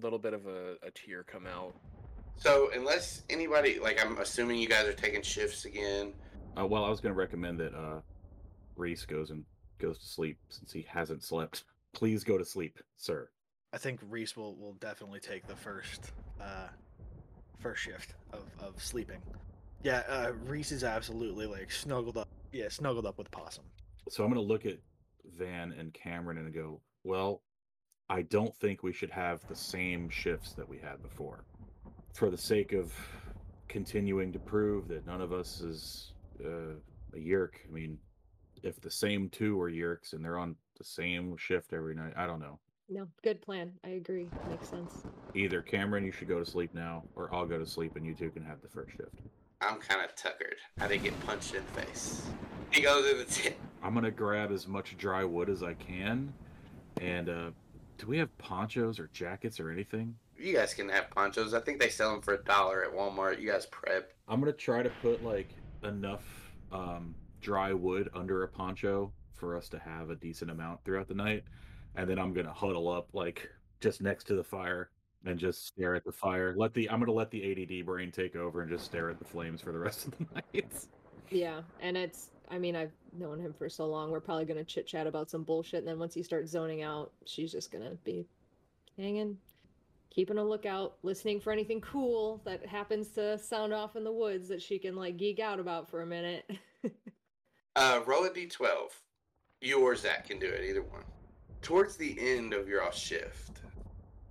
[0.00, 1.74] little bit of a, a tear come out.
[2.36, 6.12] So unless anybody, like I'm assuming you guys are taking shifts again.
[6.58, 8.00] Uh, well, I was going to recommend that uh,
[8.76, 9.44] Reese goes and
[9.78, 11.64] goes to sleep since he hasn't slept.
[11.92, 13.28] Please go to sleep, sir.
[13.72, 16.68] i think reese will will definitely take the first uh
[17.58, 19.20] first shift of of sleeping
[19.82, 23.64] yeah uh reese is absolutely like snuggled up yeah snuggled up with possum
[24.10, 24.78] So I'm going to look at
[25.38, 27.42] Van and Cameron and go, well,
[28.10, 31.44] I don't think we should have the same shifts that we had before.
[32.14, 32.92] For the sake of
[33.68, 36.12] continuing to prove that none of us is
[36.44, 36.74] uh,
[37.12, 37.98] a Yeerk, I mean,
[38.62, 42.26] if the same two are Yeerks and they're on the same shift every night, I
[42.28, 42.60] don't know.
[42.88, 43.72] No, good plan.
[43.84, 44.28] I agree.
[44.48, 45.02] Makes sense.
[45.34, 48.14] Either Cameron, you should go to sleep now, or I'll go to sleep and you
[48.14, 49.16] two can have the first shift.
[49.60, 50.56] I'm kind of tuckered.
[50.80, 52.26] I didn't get punched in the face.
[52.70, 53.56] He goes in the tent.
[53.82, 56.32] I'm gonna grab as much dry wood as I can,
[57.00, 57.50] and uh,
[57.98, 60.14] do we have ponchos or jackets or anything?
[60.44, 61.54] You guys can have ponchos.
[61.54, 63.40] I think they sell them for a dollar at Walmart.
[63.40, 64.12] You guys prep.
[64.28, 65.48] I'm gonna try to put like
[65.82, 71.08] enough um, dry wood under a poncho for us to have a decent amount throughout
[71.08, 71.44] the night,
[71.96, 73.48] and then I'm gonna huddle up like
[73.80, 74.90] just next to the fire
[75.24, 76.52] and just stare at the fire.
[76.54, 79.24] Let the I'm gonna let the ADD brain take over and just stare at the
[79.24, 80.86] flames for the rest of the night.
[81.30, 82.32] Yeah, and it's.
[82.50, 84.10] I mean, I've known him for so long.
[84.10, 87.12] We're probably gonna chit chat about some bullshit, and then once he starts zoning out,
[87.24, 88.26] she's just gonna be
[88.98, 89.38] hanging,
[90.10, 94.48] keeping a lookout, listening for anything cool that happens to sound off in the woods
[94.48, 96.48] that she can like geek out about for a minute.
[97.76, 98.68] Uh, roll a d12.
[99.60, 101.02] You or Zach can do it, either one.
[101.60, 103.62] Towards the end of your shift,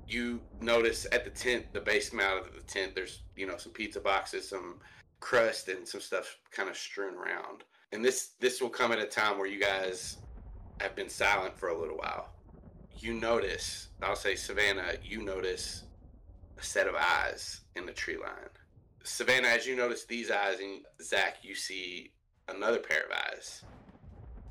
[0.08, 3.74] you notice at the tent, the base mount of the tent, there's you know some
[3.74, 4.80] pizza boxes, some
[5.20, 7.64] crust, and some stuff kind of strewn around.
[7.91, 10.18] And this this will come at a time where you guys
[10.80, 12.32] have been silent for a little while.
[13.03, 15.84] You notice, I'll say Savannah, you notice
[16.57, 18.47] a set of eyes in the tree line.
[19.03, 22.13] Savannah, as you notice these eyes, and Zach, you see
[22.47, 23.65] another pair of eyes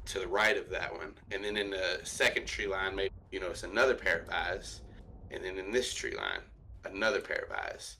[0.04, 1.14] to the right of that one.
[1.30, 4.82] And then in the second tree line, maybe you notice another pair of eyes.
[5.30, 6.42] And then in this tree line,
[6.84, 7.96] another pair of eyes.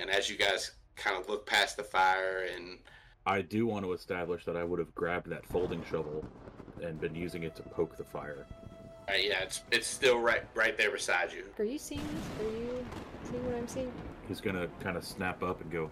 [0.00, 2.80] And as you guys kind of look past the fire and
[3.24, 6.24] I do want to establish that I would have grabbed that folding shovel
[6.82, 8.48] and been using it to poke the fire.
[9.08, 11.44] Uh, yeah, it's it's still right right there beside you.
[11.58, 12.46] Are you seeing this?
[12.46, 12.86] Are you
[13.24, 13.92] seeing what I'm seeing?
[14.28, 15.90] He's gonna kind of snap up and go,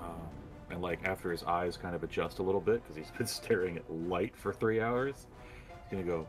[0.00, 0.20] um,
[0.70, 3.76] and like after his eyes kind of adjust a little bit because he's been staring
[3.76, 5.26] at light for three hours,
[5.88, 6.26] he's gonna go,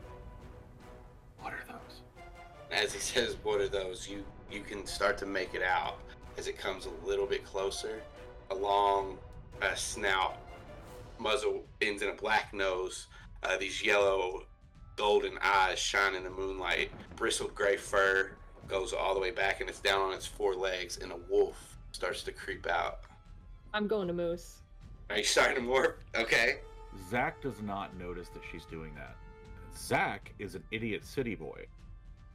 [1.40, 2.02] "What are those?"
[2.70, 5.98] As he says, "What are those?" You you can start to make it out
[6.38, 8.02] as it comes a little bit closer.
[8.50, 9.18] A long
[9.62, 10.38] uh, snout,
[11.18, 13.06] muzzle ends in a black nose.
[13.42, 14.46] Uh, these yellow,
[14.96, 16.90] golden eyes shine in the moonlight.
[17.16, 18.32] Bristled gray fur
[18.68, 20.98] goes all the way back, and it's down on its four legs.
[20.98, 23.00] And a wolf starts to creep out.
[23.72, 24.60] I'm going to Moose.
[25.10, 25.94] Are you starting to morph?
[26.16, 26.60] Okay.
[27.10, 29.16] Zach does not notice that she's doing that.
[29.76, 31.66] Zach is an idiot city boy.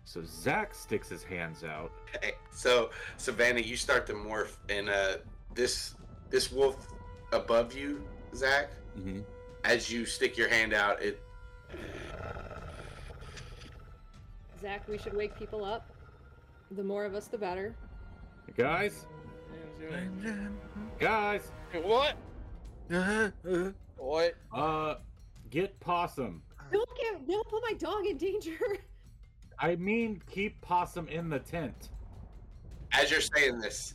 [0.03, 1.91] So Zach sticks his hands out.
[2.15, 2.33] Okay.
[2.51, 5.17] So Savannah, you start to morph, and uh,
[5.53, 5.95] this
[6.29, 6.87] this wolf
[7.31, 8.03] above you,
[8.35, 8.71] Zach.
[8.97, 9.21] Mm-hmm.
[9.63, 11.21] As you stick your hand out, it
[14.61, 15.89] Zach, we should wake people up.
[16.71, 17.75] The more of us, the better.
[18.57, 19.05] Guys,
[20.99, 21.51] guys,
[21.83, 22.15] What?
[23.97, 24.33] What?
[24.53, 24.95] uh,
[25.49, 26.41] get possum.
[26.71, 28.57] Don't get, don't put my dog in danger.
[29.59, 31.89] I mean, keep possum in the tent.
[32.93, 33.93] as you're saying this,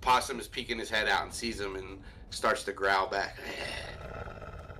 [0.00, 1.98] Possum is peeking his head out and sees him and
[2.30, 3.36] starts to growl back.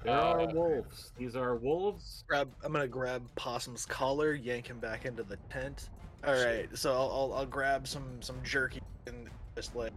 [0.05, 1.13] There are Uh, wolves.
[1.19, 2.25] These are wolves.
[2.27, 2.51] Grab.
[2.65, 5.91] I'm gonna grab Possum's collar, yank him back into the tent.
[6.27, 9.93] All right, so I'll, I'll I'll grab some some jerky and just like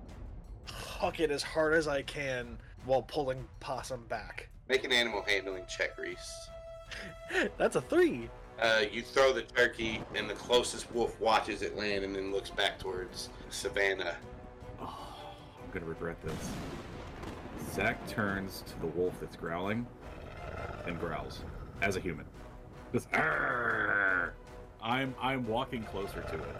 [0.67, 4.49] huck it as hard as I can while pulling Possum back.
[4.69, 6.49] Make an animal handling check, Reese.
[7.57, 8.29] That's a three.
[8.61, 12.49] Uh, you throw the turkey, and the closest wolf watches it land and then looks
[12.51, 14.15] back towards Savannah.
[14.79, 15.25] Oh,
[15.63, 16.49] I'm gonna regret this.
[17.71, 19.85] Zach turns to the wolf that's growling
[20.85, 21.41] and growls
[21.81, 22.25] as a human.
[22.91, 24.33] Just, "Arrgh."
[24.81, 26.55] I'm I'm walking closer to it.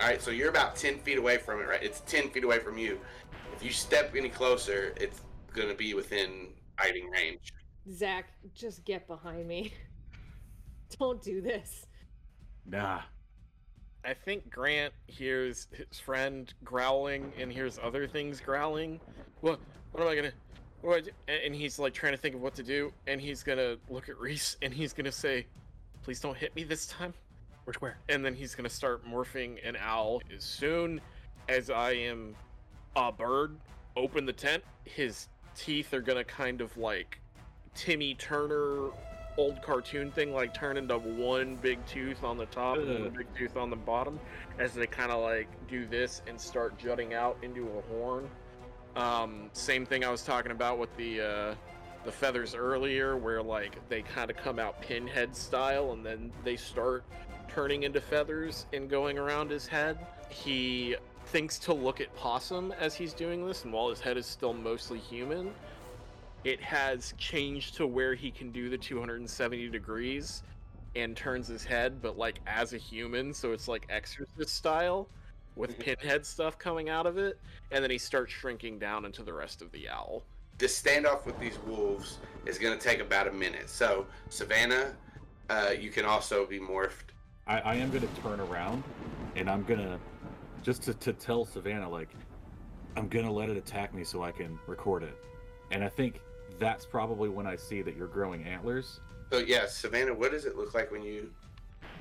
[0.00, 1.82] All right, so you're about ten feet away from it, right?
[1.82, 2.98] It's ten feet away from you.
[3.54, 5.20] If you step any closer, it's
[5.52, 7.52] gonna be within fighting range.
[7.90, 9.72] Zach, just get behind me.
[10.98, 11.86] Don't do this.
[12.66, 13.00] Nah.
[14.04, 19.00] I think Grant hears his friend growling and hears other things growling.
[19.40, 19.60] What?
[19.92, 20.32] What am I gonna?
[20.80, 21.04] What?
[21.04, 21.42] do I do?
[21.46, 24.18] And, he's like trying to think of what to do, and he's gonna look at
[24.18, 25.46] Reese and he's gonna say,
[26.02, 27.14] "Please don't hit me this time."
[27.64, 27.98] Which where?
[28.08, 30.22] And then he's gonna start morphing an owl.
[30.34, 31.00] As soon
[31.48, 32.36] as I am
[32.96, 33.58] a bird,
[33.96, 34.64] open the tent.
[34.84, 37.20] His teeth are gonna kind of like
[37.74, 38.90] Timmy Turner
[39.38, 43.26] old cartoon thing, like turn into one big tooth on the top and one big
[43.36, 44.18] tooth on the bottom,
[44.58, 48.28] as they kind of like do this and start jutting out into a horn.
[48.98, 51.54] Um, same thing I was talking about with the uh,
[52.04, 56.56] the feathers earlier, where like they kind of come out pinhead style, and then they
[56.56, 57.04] start
[57.46, 60.04] turning into feathers and going around his head.
[60.30, 60.96] He
[61.26, 64.52] thinks to look at Possum as he's doing this, and while his head is still
[64.52, 65.54] mostly human,
[66.42, 70.42] it has changed to where he can do the 270 degrees
[70.96, 75.08] and turns his head, but like as a human, so it's like exorcist style
[75.58, 75.80] with Mhm.
[75.80, 77.38] pinhead stuff coming out of it,
[77.72, 80.22] and then he starts shrinking down into the rest of the owl.
[80.56, 83.68] This standoff with these wolves is gonna take about a minute.
[83.68, 84.96] So Savannah,
[85.50, 87.10] uh, you can also be morphed.
[87.46, 88.82] I, I am gonna turn around
[89.36, 90.00] and I'm gonna
[90.62, 92.08] just to, to tell Savannah like
[92.96, 95.16] I'm gonna let it attack me so I can record it.
[95.70, 96.20] And I think
[96.58, 99.00] that's probably when I see that you're growing antlers.
[99.30, 101.32] So yeah, Savannah, what does it look like when you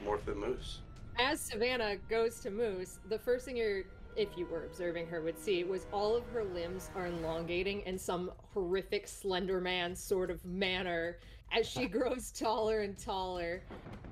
[0.04, 0.82] morph the moose?
[1.20, 3.86] As Savannah goes to Moose, the first thing you're,
[4.16, 7.98] if you were observing her, would see was all of her limbs are elongating in
[7.98, 11.18] some horrific Slender Man sort of manner
[11.52, 13.64] as she grows taller and taller.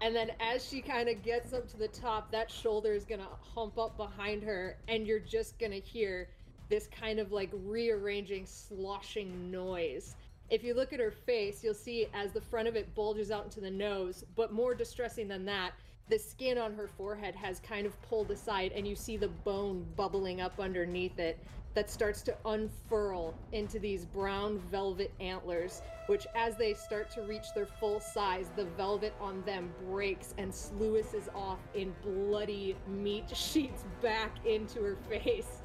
[0.01, 3.21] And then as she kind of gets up to the top, that shoulder is going
[3.21, 6.29] to hump up behind her, and you're just going to hear
[6.69, 10.15] this kind of like rearranging, sloshing noise.
[10.49, 13.45] If you look at her face, you'll see as the front of it bulges out
[13.45, 15.73] into the nose, but more distressing than that,
[16.07, 19.85] the skin on her forehead has kind of pulled aside, and you see the bone
[19.95, 21.39] bubbling up underneath it
[21.73, 27.47] that starts to unfurl into these brown velvet antlers, which, as they start to reach
[27.53, 33.83] their full size, the velvet on them breaks and sluices off in bloody meat sheets
[34.01, 35.63] back into her face.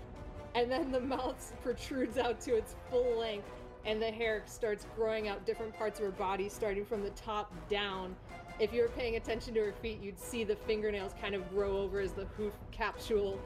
[0.56, 3.48] and then the mouth protrudes out to its full length,
[3.84, 7.52] and the hair starts growing out different parts of her body, starting from the top
[7.68, 8.16] down.
[8.60, 11.78] If you were paying attention to her feet, you'd see the fingernails kind of grow
[11.78, 13.40] over as the hoof capsule,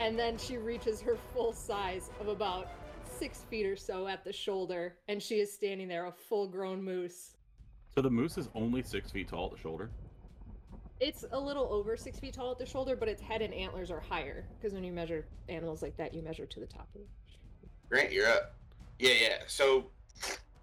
[0.00, 2.66] and then she reaches her full size of about
[3.08, 6.82] six feet or so at the shoulder, and she is standing there, a full grown
[6.82, 7.36] moose.
[7.94, 9.88] So the moose is only six feet tall at the shoulder.
[10.98, 13.92] It's a little over six feet tall at the shoulder, but its head and antlers
[13.92, 17.02] are higher because when you measure animals like that, you measure to the top of
[17.02, 17.08] it.
[17.88, 18.56] Grant, you're up.
[18.98, 19.36] Yeah, yeah.
[19.46, 19.84] So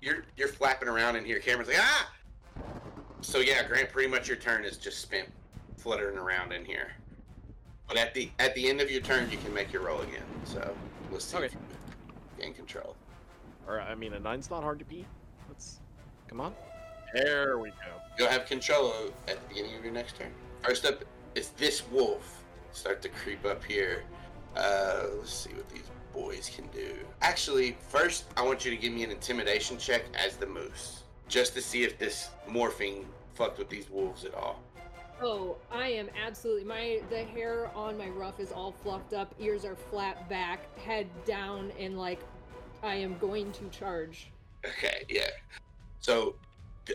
[0.01, 1.39] you're you're flapping around in here.
[1.39, 2.11] Cameron's like, ah.
[3.23, 5.27] So yeah, Grant, pretty much your turn is just spent
[5.77, 6.91] fluttering around in here.
[7.87, 10.23] But at the at the end of your turn, you can make your roll again.
[10.43, 10.75] So
[11.11, 11.45] let's see Okay.
[11.47, 11.59] if you
[12.39, 12.95] gain control.
[13.67, 15.05] Or I mean, a nine's not hard to beat.
[15.47, 15.79] Let's
[16.27, 16.53] come on.
[17.13, 17.75] There we go.
[18.17, 18.93] You'll have control
[19.27, 20.31] at the beginning of your next turn.
[20.61, 21.03] First up
[21.35, 22.43] is this wolf.
[22.71, 24.03] Start to creep up here.
[24.55, 26.95] Uh, let's see what these boys can do.
[27.21, 31.53] Actually, first I want you to give me an intimidation check as the moose, just
[31.53, 34.59] to see if this morphing fucked with these wolves at all.
[35.21, 39.63] Oh, I am absolutely my the hair on my ruff is all fluffed up, ears
[39.63, 42.19] are flat back, head down, and like
[42.81, 44.29] I am going to charge.
[44.65, 45.29] Okay, yeah.
[46.01, 46.35] So,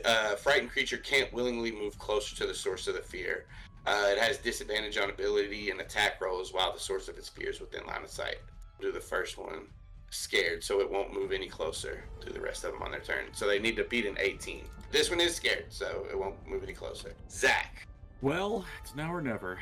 [0.05, 3.46] uh, frightened creature can't willingly move closer to the source of the fear.
[3.86, 7.48] Uh, it has disadvantage on ability and attack rolls while the source of its fear
[7.48, 8.36] is within line of sight.
[8.80, 9.68] Do the first one.
[10.10, 13.26] Scared, so it won't move any closer to the rest of them on their turn.
[13.32, 14.64] So they need to beat an 18.
[14.90, 17.12] This one is scared, so it won't move any closer.
[17.30, 17.86] Zach.
[18.22, 19.59] Well, it's now or never.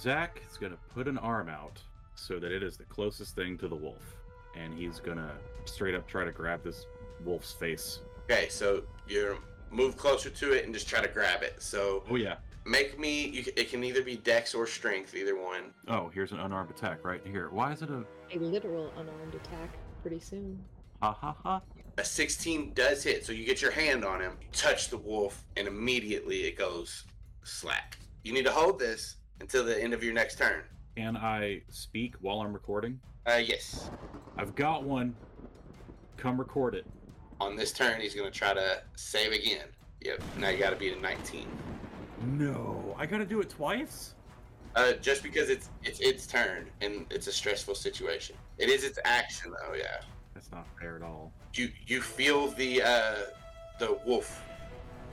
[0.00, 1.78] Zach is gonna put an arm out
[2.14, 4.16] so that it is the closest thing to the wolf,
[4.56, 5.32] and he's gonna
[5.64, 6.86] straight up try to grab this
[7.24, 8.00] wolf's face.
[8.24, 9.38] Okay, so you
[9.70, 11.62] move closer to it and just try to grab it.
[11.62, 12.36] So Oh yeah.
[12.64, 13.28] Make me.
[13.28, 15.72] You, c- it can either be Dex or Strength, either one.
[15.88, 17.48] Oh, here's an unarmed attack right here.
[17.50, 18.04] Why is it a
[18.34, 20.62] A literal unarmed attack pretty soon.
[21.02, 21.60] ha ha ha?
[21.98, 25.66] A 16 does hit, so you get your hand on him, touch the wolf, and
[25.68, 27.04] immediately it goes
[27.42, 27.98] slack.
[28.22, 30.62] You need to hold this until the end of your next turn.
[30.96, 33.00] Can I speak while I'm recording?
[33.26, 33.90] Uh, yes.
[34.38, 35.14] I've got one.
[36.16, 36.86] Come record it.
[37.40, 39.66] On this turn, he's going to try to save again.
[40.02, 41.46] Yep, now you got to beat a 19.
[42.20, 44.14] No, I gotta do it twice.
[44.76, 48.36] Uh, just because it's it's its turn and it's a stressful situation.
[48.58, 50.00] It is its action though, yeah.
[50.34, 51.32] That's not fair at all.
[51.54, 53.14] You you feel the uh,
[53.78, 54.42] the wolf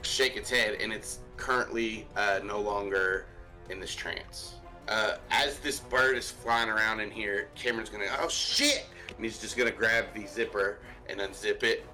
[0.02, 3.26] shake its head, and it's currently uh, no longer
[3.68, 4.54] in this trance.
[4.86, 8.86] Uh, as this bird is flying around in here, Cameron's gonna oh shit,
[9.16, 10.78] and he's just gonna grab the zipper
[11.08, 11.84] and unzip it,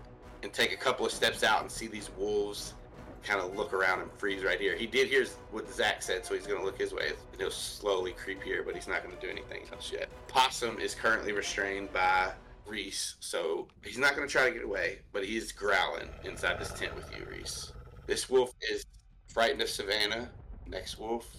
[0.43, 2.75] and take a couple of steps out and see these wolves
[3.25, 4.77] kind of look around and freeze right here.
[4.77, 7.09] He did hear what Zach said, so he's gonna look his way.
[7.33, 10.09] And he'll slowly creep here, but he's not gonna do anything else yet.
[10.29, 12.33] Possum is currently restrained by
[12.67, 16.95] Reese, so he's not gonna try to get away, but he's growling inside this tent
[16.95, 17.73] with you, Reese.
[18.07, 18.85] This wolf is
[19.29, 20.31] frightened of Savannah.
[20.67, 21.31] Next wolf,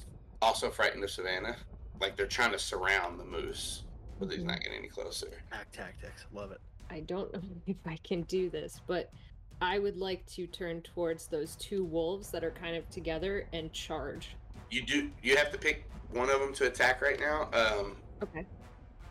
[0.42, 1.56] also frightened of Savannah.
[2.02, 3.84] Like they're trying to surround the moose,
[4.20, 5.30] but he's not getting any closer.
[5.52, 6.26] Act tactics.
[6.34, 6.60] Love it.
[6.90, 9.12] I don't know if I can do this, but
[9.62, 13.72] I would like to turn towards those two wolves that are kind of together and
[13.72, 14.36] charge.
[14.70, 15.10] You do.
[15.24, 17.50] You have to pick one of them to attack right now.
[17.54, 18.46] Um, Okay.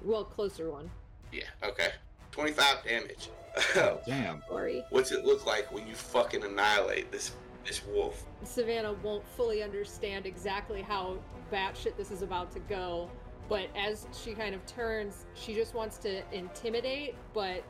[0.02, 0.90] Well, closer one.
[1.32, 1.44] yeah.
[1.62, 1.88] Okay.
[2.32, 3.28] Twenty-five damage.
[3.76, 4.42] Oh, Damn.
[4.48, 4.82] Sorry.
[4.90, 7.32] What's it look like when you fucking annihilate this
[7.64, 8.24] this wolf?
[8.42, 11.18] Savannah won't fully understand exactly how
[11.52, 13.08] batshit this is about to go,
[13.48, 17.62] but as she kind of turns, she just wants to intimidate, but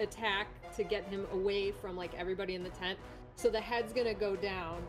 [0.00, 2.98] attack to get him away from like everybody in the tent.
[3.36, 4.82] So the head's gonna go down,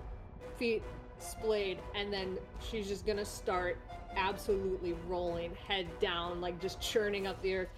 [0.57, 0.83] feet
[1.19, 3.77] splayed, and then she's just gonna start
[4.15, 7.69] absolutely rolling, head down, like just churning up the earth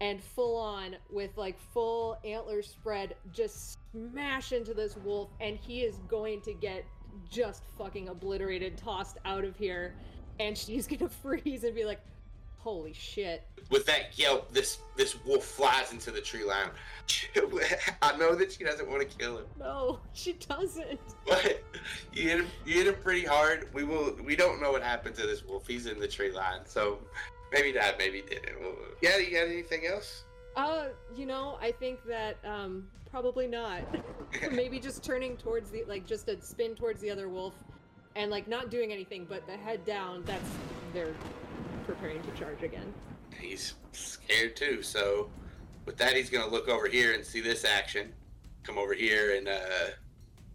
[0.00, 5.80] and full on with like full antler spread just smash into this wolf and he
[5.82, 6.84] is going to get
[7.30, 9.94] just fucking obliterated tossed out of here
[10.38, 12.00] and she's gonna freeze and be like
[12.66, 16.70] holy shit With that yelp, this this wolf flies into the tree line.
[18.02, 20.98] I know that she doesn't want to kill him, no she doesn't
[21.28, 21.62] but
[22.12, 22.46] you hit him.
[22.64, 23.68] You hit him pretty hard.
[23.72, 24.16] We will.
[24.24, 25.64] We don't know what happened to this wolf.
[25.68, 26.98] He's in the tree line, so
[27.52, 28.60] maybe that Maybe didn't.
[28.60, 29.16] We'll- Yeah.
[29.18, 30.24] You got anything else?
[30.56, 33.82] uh you know i think that um probably not
[34.52, 37.52] maybe just turning towards the like just a spin towards the other wolf
[38.16, 40.50] and like not doing anything but the head down that's
[40.94, 41.14] they're
[41.86, 42.92] preparing to charge again
[43.40, 44.82] He's scared too.
[44.82, 45.28] So
[45.84, 48.12] with that, he's gonna look over here and see this action.
[48.62, 49.90] Come over here and uh,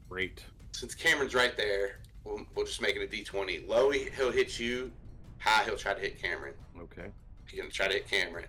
[0.10, 0.44] Great.
[0.72, 3.68] since Cameron's right there, we'll, we'll just make it a D20.
[3.68, 4.92] Low, he- he'll hit you.
[5.40, 6.54] High, he'll try to hit Cameron.
[6.80, 7.08] Okay.
[7.48, 8.46] He's gonna try to hit Cameron.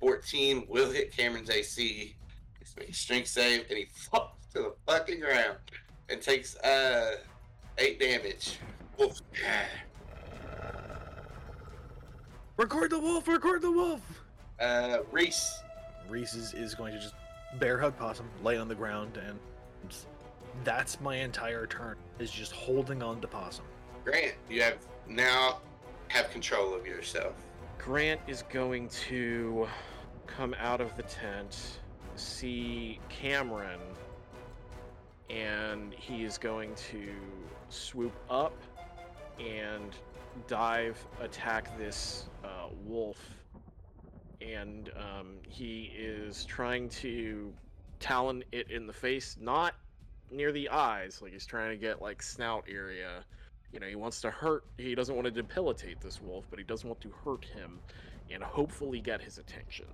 [0.00, 2.14] 14 will hit Cameron's AC.
[2.60, 5.56] He's making strength save, and he falls to the fucking ground
[6.08, 7.16] and takes uh
[7.78, 8.58] eight damage.
[8.98, 9.20] Wolf.
[12.58, 13.28] Record the wolf!
[13.28, 14.00] Record the wolf!
[14.58, 15.62] Uh, Reese.
[16.08, 17.14] Reese is, is going to just
[17.60, 19.38] bear hug Possum, lay on the ground, and
[20.64, 21.94] that's my entire turn.
[22.18, 23.64] Is just holding on to Possum.
[24.04, 25.60] Grant, you have now
[26.08, 27.34] have control of yourself.
[27.78, 29.68] Grant is going to
[30.26, 31.78] come out of the tent,
[32.16, 33.78] see Cameron,
[35.30, 37.08] and he is going to
[37.68, 38.56] swoop up
[39.38, 39.94] and
[40.48, 43.18] dive attack this uh, wolf.
[44.40, 47.52] And um, he is trying to
[48.00, 49.74] talon it in the face, not
[50.30, 51.20] near the eyes.
[51.20, 53.24] Like he's trying to get like snout area.
[53.72, 54.64] You know, he wants to hurt.
[54.78, 57.80] He doesn't want to debilitate this wolf, but he doesn't want to hurt him,
[58.30, 59.86] and hopefully get his attention.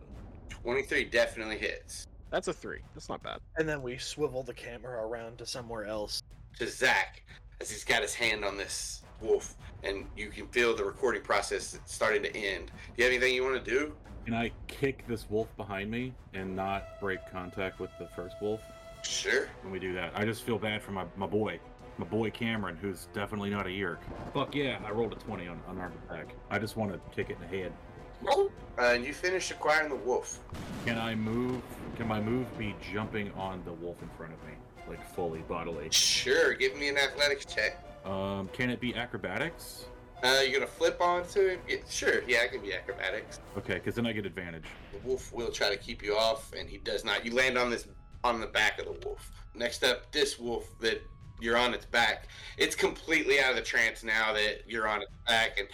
[0.51, 2.07] 23 definitely hits.
[2.31, 2.81] That's a three.
[2.95, 3.39] That's not bad.
[3.57, 6.23] And then we swivel the camera around to somewhere else.
[6.59, 7.25] To Zach,
[7.61, 11.79] as he's got his hand on this wolf, and you can feel the recording process
[11.87, 12.67] starting to end.
[12.67, 13.95] Do you have anything you want to do?
[14.25, 18.61] Can I kick this wolf behind me and not break contact with the first wolf
[19.03, 19.49] Sure.
[19.63, 20.13] when we do that?
[20.15, 21.61] I just feel bad for my, my boy,
[21.99, 23.99] my boy Cameron, who's definitely not a Yeerk.
[24.33, 26.35] Fuck yeah, I rolled a 20 on unarmed attack.
[26.51, 27.73] I just want to kick it in the head.
[28.27, 28.47] Uh,
[28.79, 30.41] and you finish acquiring the wolf.
[30.87, 31.61] Can I move?
[31.97, 34.55] Can my move be jumping on the wolf in front of me,
[34.89, 35.89] like fully bodily?
[35.91, 36.55] Sure.
[36.55, 37.79] Give me an athletics check.
[38.05, 39.87] Um, can it be acrobatics?
[40.23, 41.61] Uh, you're gonna flip onto him?
[41.69, 42.23] Yeah, sure.
[42.27, 43.41] Yeah, it can be acrobatics.
[43.59, 44.65] Okay, because then I get advantage.
[44.93, 47.25] The wolf will try to keep you off, and he does not.
[47.27, 47.87] You land on this
[48.23, 49.31] on the back of the wolf.
[49.55, 51.03] Next up, this wolf that
[51.41, 52.29] you're on its back.
[52.57, 55.69] It's completely out of the trance now that you're on its back, and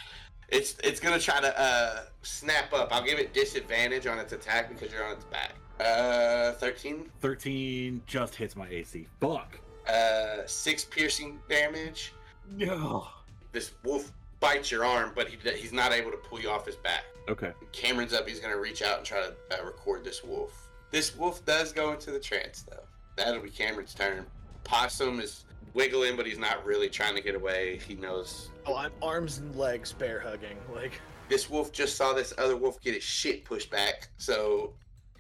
[0.48, 2.88] it's it's gonna try to uh, snap up.
[2.92, 5.54] I'll give it disadvantage on its attack because you're on its back.
[5.78, 7.10] Uh, thirteen.
[7.20, 9.06] 13 just hits my AC.
[9.20, 9.58] Fuck.
[9.88, 12.12] Uh, six piercing damage.
[12.50, 13.08] No.
[13.52, 16.76] This wolf bites your arm, but he he's not able to pull you off his
[16.76, 17.04] back.
[17.28, 17.52] Okay.
[17.72, 18.28] Cameron's up.
[18.28, 20.68] He's gonna reach out and try to uh, record this wolf.
[20.90, 22.82] This wolf does go into the trance, though.
[23.16, 24.26] That'll be Cameron's turn.
[24.64, 25.44] Possum is
[25.74, 27.78] wiggling, but he's not really trying to get away.
[27.86, 30.56] He knows Oh, I'm arms and legs bear hugging.
[30.74, 34.72] Like, this wolf just saw this other wolf get his shit pushed back, so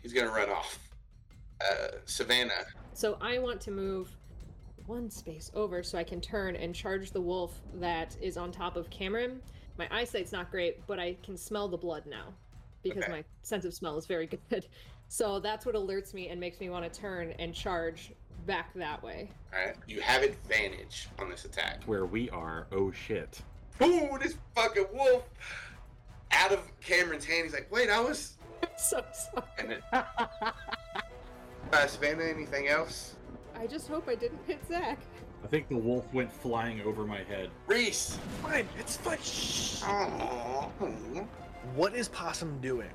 [0.02, 0.78] he's gonna run off.
[1.60, 4.10] Uh, Savannah, So I want to move
[4.90, 8.76] one space over so I can turn and charge the wolf that is on top
[8.76, 9.40] of Cameron.
[9.78, 12.34] My eyesight's not great, but I can smell the blood now
[12.82, 13.12] because Okay.
[13.12, 14.66] my sense of smell is very good.
[15.06, 18.12] So that's what alerts me and makes me want to turn and charge
[18.46, 19.30] back that way.
[19.54, 21.82] all right, you have advantage on this attack.
[21.86, 23.40] Where we are, oh shit.
[23.82, 25.22] Ooh, this fucking wolf
[26.32, 27.44] out of Cameron's hand.
[27.44, 28.36] He's like, wait, I was.
[28.76, 29.46] so sorry.
[29.58, 33.14] And then, uh, Savannah, anything else?
[33.60, 34.98] I just hope I didn't hit Zach.
[35.44, 37.50] I think the wolf went flying over my head.
[37.66, 38.18] Reese.
[38.42, 39.18] fine, it's fine.
[39.22, 39.82] Shh.
[39.84, 40.70] Oh,
[41.74, 42.90] What is Possum doing?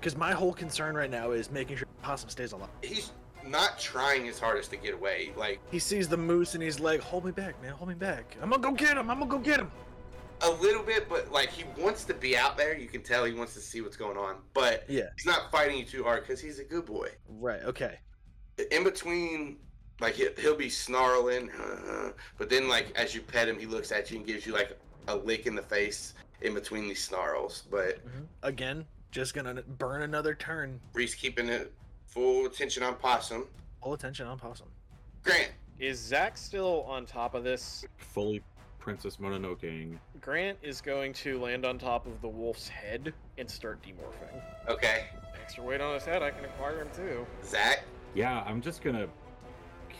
[0.00, 2.70] Because my whole concern right now is making sure Possum stays alive.
[2.82, 3.12] he's
[3.46, 5.32] not trying his hardest to get away.
[5.36, 7.72] Like He sees the moose and he's like, "Hold me back, man!
[7.72, 8.36] Hold me back!
[8.42, 9.08] I'm gonna go get him!
[9.10, 9.70] I'm gonna go get him!"
[10.42, 12.76] a little bit, but like he wants to be out there.
[12.76, 15.04] You can tell he wants to see what's going on, but Yeah.
[15.16, 17.08] he's not fighting you too hard because he's a good boy.
[17.28, 17.62] Right.
[17.62, 17.98] Okay.
[18.72, 19.58] In between,
[20.00, 23.92] like he'll, he'll be snarling, uh, but then like as you pet him, he looks
[23.92, 24.78] at you and gives you like
[25.08, 27.64] a lick in the face in between these snarls.
[27.70, 27.98] But
[28.42, 30.80] Again, just gonna burn another turn.
[30.92, 31.72] Reese keeping it
[32.06, 33.46] full attention on Possum.
[33.82, 34.66] Full attention on Possum.
[35.22, 37.84] Grant, Is Zach still on top of this?
[37.96, 38.42] Fully
[38.78, 39.98] Princess Mononokeing.
[40.20, 44.40] Grant is going to land on top of the wolf's head and start demorphing.
[44.68, 45.06] okay,
[45.42, 47.26] Extra weight on his head, I can acquire him too.
[47.44, 49.08] Zach, Yeah, I'm just gonna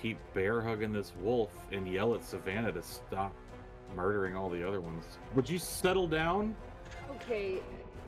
[0.03, 3.35] keep bear hugging this wolf and yell at Savannah to stop
[3.95, 5.05] murdering all the other ones.
[5.35, 6.55] Would you settle down?
[7.17, 7.61] Okay,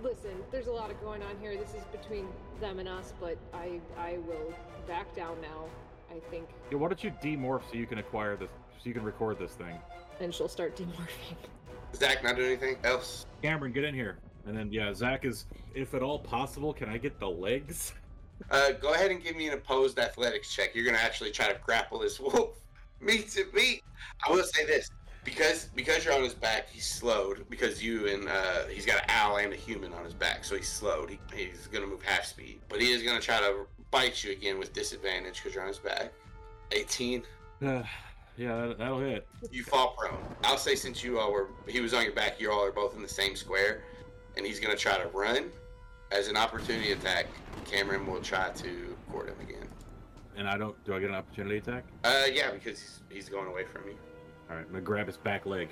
[0.02, 1.56] listen, there's a lot of going on here.
[1.56, 2.27] This is between
[2.60, 4.52] them and us, but I I will
[4.86, 5.65] back down now.
[6.10, 8.48] I think, Yeah, why don't you demorph so you can acquire this,
[8.78, 9.78] so you can record this thing?
[10.20, 11.36] and she'll start demorphing.
[11.94, 13.24] Zach, not doing anything else.
[13.40, 14.19] Cameron, get in here.
[14.47, 17.93] And then yeah, Zach is, if at all possible, can I get the legs?
[18.51, 20.74] Uh, go ahead and give me an opposed athletics check.
[20.74, 22.56] You're gonna actually try to grapple this wolf.
[23.01, 23.82] Me to me.
[24.27, 24.90] I will say this
[25.24, 29.05] because because you're on his back, he's slowed because you and uh, he's got an
[29.09, 31.10] owl and a human on his back, so he's slowed.
[31.10, 34.59] He, he's gonna move half speed, but he is gonna try to bite you again
[34.59, 36.12] with disadvantage because you're on his back.
[36.73, 37.23] 18.
[37.62, 37.82] Uh,
[38.36, 39.27] yeah, that, that'll hit.
[39.51, 40.19] You fall prone.
[40.44, 42.97] I'll say since you all were he was on your back, you all are both
[42.97, 43.85] in the same square,
[44.36, 45.51] and he's gonna try to run
[46.10, 47.27] as an opportunity attack.
[47.70, 49.69] Cameron will try to court him again.
[50.36, 50.82] And I don't.
[50.85, 51.85] Do I get an opportunity attack?
[52.05, 53.97] Uh, yeah, because he's, he's going away from you.
[54.49, 54.65] All right.
[54.65, 55.69] I'm gonna grab his back leg.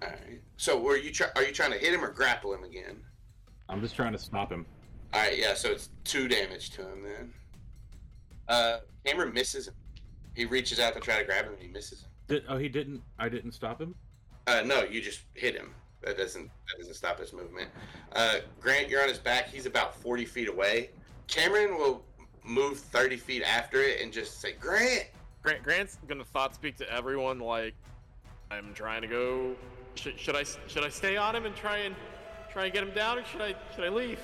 [0.00, 0.40] All right.
[0.56, 3.00] So, were you try- are you trying to hit him or grapple him again?
[3.68, 4.66] I'm just trying to stop him.
[5.12, 5.54] All right, yeah.
[5.54, 7.32] So it's two damage to him then.
[8.48, 9.74] Uh, Cameron misses him.
[10.34, 12.08] He reaches out to try to grab him, and he misses him.
[12.28, 13.02] Did, oh, he didn't.
[13.18, 13.94] I didn't stop him.
[14.46, 15.74] Uh, no, you just hit him.
[16.02, 17.68] That doesn't that doesn't stop his movement.
[18.12, 19.48] Uh, Grant, you're on his back.
[19.48, 20.90] He's about 40 feet away.
[21.28, 22.04] Cameron will
[22.44, 25.06] move 30 feet after it and just say, "Grant."
[25.42, 27.74] Grant Grant's gonna thought speak to everyone like,
[28.50, 29.54] I'm trying to go.
[29.94, 31.94] Should, should I should I stay on him and try and
[32.52, 34.20] try and get him down, or should I should I leave?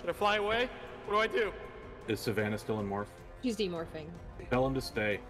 [0.00, 0.68] Should I fly away?
[1.06, 1.52] What do I do?
[2.06, 3.06] Is Savannah still in morph?
[3.42, 4.06] She's demorphing.
[4.50, 5.20] Tell him to stay.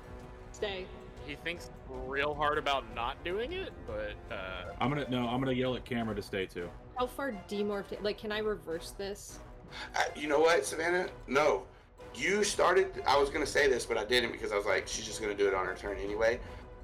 [0.53, 0.87] Stay.
[1.29, 5.29] He thinks real hard about not doing it, but uh, I'm gonna no.
[5.29, 6.71] I'm gonna yell at camera to stay too.
[6.97, 8.03] How far demorphed?
[8.03, 9.41] Like, can I reverse this?
[9.95, 11.11] Uh, you know what, Savannah?
[11.27, 11.65] No,
[12.15, 13.03] you started.
[13.07, 15.35] I was gonna say this, but I didn't because I was like, she's just gonna
[15.35, 16.41] do it on her turn anyway.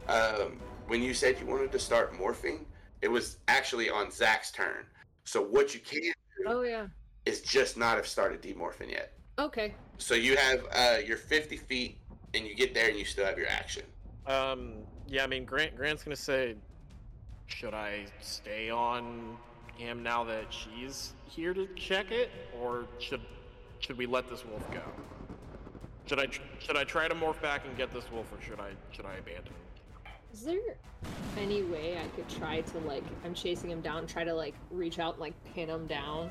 [0.08, 2.66] Um, when you said you wanted to start morphing,
[3.00, 4.84] it was actually on Zach's turn.
[5.24, 6.12] So what you can do
[6.46, 6.88] Oh yeah.
[7.24, 9.14] is just not have started demorphing yet.
[9.38, 9.74] Okay.
[9.96, 11.96] So you have uh, your 50 feet,
[12.34, 13.84] and you get there, and you still have your action.
[14.26, 14.74] Um,
[15.06, 15.24] yeah.
[15.24, 16.55] I mean, Grant Grant's gonna say,
[17.46, 19.36] should I stay on
[19.76, 22.30] him now that she's here to check it,
[22.60, 23.20] or should
[23.80, 24.82] should we let this wolf go?
[26.06, 26.26] Should I
[26.59, 29.14] should I try to morph back and get this wolf, or should I should I
[29.14, 29.52] abandon?
[30.32, 30.59] Is there
[31.38, 34.98] any way I could try to like I'm chasing him down, try to like reach
[34.98, 36.30] out and like pin him down?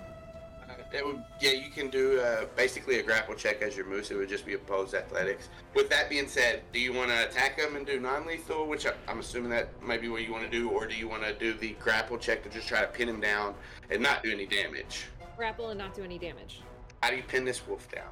[0.92, 4.12] That would, yeah, you can do uh, basically a grapple check as your moose.
[4.12, 5.50] It would just be opposed athletics.
[5.74, 8.94] With that being said, do you want to attack him and do non-lethal, which I,
[9.08, 11.34] I'm assuming that might be what you want to do, or do you want to
[11.34, 13.56] do the grapple check to just try to pin him down
[13.90, 15.06] and not do any damage?
[15.36, 16.62] Grapple and not do any damage.
[17.02, 18.10] How do you pin this wolf down?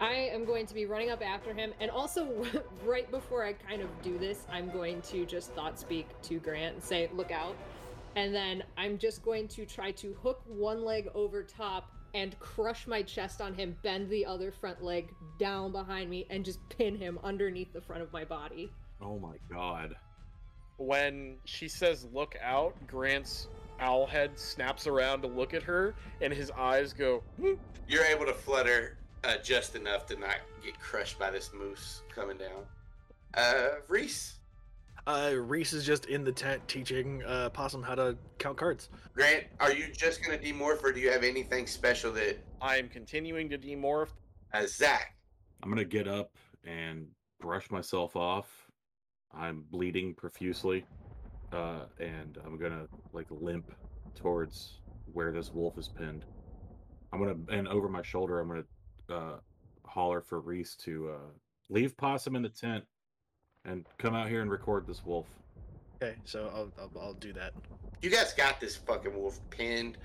[0.00, 2.46] I am going to be running up after him, and also
[2.84, 6.74] right before I kind of do this, I'm going to just thought speak to Grant
[6.74, 7.56] and say, "Look out!"
[8.16, 12.86] And then I'm just going to try to hook one leg over top and crush
[12.86, 16.96] my chest on him, bend the other front leg down behind me, and just pin
[16.96, 18.72] him underneath the front of my body.
[19.02, 19.94] Oh my god.
[20.78, 23.48] When she says "look out," Grant's
[23.80, 27.22] owl head snaps around to look at her, and his eyes go.
[27.38, 27.54] "Hmm."
[27.86, 32.38] You're able to flutter uh, just enough to not get crushed by this moose coming
[32.38, 32.64] down.
[33.34, 34.35] Uh, Reese,
[35.06, 38.88] Uh, Reese is just in the tent teaching uh, Possum how to count cards.
[39.14, 42.88] Grant, are you just gonna demorph, or do you have anything special that I am
[42.88, 44.08] continuing to demorph.
[44.52, 45.14] As Zach?
[45.62, 46.32] I'm gonna get up
[46.64, 47.06] and
[47.40, 48.48] brush myself off.
[49.32, 50.84] I'm bleeding profusely,
[51.52, 53.70] uh, and I'm gonna like limp
[54.16, 54.80] towards
[55.12, 56.24] where this wolf is pinned.
[57.12, 58.64] I'm gonna and over my shoulder, I'm gonna
[59.08, 59.38] uh,
[59.84, 61.30] holler for Reese to uh,
[61.70, 62.84] leave Possum in the tent
[63.66, 65.26] and come out here and record this wolf.
[66.02, 67.52] Okay, so I'll, I'll, I'll do that.
[68.00, 69.98] You guys got this fucking wolf pinned.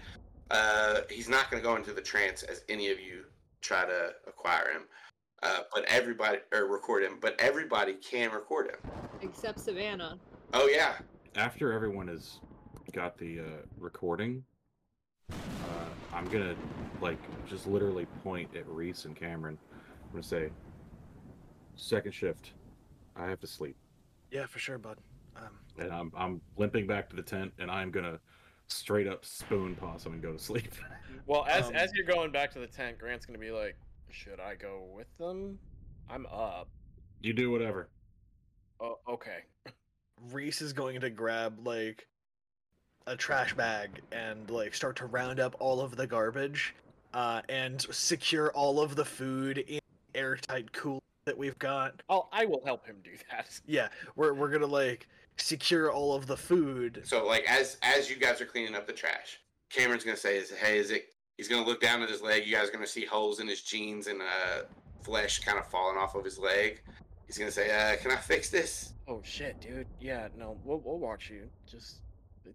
[0.50, 3.24] Uh, he's not gonna go into the trance as any of you
[3.62, 4.82] try to acquire him.
[5.44, 8.92] Uh, but everybody or record him, but everybody can record him.
[9.22, 10.20] Except Savannah.
[10.54, 10.96] Oh yeah,
[11.36, 12.40] After everyone has
[12.92, 13.44] got the uh,
[13.78, 14.44] recording,
[15.32, 15.36] uh,
[16.14, 16.56] I'm gonna
[17.02, 17.18] like
[17.48, 19.58] just literally point at Reese and Cameron.
[19.74, 20.50] I'm gonna say,
[21.76, 22.52] second shift.
[23.16, 23.76] I have to sleep.
[24.32, 24.98] Yeah, for sure, bud.
[25.36, 28.20] Um, and I'm I'm limping back to the tent, and I'm gonna
[28.68, 30.74] straight up spoon possum and go to sleep.
[31.28, 33.78] Well, as Um, as you're going back to the tent, Grant's gonna be like,
[34.10, 35.60] "Should I go with them?
[36.10, 36.68] I'm up."
[37.22, 37.90] you do whatever.
[38.80, 39.40] Oh, okay.
[40.32, 42.08] Reese is going to grab like
[43.08, 46.76] a trash bag and like start to round up all of the garbage
[47.14, 49.80] uh, and secure all of the food in
[50.16, 52.02] airtight cool that we've got.
[52.10, 53.60] I'll I will help him do that.
[53.66, 55.08] Yeah, we're we're gonna like
[55.38, 57.02] secure all of the food.
[57.06, 59.40] So like as as you guys are cleaning up the trash,
[59.70, 61.06] Cameron's gonna say, "Is hey, is it?"
[61.38, 62.46] He's gonna look down at his leg.
[62.46, 64.64] You guys are gonna see holes in his jeans and uh,
[65.04, 66.82] flesh kind of falling off of his leg.
[67.28, 69.88] He's gonna say, uh, "Can I fix this?" Oh shit, dude.
[70.00, 71.50] Yeah, no, we'll we'll watch you.
[71.70, 72.02] Just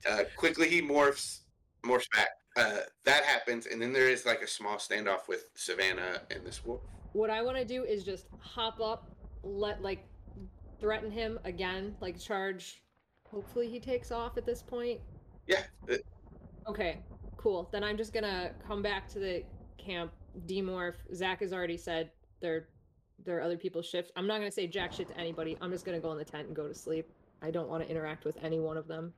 [0.09, 1.41] Uh, quickly, he morphs
[1.85, 2.29] morphs back.
[2.57, 6.65] Uh, that happens, and then there is like a small standoff with Savannah and this
[6.65, 6.81] wolf.
[7.17, 9.11] What I want to do is just hop up,
[9.43, 10.07] let like
[10.79, 12.83] threaten him again, like charge.
[13.25, 15.01] Hopefully he takes off at this point.
[15.47, 15.95] Yeah, uh,
[16.69, 16.99] Okay,
[17.39, 17.71] cool.
[17.73, 19.45] Then I'm just gonna come back to the
[19.79, 20.13] camp,
[20.47, 20.97] demorph.
[21.15, 22.11] Zach has already said
[22.41, 22.69] there
[23.25, 24.13] there are other people's shifts.
[24.15, 25.57] I'm not gonna say jack shit to anybody.
[25.63, 27.11] I'm just gonna go in the tent and go to sleep.
[27.41, 29.15] I don't want to interact with any one of them.